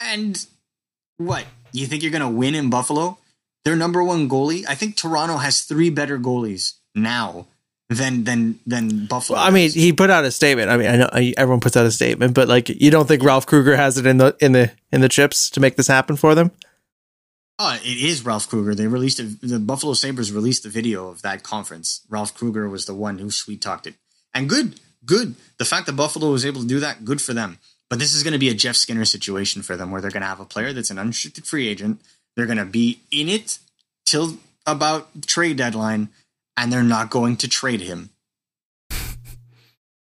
And 0.01 0.47
what? 1.17 1.47
You 1.73 1.87
think 1.87 2.03
you're 2.03 2.13
going 2.13 2.23
to 2.23 2.29
win 2.29 2.55
in 2.55 2.71
Buffalo? 2.71 3.19
Their 3.65 3.77
number 3.77 4.05
one 4.05 4.29
goalie? 4.29 4.65
I 4.69 4.75
think 4.75 4.97
Toronto 4.97 5.39
has 5.39 5.63
three 5.63 5.91
better 5.91 6.19
goalies 6.19 6.75
now 6.95 7.47
than 7.89 8.25
than 8.25 8.61
than 8.67 9.07
Buffalo. 9.07 9.39
Well, 9.39 9.47
I 9.47 9.51
mean, 9.51 9.71
he 9.71 9.93
put 9.93 10.11
out 10.11 10.25
a 10.25 10.31
statement. 10.31 10.71
I 10.71 10.77
mean, 10.77 10.89
I 10.89 10.97
know 10.97 11.09
everyone 11.37 11.61
puts 11.61 11.77
out 11.77 11.87
a 11.87 11.91
statement, 11.91 12.35
but 12.35 12.49
like, 12.49 12.69
you 12.69 12.91
don't 12.91 13.09
think 13.09 13.25
Ralph 13.25 13.47
Krueger 13.47 13.77
has 13.77 13.99
it 13.99 14.07
in 14.07 14.19
the 14.19 14.37
in 14.41 14.53
the 14.53 14.71
in 14.93 15.01
the 15.01 15.09
chips 15.09 15.51
to 15.51 15.61
make 15.61 15.77
this 15.77 15.89
happen 15.89 16.17
for 16.17 16.35
them? 16.35 16.53
Oh, 17.59 17.75
it 17.83 17.87
is 17.87 18.25
Ralph 18.25 18.49
Krueger. 18.49 18.75
They 18.75 18.87
released 18.87 19.19
a, 19.19 19.23
the 19.25 19.59
Buffalo 19.59 19.95
Sabres 19.95 20.33
released 20.33 20.63
the 20.63 20.69
video 20.69 21.09
of 21.09 21.23
that 21.23 21.43
conference. 21.43 22.03
Ralph 22.09 22.35
Krueger 22.35 22.69
was 22.69 22.85
the 22.85 22.95
one 22.95 23.19
who 23.19 23.31
sweet 23.31 23.63
talked 23.63 23.87
it. 23.87 23.95
And 24.35 24.49
good, 24.49 24.79
good. 25.05 25.37
The 25.59 25.65
fact 25.65 25.87
that 25.87 25.95
Buffalo 25.95 26.31
was 26.31 26.45
able 26.45 26.61
to 26.61 26.67
do 26.67 26.81
that, 26.81 27.05
good 27.05 27.23
for 27.23 27.33
them. 27.33 27.59
But 27.89 27.99
this 27.99 28.15
is 28.15 28.23
going 28.23 28.33
to 28.33 28.39
be 28.39 28.51
a 28.51 28.55
Jeff 28.55 28.77
Skinner 28.77 29.07
situation 29.07 29.63
for 29.63 29.77
them 29.77 29.91
where 29.91 30.01
they're 30.01 30.11
going 30.11 30.23
to 30.23 30.29
have 30.29 30.41
a 30.41 30.45
player 30.45 30.73
that's 30.73 30.91
an 30.91 30.99
unrestricted 30.99 31.47
free 31.47 31.69
agent. 31.69 32.01
They're 32.35 32.47
going 32.47 32.59
to 32.59 32.67
be 32.67 33.01
in 33.11 33.29
it 33.29 33.59
till 34.05 34.39
about 34.67 35.23
trade 35.27 35.57
deadline 35.57 36.11
and 36.57 36.71
they're 36.71 36.83
not 36.83 37.09
going 37.09 37.37
to 37.39 37.49
trade 37.49 37.81
him 37.81 38.11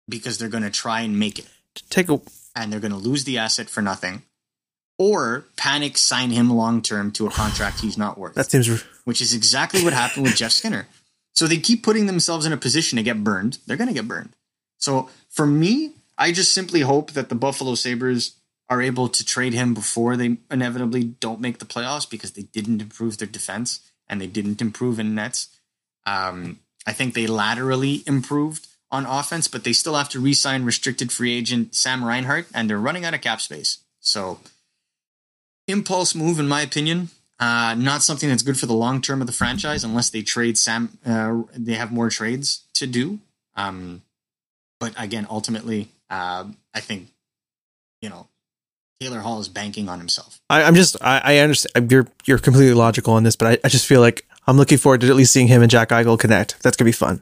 because 0.08 0.38
they're 0.38 0.50
going 0.50 0.64
to 0.64 0.70
try 0.70 1.02
and 1.02 1.18
make 1.18 1.40
it 1.40 1.48
Take 1.90 2.10
a 2.10 2.20
and 2.56 2.72
they're 2.72 2.80
going 2.80 2.92
to 2.92 2.98
lose 2.98 3.24
the 3.24 3.38
asset 3.38 3.70
for 3.70 3.82
nothing 3.82 4.24
or 5.00 5.46
panic 5.58 5.98
sign 5.98 6.30
him 6.30 6.52
long 6.52 6.84
term 6.84 7.12
to 7.12 7.26
a 7.26 7.32
contract 7.32 7.80
he's 7.80 7.98
not 7.98 8.20
worth 8.20 8.36
that 8.36 8.52
seems 8.52 8.68
which 9.10 9.22
is 9.22 9.34
exactly 9.34 9.84
what 9.84 9.92
happened 9.92 10.24
with 10.24 10.36
Jeff 10.36 10.52
Skinner. 10.52 10.88
So 11.34 11.48
they 11.48 11.58
keep 11.58 11.82
putting 11.82 12.06
themselves 12.06 12.46
in 12.46 12.54
a 12.54 12.58
position 12.58 12.98
to 12.98 13.04
get 13.04 13.24
burned. 13.24 13.58
They're 13.66 13.76
going 13.76 13.88
to 13.88 13.94
get 13.94 14.08
burned. 14.08 14.36
So 14.78 15.10
for 15.30 15.48
me, 15.48 15.94
I 16.16 16.32
just 16.32 16.52
simply 16.52 16.82
hope 16.82 17.14
that 17.14 17.30
the 17.30 17.36
Buffalo 17.36 17.74
Sabres 17.74 18.36
are 18.70 18.84
able 18.84 19.10
to 19.10 19.26
trade 19.26 19.54
him 19.54 19.74
before 19.74 20.16
they 20.16 20.38
inevitably 20.52 21.06
don't 21.06 21.42
make 21.42 21.58
the 21.58 21.66
playoffs 21.66 22.08
because 22.08 22.34
they 22.34 22.44
didn't 22.44 22.84
improve 22.84 23.18
their 23.18 23.28
defense 23.28 23.80
and 24.08 24.22
they 24.22 24.28
didn't 24.28 24.62
improve 24.62 25.00
in 25.00 25.16
nets. 25.16 25.48
Um, 26.06 26.60
I 26.86 26.94
think 26.94 27.16
they 27.16 27.26
laterally 27.26 28.04
improved 28.06 28.68
on 28.92 29.08
offense, 29.08 29.48
but 29.48 29.64
they 29.64 29.74
still 29.74 29.96
have 29.96 30.10
to 30.10 30.20
re-sign 30.20 30.66
restricted 30.66 31.12
free 31.12 31.36
agent 31.36 31.74
Sam 31.74 32.06
Reinhart, 32.06 32.46
and 32.54 32.70
they're 32.70 32.78
running 32.78 33.06
out 33.06 33.16
of 33.16 33.22
cap 33.22 33.42
space. 33.42 33.80
So 34.00 34.40
impulse 35.70 36.16
move, 36.16 36.40
in 36.40 36.48
my 36.48 36.62
opinion. 36.62 37.10
Uh, 37.40 37.74
not 37.78 38.04
something 38.04 38.28
that's 38.28 38.44
good 38.44 38.60
for 38.60 38.66
the 38.66 38.74
long 38.74 39.02
term 39.02 39.22
of 39.22 39.28
the 39.28 39.34
franchise 39.34 39.84
unless 39.84 40.10
they 40.10 40.22
trade 40.22 40.58
Sam. 40.58 40.98
Uh, 41.06 41.44
they 41.56 41.76
have 41.76 41.92
more 41.92 42.10
trades 42.10 42.64
to 42.74 42.86
do. 42.86 43.20
Um, 43.56 44.02
but 44.80 44.94
again, 44.98 45.26
ultimately, 45.30 45.88
uh, 46.10 46.46
I 46.74 46.80
think 46.82 47.08
you 48.02 48.10
know 48.10 48.28
Taylor 49.00 49.20
Hall 49.20 49.40
is 49.40 49.48
banking 49.48 49.88
on 49.88 50.00
himself. 50.00 50.42
I, 50.50 50.64
I'm 50.64 50.76
just 50.76 50.98
I, 51.02 51.22
I 51.24 51.38
understand 51.38 51.90
you're 51.92 52.08
you're 52.26 52.40
completely 52.40 52.74
logical 52.74 53.14
on 53.14 53.24
this, 53.24 53.38
but 53.38 53.48
I, 53.48 53.58
I 53.64 53.70
just 53.70 53.86
feel 53.86 54.02
like 54.02 54.26
I'm 54.48 54.58
looking 54.58 54.78
forward 54.78 55.02
to 55.02 55.08
at 55.08 55.16
least 55.16 55.32
seeing 55.32 55.48
him 55.48 55.62
and 55.62 55.72
Jack 55.72 55.90
Eichel 55.90 56.20
connect. 56.20 56.62
That's 56.62 56.76
gonna 56.76 56.88
be 56.88 56.94
fun. 56.94 57.22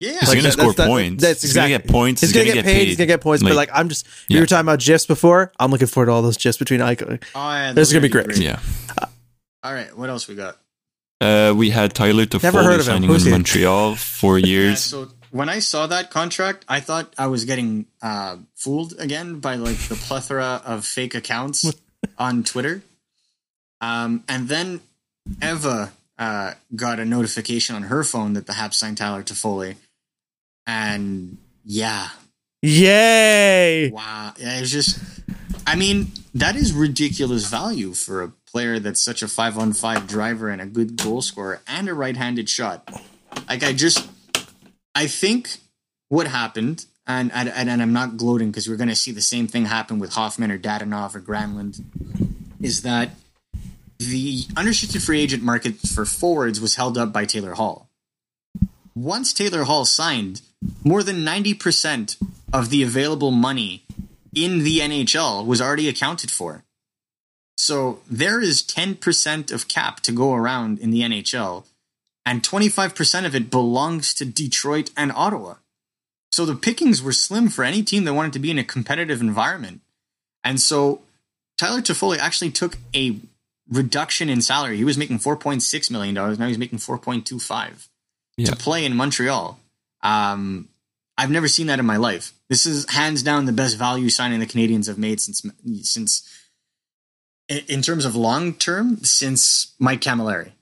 Yeah, 0.00 0.10
He's 0.20 0.28
Like, 0.28 0.38
gonna 0.38 0.42
that- 0.42 0.52
score 0.52 0.64
that's- 0.66 0.76
that- 0.76 0.86
points. 0.86 1.22
that's 1.22 1.42
he's 1.42 1.52
gonna 1.54 1.68
get 1.68 1.88
points. 1.88 2.20
He's, 2.20 2.32
gonna, 2.32 2.44
get, 2.44 2.64
paid, 2.64 2.86
He's 2.86 2.96
gonna 2.96 3.06
get 3.06 3.20
points. 3.20 3.42
but 3.42 3.54
like 3.56 3.70
I'm 3.72 3.88
just 3.88 4.06
we 4.28 4.36
Yeah. 4.36 4.40
were 4.42 4.46
talking 4.46 4.60
about 4.66 4.78
gifs 4.78 5.06
before. 5.06 5.52
I'm 5.58 5.70
looking 5.72 5.88
forward 5.88 6.06
to 6.06 6.12
all 6.12 6.22
those 6.22 6.36
gifs 6.36 6.56
between 6.56 6.80
Eichel. 6.80 7.20
Oh, 7.34 7.52
yeah, 7.52 7.72
This 7.72 7.88
is 7.88 7.92
gonna 7.92 8.02
be 8.02 8.08
great. 8.08 8.36
yeah. 8.36 8.60
All 9.64 9.72
right, 9.74 9.96
what 9.96 10.08
else 10.08 10.28
we 10.28 10.36
got? 10.36 10.56
Uh, 11.20 11.52
we 11.56 11.70
had 11.70 11.94
Tyler 11.94 12.26
Toffoli 12.26 12.44
Never 12.44 12.62
heard 12.62 12.78
of 12.78 12.86
signing 12.86 13.08
Who's 13.10 13.22
in 13.26 13.32
he? 13.32 13.32
Montreal 13.32 13.96
four 13.96 14.38
Yeah, 14.38 14.46
years. 14.46 14.84
so 14.84 15.10
when 15.32 15.48
I 15.48 15.58
saw 15.58 15.88
that 15.88 16.12
contract, 16.12 16.64
I 16.68 16.78
thought 16.78 17.12
I 17.18 17.26
was 17.26 17.44
getting 17.44 17.86
uh, 18.00 18.36
fooled 18.54 18.94
again 19.00 19.40
by 19.40 19.56
like 19.56 19.78
the 19.88 19.96
plethora 19.96 20.62
of 20.64 20.84
fake 20.86 21.16
accounts 21.16 21.64
on 22.18 22.44
Twitter. 22.44 22.82
Um, 23.80 24.22
and 24.28 24.48
then 24.48 24.80
Eva 25.42 25.92
uh, 26.18 26.54
got 26.76 27.00
a 27.00 27.04
notification 27.04 27.74
on 27.74 27.82
her 27.84 28.04
phone 28.04 28.34
that 28.34 28.46
the 28.46 28.52
Habs 28.54 28.74
signed 28.74 28.96
Tyler 28.98 29.22
Toffoli, 29.24 29.74
and 30.68 31.38
yeah, 31.64 32.10
Yay! 32.62 33.90
wow, 33.90 34.32
yeah, 34.38 34.58
it 34.58 34.60
was 34.60 34.70
just. 34.70 35.00
I 35.66 35.74
mean, 35.74 36.12
that 36.34 36.56
is 36.56 36.72
ridiculous 36.72 37.48
value 37.48 37.92
for 37.92 38.22
a 38.22 38.28
player 38.46 38.78
that's 38.78 39.00
such 39.00 39.22
a 39.22 39.28
five 39.28 39.58
on 39.58 39.72
five 39.72 40.06
driver 40.06 40.48
and 40.48 40.60
a 40.60 40.66
good 40.66 40.96
goal 40.96 41.20
scorer 41.20 41.60
and 41.66 41.88
a 41.88 41.94
right 41.94 42.16
handed 42.16 42.48
shot. 42.48 42.88
Like 43.48 43.62
I 43.62 43.72
just, 43.72 44.08
I 44.94 45.06
think 45.06 45.58
what 46.08 46.26
happened, 46.26 46.86
and 47.06 47.32
and, 47.32 47.48
and 47.48 47.82
I'm 47.82 47.92
not 47.92 48.16
gloating 48.16 48.50
because 48.50 48.68
we're 48.68 48.76
going 48.76 48.88
to 48.88 48.96
see 48.96 49.12
the 49.12 49.22
same 49.22 49.46
thing 49.46 49.66
happen 49.66 49.98
with 49.98 50.12
Hoffman 50.12 50.50
or 50.50 50.58
Dadonov 50.58 51.14
or 51.14 51.20
Granlund, 51.20 51.82
is 52.60 52.82
that 52.82 53.10
the 53.98 54.44
unrestricted 54.56 55.02
free 55.02 55.20
agent 55.20 55.42
market 55.42 55.76
for 55.76 56.04
forwards 56.04 56.60
was 56.60 56.74
held 56.76 56.98
up 56.98 57.12
by 57.12 57.24
Taylor 57.24 57.54
Hall. 57.54 57.88
Once 58.94 59.32
Taylor 59.32 59.64
Hall 59.64 59.84
signed, 59.84 60.40
more 60.84 61.02
than 61.02 61.24
90% 61.24 62.16
of 62.52 62.70
the 62.70 62.82
available 62.82 63.30
money 63.30 63.84
in 64.34 64.64
the 64.64 64.80
NHL 64.80 65.44
was 65.46 65.60
already 65.60 65.88
accounted 65.88 66.30
for. 66.30 66.64
So 67.56 68.00
there 68.08 68.40
is 68.40 68.62
10% 68.62 69.52
of 69.52 69.68
cap 69.68 70.00
to 70.00 70.12
go 70.12 70.32
around 70.34 70.78
in 70.78 70.90
the 70.90 71.00
NHL, 71.00 71.64
and 72.24 72.42
25% 72.42 73.26
of 73.26 73.34
it 73.34 73.50
belongs 73.50 74.14
to 74.14 74.24
Detroit 74.24 74.90
and 74.96 75.10
Ottawa. 75.12 75.54
So 76.30 76.44
the 76.46 76.54
pickings 76.54 77.02
were 77.02 77.12
slim 77.12 77.48
for 77.48 77.64
any 77.64 77.82
team 77.82 78.04
that 78.04 78.14
wanted 78.14 78.32
to 78.34 78.38
be 78.38 78.50
in 78.50 78.58
a 78.58 78.64
competitive 78.64 79.20
environment. 79.20 79.80
And 80.44 80.60
so 80.60 81.02
Tyler 81.56 81.80
Toffoli 81.80 82.18
actually 82.18 82.50
took 82.52 82.76
a 82.94 83.16
reduction 83.68 84.28
in 84.28 84.40
salary. 84.40 84.76
He 84.76 84.84
was 84.84 84.96
making 84.96 85.18
$4.6 85.18 85.90
million. 85.90 86.14
Now 86.14 86.46
he's 86.46 86.58
making 86.58 86.78
4.25 86.78 87.88
Yeah. 88.36 88.46
to 88.46 88.56
play 88.56 88.84
in 88.84 88.94
Montreal. 88.94 89.58
Um, 90.02 90.68
I've 91.16 91.30
never 91.30 91.48
seen 91.48 91.66
that 91.66 91.80
in 91.80 91.86
my 91.86 91.96
life. 91.96 92.32
This 92.48 92.64
is 92.64 92.88
hands 92.90 93.22
down 93.22 93.44
the 93.44 93.52
best 93.52 93.76
value 93.76 94.08
signing 94.08 94.40
the 94.40 94.46
Canadiens 94.46 94.86
have 94.86 94.98
made 94.98 95.20
since 95.20 95.44
since 95.82 96.28
in 97.48 97.82
terms 97.82 98.04
of 98.04 98.14
long 98.14 98.54
term 98.54 98.98
since 98.98 99.74
Mike 99.78 100.00
Cammalleri 100.00 100.52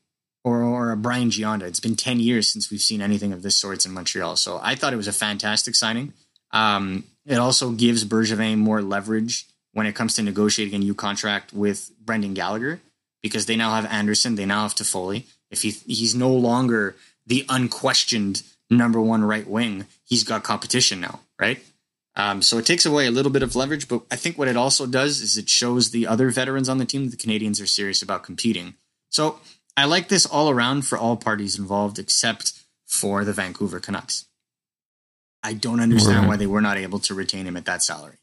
or 0.44 0.62
or 0.62 0.96
Brian 0.96 1.30
Gionta. 1.30 1.62
It's 1.62 1.80
been 1.80 1.96
ten 1.96 2.20
years 2.20 2.48
since 2.48 2.70
we've 2.70 2.80
seen 2.80 3.02
anything 3.02 3.32
of 3.32 3.42
this 3.42 3.56
sort 3.56 3.84
in 3.84 3.92
Montreal. 3.92 4.36
So 4.36 4.58
I 4.62 4.74
thought 4.74 4.94
it 4.94 4.96
was 4.96 5.08
a 5.08 5.12
fantastic 5.12 5.74
signing. 5.74 6.14
Um, 6.52 7.04
it 7.26 7.36
also 7.36 7.70
gives 7.70 8.04
Bergevin 8.04 8.58
more 8.58 8.80
leverage 8.80 9.46
when 9.72 9.86
it 9.86 9.94
comes 9.94 10.14
to 10.14 10.22
negotiating 10.22 10.74
a 10.74 10.78
new 10.78 10.94
contract 10.94 11.52
with 11.52 11.90
Brendan 12.00 12.32
Gallagher 12.32 12.80
because 13.22 13.44
they 13.44 13.56
now 13.56 13.74
have 13.74 13.84
Anderson, 13.86 14.36
they 14.36 14.46
now 14.46 14.62
have 14.62 14.74
Toffoli. 14.74 15.24
If 15.50 15.62
he 15.62 15.70
he's 15.70 16.14
no 16.14 16.32
longer 16.32 16.96
the 17.26 17.44
unquestioned 17.48 18.42
number 18.70 19.00
one 19.00 19.24
right 19.24 19.46
wing, 19.46 19.86
he's 20.04 20.24
got 20.24 20.42
competition 20.42 21.00
now, 21.00 21.20
right? 21.40 21.62
Um, 22.16 22.40
so 22.40 22.56
it 22.58 22.64
takes 22.66 22.86
away 22.86 23.06
a 23.06 23.10
little 23.10 23.30
bit 23.30 23.42
of 23.42 23.54
leverage, 23.54 23.88
but 23.88 24.02
I 24.10 24.16
think 24.16 24.38
what 24.38 24.48
it 24.48 24.56
also 24.56 24.86
does 24.86 25.20
is 25.20 25.36
it 25.36 25.50
shows 25.50 25.90
the 25.90 26.06
other 26.06 26.30
veterans 26.30 26.68
on 26.68 26.78
the 26.78 26.86
team 26.86 27.08
that 27.08 27.18
the 27.18 27.22
Canadiens 27.28 27.62
are 27.62 27.66
serious 27.66 28.00
about 28.02 28.22
competing. 28.22 28.74
So 29.10 29.38
I 29.76 29.84
like 29.84 30.08
this 30.08 30.24
all 30.24 30.48
around 30.48 30.86
for 30.86 30.96
all 30.96 31.16
parties 31.16 31.58
involved, 31.58 31.98
except 31.98 32.52
for 32.86 33.24
the 33.24 33.34
Vancouver 33.34 33.80
Canucks. 33.80 34.24
I 35.42 35.52
don't 35.52 35.80
understand 35.80 36.20
Right. 36.20 36.28
why 36.28 36.36
they 36.36 36.46
were 36.46 36.62
not 36.62 36.78
able 36.78 36.98
to 37.00 37.14
retain 37.14 37.46
him 37.46 37.56
at 37.56 37.66
that 37.66 37.82
salary. 37.82 38.16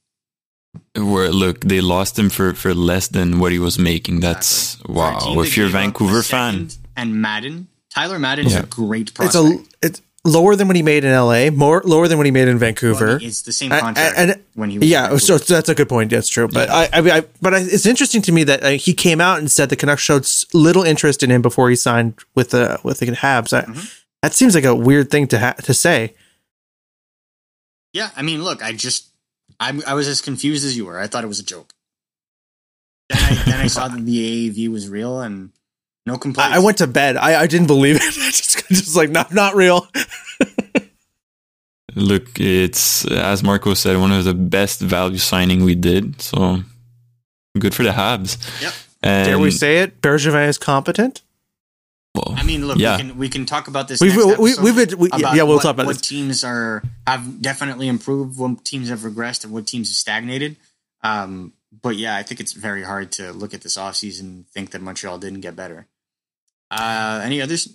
Where 0.96 1.32
look, 1.32 1.62
they 1.62 1.82
lost 1.82 2.18
him 2.18 2.30
for 2.30 2.54
for 2.56 2.74
less 2.74 3.08
than 3.08 3.38
what 3.40 3.52
he 3.52 3.60
was 3.60 3.78
making. 3.78 4.22
That's 4.22 4.76
For 4.78 4.92
a 4.92 4.94
wow. 4.96 5.20
team 5.20 5.40
If 5.40 5.56
you're 5.56 5.68
a 5.68 5.70
Vancouver 5.70 6.24
fan, 6.24 6.70
And 6.96 7.22
Madden, 7.22 7.68
Tyler 7.94 8.18
Madden 8.18 8.48
is 8.48 8.56
a 8.56 8.64
great 8.64 9.10
It's 9.10 9.12
prospect. 9.12 9.70
a 9.84 9.86
it's 9.88 10.02
lower 10.26 10.56
than 10.56 10.68
what 10.68 10.76
he 10.76 10.84
made 10.84 11.04
in 11.04 11.12
LA, 11.14 11.50
more 11.50 11.82
lower 11.84 12.08
than 12.08 12.18
what 12.18 12.26
he 12.26 12.32
made 12.32 12.48
in 12.48 12.58
Vancouver. 12.58 13.18
mean, 13.18 13.28
it's 13.28 13.42
the 13.42 13.52
same 13.52 13.72
contract 13.72 14.18
and- 14.18 14.44
when 14.56 14.70
he 14.70 14.80
was 14.80 14.88
yeah, 14.88 15.12
in 15.12 15.20
so 15.20 15.38
that's 15.38 15.70
a 15.70 15.76
good 15.76 15.90
point. 15.90 16.12
That's 16.12 16.30
true. 16.30 16.48
But 16.48 16.70
I, 16.70 16.84
I, 16.94 17.18
I, 17.18 17.22
but 17.42 17.54
I, 17.54 17.60
it's 17.60 17.86
interesting 17.86 18.22
to 18.24 18.32
me 18.32 18.44
that 18.46 18.64
uh, 18.64 18.70
he 18.72 18.94
came 18.94 19.20
out 19.20 19.40
and 19.40 19.52
said 19.52 19.70
the 19.70 19.76
Canucks 19.76 20.02
showed 20.02 20.26
little 20.54 20.84
interest 20.84 21.24
in 21.24 21.30
him 21.32 21.42
before 21.42 21.70
he 21.70 21.76
signed 21.76 22.16
with 22.36 22.52
the 22.52 22.80
with 22.84 23.00
the 23.00 23.08
Habs. 23.08 23.54
I, 23.58 23.64
Mm-hmm. 23.64 23.82
That 24.22 24.34
seems 24.34 24.56
like 24.56 24.64
a 24.64 24.74
weird 24.74 25.12
thing 25.12 25.28
to 25.28 25.40
ha- 25.40 25.52
to 25.64 25.74
say. 25.74 26.14
Yeah, 27.92 28.10
I 28.16 28.22
mean, 28.22 28.42
look, 28.42 28.64
I 28.64 28.72
just 28.72 29.10
I, 29.60 29.78
I 29.86 29.94
was 29.96 30.08
as 30.08 30.22
confused 30.22 30.66
as 30.66 30.78
you 30.78 30.86
were. 30.86 30.98
I 30.98 31.08
thought 31.08 31.26
it 31.26 31.28
was 31.28 31.40
a 31.40 31.46
joke. 31.46 31.74
Then 33.10 33.20
I, 33.22 33.44
then 33.44 33.60
I 33.60 33.68
saw 33.68 33.90
that 33.90 34.06
the 34.06 34.50
AAV 34.50 34.70
was 34.70 34.88
real 34.88 35.20
and 35.20 35.52
no 36.06 36.18
complaints. 36.18 36.54
I, 36.54 36.58
I 36.58 36.60
went 36.60 36.78
to 36.80 36.88
bed. 36.88 37.18
I, 37.18 37.42
I 37.42 37.48
didn't 37.48 37.68
believe 37.68 37.96
it. 37.96 38.02
I 38.02 38.32
just 38.32 38.68
just 38.70 38.96
like 38.96 39.10
not 39.10 39.34
not 39.34 39.56
real. 39.56 39.88
look, 41.96 42.40
it's 42.40 43.06
as 43.10 43.44
Marco 43.44 43.74
said, 43.74 43.98
one 43.98 44.12
of 44.12 44.24
the 44.26 44.34
best 44.34 44.80
value 44.82 45.18
signing 45.18 45.64
we 45.64 45.76
did. 45.76 46.22
So 46.22 46.64
good 47.60 47.76
for 47.76 47.84
the 47.84 47.92
Habs. 47.92 48.38
Yep. 48.62 48.74
And 49.04 49.28
Dare 49.28 49.40
we 49.40 49.52
say 49.52 49.80
it? 49.80 50.02
Bergevin 50.02 50.48
is 50.48 50.58
competent. 50.58 51.22
well, 52.16 52.34
I 52.38 52.44
mean, 52.44 52.68
look, 52.68 52.78
Yeah. 52.78 52.96
we 52.96 53.02
can 53.02 53.18
we 53.18 53.30
can 53.30 53.46
talk 53.46 53.68
about 53.68 53.88
this. 53.88 54.02
We've 54.02 54.16
next 54.16 54.40
we, 54.40 54.52
episode 54.52 54.64
we've 54.64 54.76
been 54.76 55.00
we, 55.00 55.08
about 55.10 55.36
yeah 55.36 55.44
we'll 55.44 55.56
what, 55.56 55.64
talk 55.64 55.74
about 55.76 55.84
it. 55.84 55.88
what 55.88 55.98
this. 55.98 56.08
teams 56.08 56.44
are 56.44 56.84
have 57.08 57.42
definitely 57.42 57.88
improved, 57.88 58.38
what 58.38 58.64
teams 58.64 58.90
have 58.90 59.00
regressed, 59.00 59.44
and 59.44 59.54
what 59.54 59.68
teams 59.68 59.90
have 59.90 59.96
stagnated. 59.96 60.56
Um, 61.02 61.54
but 61.82 61.98
yeah, 61.98 62.16
I 62.16 62.24
think 62.24 62.40
it's 62.40 62.54
very 62.54 62.84
hard 62.84 63.12
to 63.14 63.34
look 63.34 63.54
at 63.54 63.62
this 63.62 63.78
offseason 63.78 64.22
and 64.22 64.48
think 64.50 64.72
that 64.72 64.82
Montreal 64.82 65.18
didn't 65.18 65.42
get 65.42 65.56
better. 65.56 65.88
Uh, 66.74 67.22
any 67.24 67.42
others? 67.42 67.70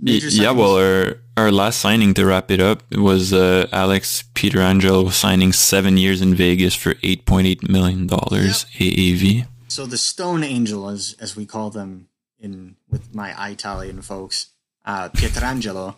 Major 0.00 0.28
Yeah, 0.28 0.50
signings? 0.52 0.56
well, 0.56 0.76
our 0.78 1.16
our 1.36 1.50
last 1.50 1.80
signing 1.80 2.14
to 2.14 2.24
wrap 2.24 2.50
it 2.52 2.60
up 2.60 2.82
was 2.94 3.32
uh, 3.32 3.66
Alex 3.72 4.22
Pietrangelo 4.34 5.10
signing 5.10 5.52
seven 5.52 5.96
years 5.98 6.20
in 6.22 6.34
Vegas 6.36 6.74
for 6.74 6.94
eight 7.02 7.26
point 7.26 7.46
eight 7.48 7.68
million 7.68 8.06
dollars 8.06 8.64
AAV. 8.78 9.46
So 9.68 9.86
the 9.86 9.98
Stone 9.98 10.44
Angel, 10.44 10.88
as 10.88 11.16
as 11.18 11.34
we 11.34 11.46
call 11.46 11.70
them 11.70 12.06
in 12.38 12.76
with 12.88 13.12
my 13.14 13.34
Italian 13.50 14.02
folks, 14.02 14.50
uh, 14.84 15.08
Pietrangelo. 15.08 15.96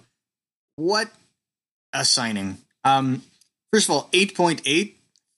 What 0.76 1.10
a 1.92 2.04
signing! 2.06 2.58
Um, 2.84 3.22
first 3.70 3.88
of 3.88 3.94
all, 3.94 4.08
eight 4.14 4.34
point 4.34 4.62
eight. 4.64 4.96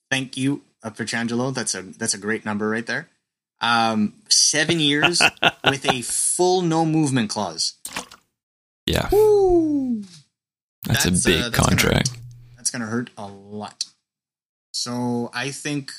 Thank 0.08 0.36
you, 0.36 0.62
uh, 0.84 0.90
Pietrangelo. 0.90 1.52
That's 1.52 1.74
a 1.74 1.82
that's 1.82 2.14
a 2.14 2.18
great 2.18 2.44
number 2.44 2.68
right 2.70 2.86
there. 2.86 3.08
Um, 3.60 4.14
seven 4.28 4.80
years 4.80 5.22
with 5.64 5.90
a 5.90 6.02
full 6.02 6.62
no 6.62 6.84
movement 6.84 7.30
clause. 7.30 7.74
Yeah, 8.86 9.08
Woo! 9.10 10.02
that's, 10.84 11.04
That's, 11.04 11.26
a 11.26 11.28
big 11.30 11.40
uh, 11.40 11.42
that's 11.44 11.56
gonna 11.56 11.68
contract. 11.68 12.10
That's 12.56 12.70
gonna 12.70 12.86
hurt 12.86 13.10
a 13.16 13.26
lot. 13.26 13.84
So 14.72 15.30
I 15.32 15.50
think 15.50 15.90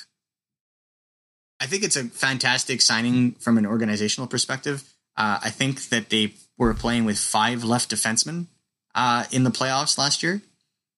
I 1.60 1.66
think 1.66 1.82
it's 1.82 1.96
a 1.96 2.04
fantastic 2.04 2.80
signing 2.80 3.32
from 3.32 3.58
an 3.58 3.66
organizational 3.66 4.28
perspective. 4.28 4.84
Uh, 5.16 5.40
I 5.42 5.50
think 5.50 5.88
that 5.88 6.10
they 6.10 6.34
were 6.56 6.74
playing 6.74 7.04
with 7.04 7.18
five 7.18 7.64
left 7.64 7.90
defensemen 7.90 8.46
uh, 8.94 9.24
in 9.32 9.44
the 9.44 9.50
playoffs 9.50 9.98
last 9.98 10.22
year, 10.22 10.42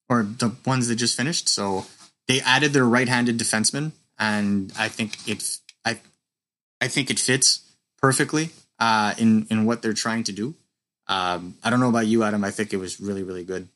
or 0.09 0.23
the 0.23 0.55
ones 0.67 0.89
that 0.89 0.97
just 0.97 1.17
finished. 1.17 1.49
So 1.49 1.87
they 2.29 2.41
added 2.41 2.73
their 2.73 2.85
right-handed 2.85 3.39
defenseman, 3.39 3.93
and 4.19 4.73
I 4.79 4.89
think 4.89 5.27
it 5.27 5.43
I 6.81 6.87
I 6.87 6.89
think 6.89 7.11
it 7.11 7.19
fits 7.19 7.61
perfectly 8.01 8.51
uh, 8.79 9.15
in 9.19 9.47
in 9.51 9.65
what 9.67 9.83
they're 9.83 9.93
trying 9.93 10.25
to 10.25 10.33
do. 10.33 10.55
Um, 11.07 11.57
I 11.63 11.71
don't 11.71 11.81
know 11.81 11.89
about 11.89 12.07
you, 12.07 12.23
Adam. 12.23 12.45
I 12.45 12.51
think 12.51 12.73
it 12.73 12.79
was 12.79 13.01
really 13.01 13.23
really 13.23 13.45
good. 13.45 13.69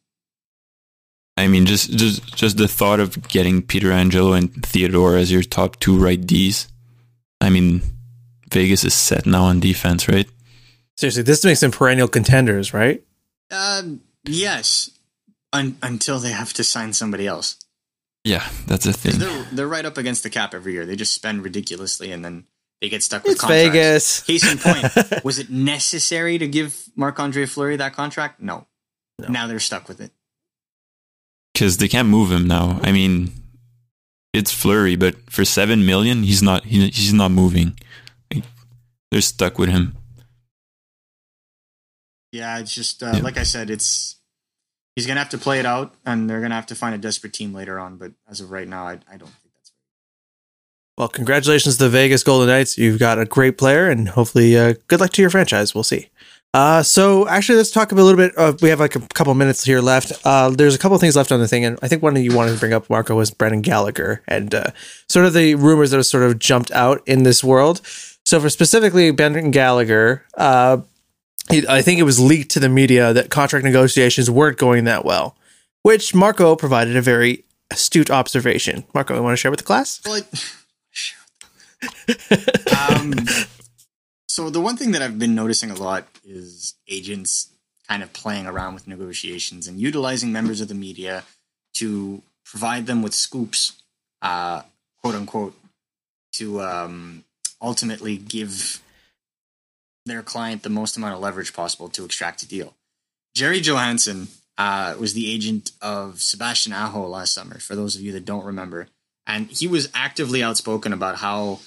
I 1.36 1.48
mean, 1.48 1.66
just 1.66 1.90
just 1.90 2.34
just 2.36 2.56
the 2.56 2.68
thought 2.68 3.00
of 3.00 3.28
getting 3.28 3.62
Pietrangelo 3.62 4.36
and 4.36 4.64
Theodore 4.64 5.16
as 5.16 5.32
your 5.32 5.42
top 5.42 5.80
two 5.80 5.98
right 5.98 6.24
Ds. 6.24 6.68
I 7.40 7.50
mean, 7.50 7.82
Vegas 8.50 8.84
is 8.84 8.94
set 8.94 9.26
now 9.26 9.44
on 9.44 9.60
defense, 9.60 10.08
right? 10.08 10.28
Seriously, 10.96 11.24
this 11.24 11.44
makes 11.44 11.60
them 11.60 11.72
perennial 11.72 12.08
contenders, 12.08 12.72
right? 12.72 13.02
Um, 13.50 14.00
yes, 14.24 14.90
un- 15.52 15.76
until 15.82 16.20
they 16.20 16.30
have 16.30 16.52
to 16.54 16.64
sign 16.64 16.92
somebody 16.92 17.26
else. 17.26 17.56
Yeah, 18.22 18.48
that's 18.66 18.86
a 18.86 18.92
thing. 18.92 19.18
They're 19.18 19.46
they're 19.52 19.68
right 19.68 19.84
up 19.84 19.98
against 19.98 20.22
the 20.22 20.30
cap 20.30 20.54
every 20.54 20.72
year. 20.72 20.86
They 20.86 20.96
just 20.96 21.12
spend 21.12 21.42
ridiculously, 21.42 22.12
and 22.12 22.24
then 22.24 22.44
they 22.84 22.90
get 22.90 23.02
stuck 23.02 23.22
with 23.24 23.32
It's 23.32 23.40
contracts. 23.40 24.20
Vegas. 24.20 24.20
Case 24.24 24.52
in 24.52 24.58
point, 24.58 25.24
was 25.24 25.38
it 25.38 25.48
necessary 25.48 26.36
to 26.36 26.46
give 26.46 26.76
Marc 26.94 27.18
Andre 27.18 27.46
Fleury 27.46 27.76
that 27.76 27.94
contract? 27.94 28.42
No. 28.42 28.66
No. 29.18 29.28
Now 29.28 29.46
they're 29.46 29.58
stuck 29.58 29.88
with 29.88 30.00
it. 30.02 30.12
because 31.54 31.78
they 31.78 31.88
can't 31.88 32.08
move 32.08 32.30
him 32.30 32.46
now. 32.46 32.78
I 32.82 32.92
mean, 32.92 33.32
it's 34.34 34.52
Fleury, 34.52 34.96
but 34.96 35.30
for 35.30 35.44
seven 35.46 35.86
million, 35.86 36.24
he's 36.24 36.42
not 36.42 36.64
he, 36.64 36.88
he's 36.90 37.12
not 37.14 37.30
moving. 37.30 37.78
Like, 38.32 38.44
they're 39.10 39.22
stuck 39.22 39.58
with 39.58 39.70
him. 39.70 39.96
Yeah, 42.32 42.58
it's 42.58 42.74
just 42.74 43.02
uh, 43.02 43.12
Yeah. 43.14 43.22
like 43.22 43.38
I 43.38 43.44
said, 43.44 43.70
it's 43.70 44.16
he's 44.96 45.06
gonna 45.06 45.20
have 45.20 45.28
to 45.30 45.38
play 45.38 45.58
it 45.60 45.66
out, 45.66 45.94
and 46.04 46.28
they're 46.28 46.40
gonna 46.42 46.54
have 46.56 46.66
to 46.66 46.74
find 46.74 46.94
a 46.94 46.98
desperate 46.98 47.32
team 47.32 47.54
later 47.54 47.78
on. 47.78 47.96
But 47.96 48.12
as 48.28 48.40
of 48.40 48.50
right 48.50 48.68
now, 48.68 48.86
I, 48.88 48.98
I 49.10 49.16
don't 49.16 49.30
think 49.30 49.36
that's. 49.43 49.43
Well, 50.96 51.08
congratulations 51.08 51.76
to 51.78 51.84
the 51.84 51.90
Vegas 51.90 52.22
Golden 52.22 52.48
Knights. 52.48 52.78
You've 52.78 53.00
got 53.00 53.18
a 53.18 53.24
great 53.24 53.58
player, 53.58 53.90
and 53.90 54.08
hopefully, 54.08 54.56
uh, 54.56 54.74
good 54.86 55.00
luck 55.00 55.10
to 55.14 55.22
your 55.22 55.30
franchise. 55.30 55.74
We'll 55.74 55.82
see. 55.82 56.08
Uh, 56.52 56.84
so 56.84 57.26
actually, 57.26 57.56
let's 57.56 57.72
talk 57.72 57.90
a 57.90 57.96
little 57.96 58.16
bit. 58.16 58.32
We 58.62 58.68
have 58.68 58.78
like 58.78 58.94
a 58.94 59.00
couple 59.00 59.34
minutes 59.34 59.64
here 59.64 59.80
left. 59.80 60.12
Uh, 60.24 60.50
there's 60.50 60.76
a 60.76 60.78
couple 60.78 60.96
things 60.98 61.16
left 61.16 61.32
on 61.32 61.40
the 61.40 61.48
thing, 61.48 61.64
and 61.64 61.80
I 61.82 61.88
think 61.88 62.00
one 62.00 62.16
of 62.16 62.22
you 62.22 62.32
wanted 62.32 62.52
to 62.54 62.60
bring 62.60 62.72
up, 62.72 62.88
Marco, 62.88 63.16
was 63.16 63.32
Brendan 63.32 63.60
Gallagher 63.62 64.22
and 64.28 64.54
uh, 64.54 64.70
sort 65.08 65.26
of 65.26 65.32
the 65.32 65.56
rumors 65.56 65.90
that 65.90 65.96
have 65.96 66.06
sort 66.06 66.22
of 66.22 66.38
jumped 66.38 66.70
out 66.70 67.02
in 67.06 67.24
this 67.24 67.42
world. 67.42 67.80
So 68.24 68.38
for 68.38 68.48
specifically 68.48 69.10
Brendan 69.10 69.50
Gallagher, 69.50 70.24
uh, 70.38 70.78
he, 71.50 71.66
I 71.66 71.82
think 71.82 71.98
it 71.98 72.04
was 72.04 72.20
leaked 72.20 72.52
to 72.52 72.60
the 72.60 72.68
media 72.68 73.12
that 73.12 73.30
contract 73.30 73.64
negotiations 73.64 74.30
weren't 74.30 74.56
going 74.56 74.84
that 74.84 75.04
well, 75.04 75.36
which 75.82 76.14
Marco 76.14 76.54
provided 76.54 76.94
a 76.94 77.02
very 77.02 77.44
astute 77.72 78.12
observation. 78.12 78.84
Marco, 78.94 79.16
you 79.16 79.22
want 79.24 79.32
to 79.32 79.36
share 79.36 79.50
with 79.50 79.58
the 79.58 79.66
class? 79.66 80.00
Well, 80.04 80.22
I- 80.22 80.38
um, 82.90 83.14
so 84.28 84.50
the 84.50 84.60
one 84.60 84.76
thing 84.76 84.92
that 84.92 85.02
I've 85.02 85.18
been 85.18 85.34
noticing 85.34 85.70
a 85.70 85.74
lot 85.74 86.06
is 86.24 86.74
agents 86.88 87.50
kind 87.88 88.02
of 88.02 88.12
playing 88.12 88.46
around 88.46 88.74
with 88.74 88.88
negotiations 88.88 89.68
and 89.68 89.78
utilizing 89.78 90.32
members 90.32 90.60
of 90.60 90.68
the 90.68 90.74
media 90.74 91.24
to 91.74 92.22
provide 92.44 92.86
them 92.86 93.02
with 93.02 93.14
scoops, 93.14 93.82
uh, 94.22 94.62
quote 95.02 95.14
unquote, 95.14 95.54
to 96.32 96.62
um, 96.62 97.24
ultimately 97.60 98.16
give 98.16 98.82
their 100.06 100.22
client 100.22 100.62
the 100.62 100.70
most 100.70 100.96
amount 100.96 101.14
of 101.14 101.20
leverage 101.20 101.52
possible 101.52 101.88
to 101.88 102.04
extract 102.04 102.42
a 102.42 102.48
deal. 102.48 102.74
Gerry 103.34 103.60
Johannson 103.60 104.28
uh, 104.58 104.94
was 104.98 105.14
the 105.14 105.32
agent 105.32 105.72
of 105.80 106.20
Sebastian 106.22 106.72
Aho 106.72 107.06
last 107.06 107.34
summer, 107.34 107.58
for 107.58 107.74
those 107.74 107.96
of 107.96 108.02
you 108.02 108.12
that 108.12 108.24
don't 108.24 108.44
remember. 108.44 108.88
And 109.26 109.46
he 109.46 109.66
was 109.66 109.90
actively 109.94 110.42
outspoken 110.42 110.92
about 110.92 111.16
how 111.16 111.60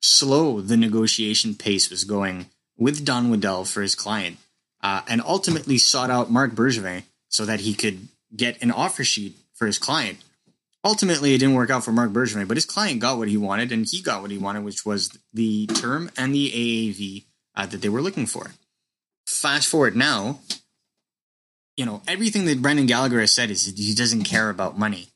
slow 0.00 0.60
the 0.60 0.76
negotiation 0.76 1.54
pace 1.54 1.90
was 1.90 2.04
going 2.04 2.46
with 2.76 3.04
Don 3.04 3.30
Waddell 3.30 3.64
for 3.64 3.82
his 3.82 3.94
client, 3.94 4.38
uh, 4.82 5.02
and 5.06 5.20
ultimately 5.24 5.78
sought 5.78 6.10
out 6.10 6.30
Marc 6.30 6.52
Bergevin 6.52 7.02
so 7.28 7.44
that 7.44 7.60
he 7.60 7.74
could 7.74 8.08
get 8.34 8.62
an 8.62 8.70
offer 8.70 9.04
sheet 9.04 9.36
for 9.54 9.66
his 9.66 9.78
client. 9.78 10.18
Ultimately, 10.82 11.34
it 11.34 11.38
didn't 11.38 11.56
work 11.56 11.68
out 11.68 11.84
for 11.84 11.92
Marc 11.92 12.10
Bergevin, 12.10 12.48
but 12.48 12.56
his 12.56 12.64
client 12.64 13.00
got 13.00 13.18
what 13.18 13.28
he 13.28 13.36
wanted, 13.36 13.70
and 13.70 13.86
he 13.86 14.00
got 14.00 14.22
what 14.22 14.30
he 14.30 14.38
wanted, 14.38 14.64
which 14.64 14.86
was 14.86 15.16
the 15.34 15.66
term 15.66 16.10
and 16.16 16.34
the 16.34 16.50
AAV 16.50 17.24
uh, 17.54 17.66
that 17.66 17.82
they 17.82 17.90
were 17.90 18.00
looking 18.00 18.26
for. 18.26 18.52
Fast 19.26 19.68
forward 19.68 19.94
now, 19.94 20.40
you 21.76 21.84
know 21.84 22.02
everything 22.08 22.46
that 22.46 22.62
Brendan 22.62 22.86
Gallagher 22.86 23.20
has 23.20 23.32
said 23.32 23.50
is 23.50 23.66
he 23.66 23.94
doesn't 23.94 24.24
care 24.24 24.50
about 24.50 24.78
money. 24.78 25.08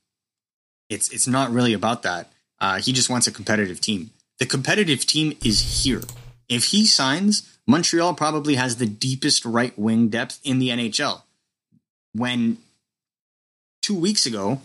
It's 0.88 1.10
it's 1.10 1.26
not 1.26 1.50
really 1.50 1.72
about 1.72 2.02
that. 2.02 2.30
Uh, 2.60 2.78
he 2.78 2.92
just 2.92 3.10
wants 3.10 3.26
a 3.26 3.32
competitive 3.32 3.80
team. 3.80 4.10
The 4.38 4.46
competitive 4.46 5.06
team 5.06 5.36
is 5.44 5.84
here. 5.84 6.02
If 6.48 6.66
he 6.66 6.86
signs, 6.86 7.48
Montreal 7.66 8.14
probably 8.14 8.56
has 8.56 8.76
the 8.76 8.86
deepest 8.86 9.44
right 9.44 9.76
wing 9.78 10.08
depth 10.08 10.40
in 10.44 10.58
the 10.58 10.68
NHL. 10.68 11.22
When 12.12 12.58
two 13.82 13.94
weeks 13.94 14.26
ago, 14.26 14.60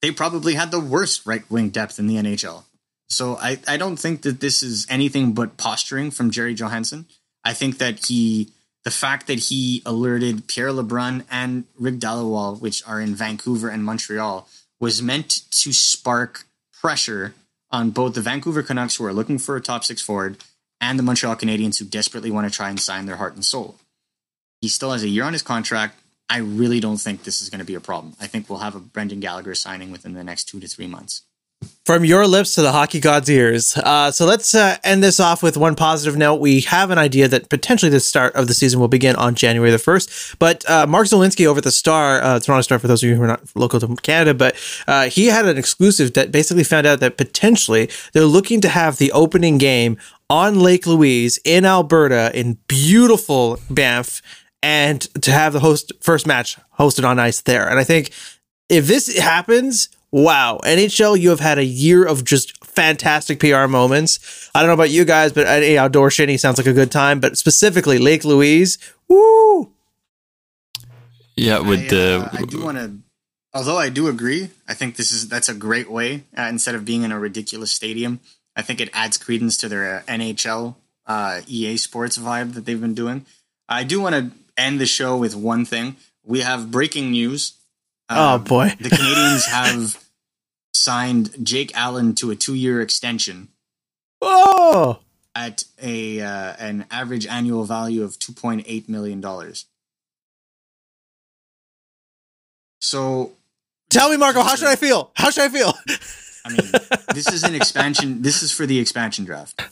they 0.00 0.10
probably 0.10 0.54
had 0.54 0.70
the 0.70 0.80
worst 0.80 1.26
right 1.26 1.48
wing 1.50 1.70
depth 1.70 1.98
in 1.98 2.06
the 2.06 2.16
NHL. 2.16 2.64
So 3.08 3.36
I, 3.36 3.58
I 3.68 3.76
don't 3.76 3.96
think 3.96 4.22
that 4.22 4.40
this 4.40 4.62
is 4.62 4.86
anything 4.88 5.32
but 5.32 5.56
posturing 5.56 6.10
from 6.10 6.30
Gerry 6.30 6.54
Johannson. 6.54 7.06
I 7.44 7.52
think 7.52 7.78
that 7.78 8.06
he, 8.06 8.48
the 8.84 8.90
fact 8.90 9.26
that 9.26 9.38
he 9.38 9.82
alerted 9.84 10.46
Pierre 10.48 10.72
Lebrun 10.72 11.24
and 11.30 11.64
Rick 11.78 11.96
Dhaliwal, 11.96 12.60
which 12.60 12.86
are 12.86 13.00
in 13.00 13.14
Vancouver 13.14 13.68
and 13.68 13.84
Montreal, 13.84 14.48
was 14.80 15.02
meant 15.02 15.42
to 15.50 15.72
spark 15.72 16.46
pressure 16.72 17.34
on 17.72 17.90
both 17.90 18.14
the 18.14 18.20
Vancouver 18.20 18.62
Canucks, 18.62 18.96
who 18.96 19.04
are 19.04 19.12
looking 19.12 19.38
for 19.38 19.56
a 19.56 19.60
top 19.60 19.82
six 19.82 20.02
forward, 20.02 20.36
and 20.80 20.98
the 20.98 21.02
Montreal 21.02 21.36
Canadiens, 21.36 21.78
who 21.78 21.84
desperately 21.84 22.30
want 22.30 22.46
to 22.46 22.54
try 22.54 22.68
and 22.68 22.78
sign 22.78 23.06
their 23.06 23.16
heart 23.16 23.34
and 23.34 23.44
soul. 23.44 23.76
He 24.60 24.68
still 24.68 24.92
has 24.92 25.02
a 25.02 25.08
year 25.08 25.24
on 25.24 25.32
his 25.32 25.42
contract. 25.42 25.98
I 26.28 26.38
really 26.38 26.80
don't 26.80 26.98
think 26.98 27.24
this 27.24 27.42
is 27.42 27.50
going 27.50 27.58
to 27.58 27.64
be 27.64 27.74
a 27.74 27.80
problem. 27.80 28.14
I 28.20 28.26
think 28.26 28.48
we'll 28.48 28.60
have 28.60 28.74
a 28.74 28.80
Brendan 28.80 29.20
Gallagher 29.20 29.54
signing 29.54 29.90
within 29.90 30.12
the 30.12 30.24
next 30.24 30.44
two 30.44 30.60
to 30.60 30.68
three 30.68 30.86
months. 30.86 31.22
From 31.84 32.04
your 32.04 32.28
lips 32.28 32.54
to 32.54 32.62
the 32.62 32.70
hockey 32.70 33.00
god's 33.00 33.28
ears. 33.28 33.76
Uh, 33.76 34.12
so 34.12 34.24
let's 34.24 34.54
uh, 34.54 34.76
end 34.84 35.02
this 35.02 35.18
off 35.18 35.42
with 35.42 35.56
one 35.56 35.74
positive 35.74 36.16
note. 36.16 36.36
We 36.36 36.60
have 36.60 36.90
an 36.90 36.98
idea 36.98 37.26
that 37.26 37.48
potentially 37.50 37.90
the 37.90 37.98
start 37.98 38.34
of 38.36 38.46
the 38.46 38.54
season 38.54 38.78
will 38.78 38.88
begin 38.88 39.16
on 39.16 39.34
January 39.34 39.70
the 39.72 39.78
1st. 39.78 40.36
But 40.38 40.68
uh, 40.70 40.86
Mark 40.86 41.08
Zielinski 41.08 41.44
over 41.46 41.58
at 41.58 41.64
the 41.64 41.72
Star, 41.72 42.22
uh, 42.22 42.38
Toronto 42.38 42.62
Star, 42.62 42.78
for 42.78 42.86
those 42.86 43.02
of 43.02 43.08
you 43.08 43.16
who 43.16 43.22
are 43.22 43.26
not 43.26 43.42
local 43.56 43.80
to 43.80 43.96
Canada, 43.96 44.32
but 44.32 44.56
uh, 44.86 45.08
he 45.08 45.26
had 45.26 45.46
an 45.46 45.58
exclusive 45.58 46.12
that 46.14 46.30
basically 46.30 46.64
found 46.64 46.86
out 46.86 47.00
that 47.00 47.16
potentially 47.16 47.90
they're 48.12 48.24
looking 48.24 48.60
to 48.60 48.68
have 48.68 48.98
the 48.98 49.10
opening 49.10 49.58
game 49.58 49.98
on 50.30 50.60
Lake 50.60 50.86
Louise 50.86 51.38
in 51.44 51.64
Alberta 51.66 52.30
in 52.32 52.58
beautiful 52.68 53.58
Banff 53.68 54.22
and 54.62 55.00
to 55.22 55.32
have 55.32 55.52
the 55.52 55.60
host 55.60 55.92
first 56.00 56.26
match 56.26 56.56
hosted 56.78 57.06
on 57.06 57.18
ice 57.18 57.40
there. 57.40 57.68
And 57.68 57.78
I 57.78 57.84
think 57.84 58.12
if 58.68 58.86
this 58.86 59.18
happens, 59.18 59.88
wow, 60.12 60.60
NHL, 60.62 61.18
you 61.18 61.30
have 61.30 61.40
had 61.40 61.58
a 61.58 61.64
year 61.64 62.06
of 62.06 62.24
just 62.24 62.64
fantastic 62.64 63.40
PR 63.40 63.66
moments. 63.66 64.50
I 64.54 64.60
don't 64.60 64.68
know 64.68 64.74
about 64.74 64.90
you 64.90 65.04
guys, 65.04 65.32
but 65.32 65.46
uh, 65.46 65.80
outdoor 65.80 66.10
shinny 66.10 66.36
sounds 66.36 66.58
like 66.58 66.66
a 66.66 66.72
good 66.72 66.92
time. 66.92 67.18
But 67.18 67.38
specifically, 67.38 67.98
Lake 67.98 68.24
Louise, 68.24 68.78
woo! 69.08 69.72
Yeah, 71.36 71.60
with 71.60 71.80
I, 71.80 71.88
the 71.88 72.30
uh, 72.32 72.36
I 72.38 72.42
do 72.42 72.62
want 72.62 72.78
to, 72.78 72.98
although 73.54 73.78
I 73.78 73.88
do 73.88 74.08
agree, 74.08 74.50
I 74.68 74.74
think 74.74 74.96
this 74.96 75.10
is 75.10 75.28
that's 75.28 75.48
a 75.48 75.54
great 75.54 75.90
way 75.90 76.24
uh, 76.36 76.42
instead 76.42 76.74
of 76.74 76.84
being 76.84 77.02
in 77.02 77.12
a 77.12 77.18
ridiculous 77.18 77.72
stadium. 77.72 78.20
I 78.54 78.60
think 78.60 78.80
it 78.80 78.90
adds 78.92 79.16
credence 79.16 79.56
to 79.58 79.68
their 79.68 79.96
uh, 79.96 80.02
NHL 80.02 80.76
uh, 81.06 81.40
EA 81.46 81.78
Sports 81.78 82.18
vibe 82.18 82.52
that 82.52 82.66
they've 82.66 82.80
been 82.80 82.94
doing. 82.94 83.24
I 83.66 83.82
do 83.84 84.00
want 84.00 84.14
to 84.14 84.30
end 84.58 84.78
the 84.78 84.86
show 84.86 85.16
with 85.16 85.34
one 85.34 85.64
thing. 85.64 85.96
We 86.22 86.40
have 86.40 86.70
breaking 86.70 87.10
news. 87.12 87.54
Oh, 88.08 88.34
Um, 88.34 88.44
boy. 88.44 88.72
the 88.80 88.88
Canadiens 88.90 89.46
have 89.48 90.02
signed 90.74 91.30
Jake 91.46 91.70
Allen 91.76 92.14
to 92.16 92.30
a 92.30 92.36
two-year 92.36 92.80
extension 92.80 93.48
Whoa! 94.20 94.98
at 95.34 95.64
a 95.80 96.20
uh, 96.20 96.54
an 96.58 96.86
average 96.90 97.26
annual 97.26 97.64
value 97.64 98.02
of 98.02 98.18
two 98.18 98.32
point 98.32 98.64
eight 98.66 98.88
million 98.88 99.20
dollars. 99.20 99.66
So 102.80 103.32
Tell 103.90 104.10
me, 104.10 104.16
Marco, 104.16 104.42
how 104.42 104.56
should 104.56 104.68
I 104.68 104.76
feel? 104.76 105.10
How 105.14 105.30
should 105.30 105.44
I 105.44 105.48
feel? 105.50 105.74
I 106.46 106.50
mean, 106.50 106.70
this 107.14 107.30
is 107.30 107.42
an 107.44 107.54
expansion. 107.54 108.22
This 108.22 108.42
is 108.42 108.50
for 108.50 108.64
the 108.66 108.78
expansion 108.78 109.24
draft. 109.26 109.62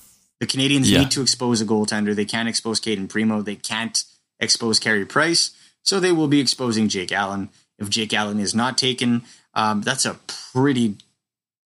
The 0.41 0.47
Canadiens 0.47 0.85
Yeah. 0.91 1.01
need 1.01 1.11
to 1.13 1.23
expose 1.23 1.61
a 1.63 1.65
goaltender. 1.65 2.15
They 2.15 2.27
can't 2.27 2.49
expose 2.49 2.81
Cayden 2.81 3.09
Primeau. 3.09 3.41
They 3.43 3.57
can't 3.57 4.05
expose 4.39 4.79
Carey 4.79 5.07
Price. 5.07 5.53
So 5.83 5.99
they 6.01 6.13
will 6.13 6.29
be 6.29 6.39
exposing 6.39 6.89
Jake 6.89 7.13
Allen. 7.13 7.49
If 7.81 7.89
Jake 7.91 8.13
Allen 8.13 8.39
is 8.39 8.55
not 8.55 8.77
taken, 8.79 9.23
um, 9.55 9.81
that's 9.83 10.05
a 10.05 10.19
pretty 10.53 10.97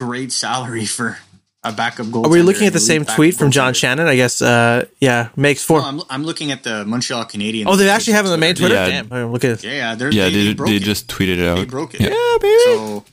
great 0.00 0.32
salary 0.32 0.84
for 0.84 1.18
a 1.64 1.72
backup 1.72 2.07
goaltender. 2.07 2.26
Are 2.26 2.30
we 2.30 2.42
looking 2.42 2.66
at 2.66 2.72
the 2.72 2.80
same 2.80 3.05
tweet 3.05 3.36
from 3.36 3.53
John 3.53 3.72
goaltender. 3.72 3.76
Shannon? 3.76 4.07
I 4.09 4.16
guess, 4.16 4.42
uh, 4.42 4.86
yeah, 4.98 5.28
makes 5.36 5.64
four. 5.64 5.80
No, 5.80 5.86
I'm, 5.86 6.00
I'm 6.11 6.24
looking 6.24 6.50
at 6.50 6.64
the 6.64 6.84
Montreal 6.84 7.24
Canadiens. 7.26 7.66
oh, 7.68 7.76
they 7.76 7.88
actually 7.88 8.14
have 8.14 8.24
it 8.24 8.28
on 8.28 8.32
the 8.32 8.38
main 8.38 8.57
Twitter? 8.57 8.74
Yeah. 8.74 8.88
Damn, 8.88 9.12
I'm 9.12 9.30
looking 9.32 9.50
at 9.53 9.62
Yeah, 9.62 9.70
yeah, 9.70 9.94
they're, 9.94 10.12
yeah, 10.12 10.24
they, 10.24 10.53
they, 10.53 10.53
they 10.55 10.70
they 10.72 10.78
just 10.80 11.07
tweeted 11.09 11.38
it 11.38 11.46
out. 11.46 11.55
they 11.57 11.64
broke 11.64 11.94
it. 11.94 12.00
Yeah. 12.00 12.09
Yeah, 12.09 12.38
baby. 12.40 12.59
So 12.64 13.05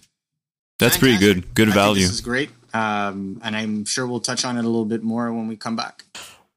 That's 0.79 0.97
pretty 0.97 1.17
fantastic. 1.17 1.45
good. 1.45 1.53
Good 1.55 1.67
I 1.69 1.71
think 1.73 1.75
value. 1.75 2.01
This 2.01 2.11
is 2.13 2.21
great, 2.21 2.49
um, 2.73 3.39
and 3.43 3.55
I'm 3.55 3.85
sure 3.85 4.07
we'll 4.07 4.19
touch 4.19 4.43
on 4.45 4.57
it 4.57 4.61
a 4.65 4.67
little 4.67 4.85
bit 4.85 5.03
more 5.03 5.31
when 5.31 5.47
we 5.47 5.55
come 5.55 5.75
back. 5.75 6.05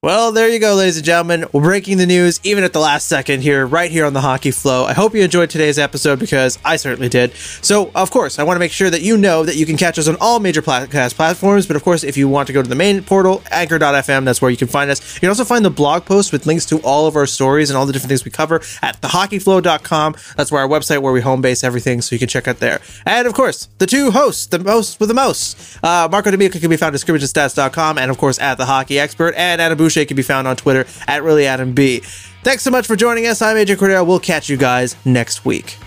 Well, 0.05 0.33
there 0.33 0.49
you 0.49 0.59
go, 0.59 0.75
ladies 0.75 0.97
and 0.97 1.07
gentlemen. 1.07 1.45
We're 1.53 1.63
breaking 1.63 1.99
the 1.99 2.07
news 2.07 2.41
even 2.43 2.65
at 2.65 2.73
the 2.73 2.81
last 2.81 3.07
second 3.07 3.43
here, 3.43 3.65
right 3.65 3.89
here 3.89 4.05
on 4.05 4.15
the 4.15 4.21
Hockey 4.21 4.51
Flow. 4.51 4.85
I 4.85 4.95
hope 4.95 5.15
you 5.15 5.23
enjoyed 5.23 5.49
today's 5.49 5.79
episode 5.79 6.19
because 6.19 6.59
I 6.65 6.75
certainly 6.75 7.09
did. 7.09 7.33
So, 7.37 7.93
of 7.95 8.11
course, 8.11 8.41
I 8.41 8.43
want 8.43 8.57
to 8.57 8.59
make 8.59 8.73
sure 8.73 8.91
that 8.91 9.03
you 9.03 9.17
know 9.17 9.45
that 9.45 9.55
you 9.55 9.65
can 9.65 9.77
catch 9.77 10.01
us 10.01 10.09
on 10.09 10.17
all 10.21 10.41
major 10.41 10.61
podcast 10.61 11.15
platforms. 11.15 11.69
But 11.69 11.77
of 11.77 11.85
course, 11.85 12.03
if 12.03 12.17
you 12.17 12.29
want 12.29 12.49
to 12.49 12.53
go 12.53 12.61
to 12.61 12.69
the 12.69 12.75
main 12.75 13.05
portal, 13.05 13.45
anchor.fm, 13.53 14.25
that's 14.25 14.43
where 14.43 14.51
you 14.51 14.57
can 14.57 14.67
find 14.67 14.91
us. 14.91 15.15
You 15.15 15.21
can 15.21 15.29
also 15.29 15.45
find 15.45 15.65
the 15.65 15.71
blog 15.71 16.05
post 16.05 16.33
with 16.33 16.47
links 16.47 16.67
to 16.67 16.81
all 16.81 17.07
of 17.07 17.15
our 17.15 17.27
stories 17.27 17.71
and 17.71 17.77
all 17.77 17.87
the 17.87 17.93
different 17.93 18.09
things 18.09 18.25
we 18.25 18.33
cover 18.33 18.61
at 18.83 19.01
thehockeyflow.com. 19.03 20.17
That's 20.37 20.51
where 20.51 20.63
our 20.63 20.69
website 20.69 21.01
where 21.01 21.13
we 21.13 21.21
home 21.21 21.43
base 21.43 21.63
everything, 21.63 22.03
so 22.03 22.17
you 22.17 22.19
can 22.19 22.27
check 22.27 22.49
out 22.49 22.59
there. 22.59 22.81
And 23.07 23.29
of 23.29 23.35
course, 23.35 23.69
the 23.79 23.87
two 23.87 24.11
hosts, 24.11 24.47
the 24.47 24.59
most 24.59 24.99
with 24.99 25.11
the 25.11 25.15
most. 25.15 25.79
Uh, 25.81 26.09
Marco 26.11 26.33
D'Amico 26.33 26.59
can 26.59 26.71
be 26.71 26.77
found 26.77 26.93
at 26.93 27.01
scrimmagestats.com 27.01 27.99
and 27.99 28.11
of 28.11 28.19
course 28.19 28.41
at 28.41 28.59
the 28.59 28.67
hockey 28.67 28.99
expert. 28.99 29.33
And 29.37 29.61
Adam 29.61 29.79
Boucher 29.93 30.07
can 30.07 30.17
be 30.17 30.23
found 30.23 30.49
on 30.49 30.57
Twitter 30.57 30.81
at 31.07 31.23
reallyadamb. 31.23 32.05
Thanks 32.43 32.63
so 32.63 32.71
much 32.71 32.87
for 32.87 32.97
joining 32.97 33.27
us. 33.27 33.43
I'm 33.43 33.57
AJ 33.57 33.77
Cordero. 33.77 34.07
We'll 34.07 34.21
catch 34.21 34.49
you 34.49 34.57
guys 34.57 34.97
next 35.05 35.45
week. 35.45 35.79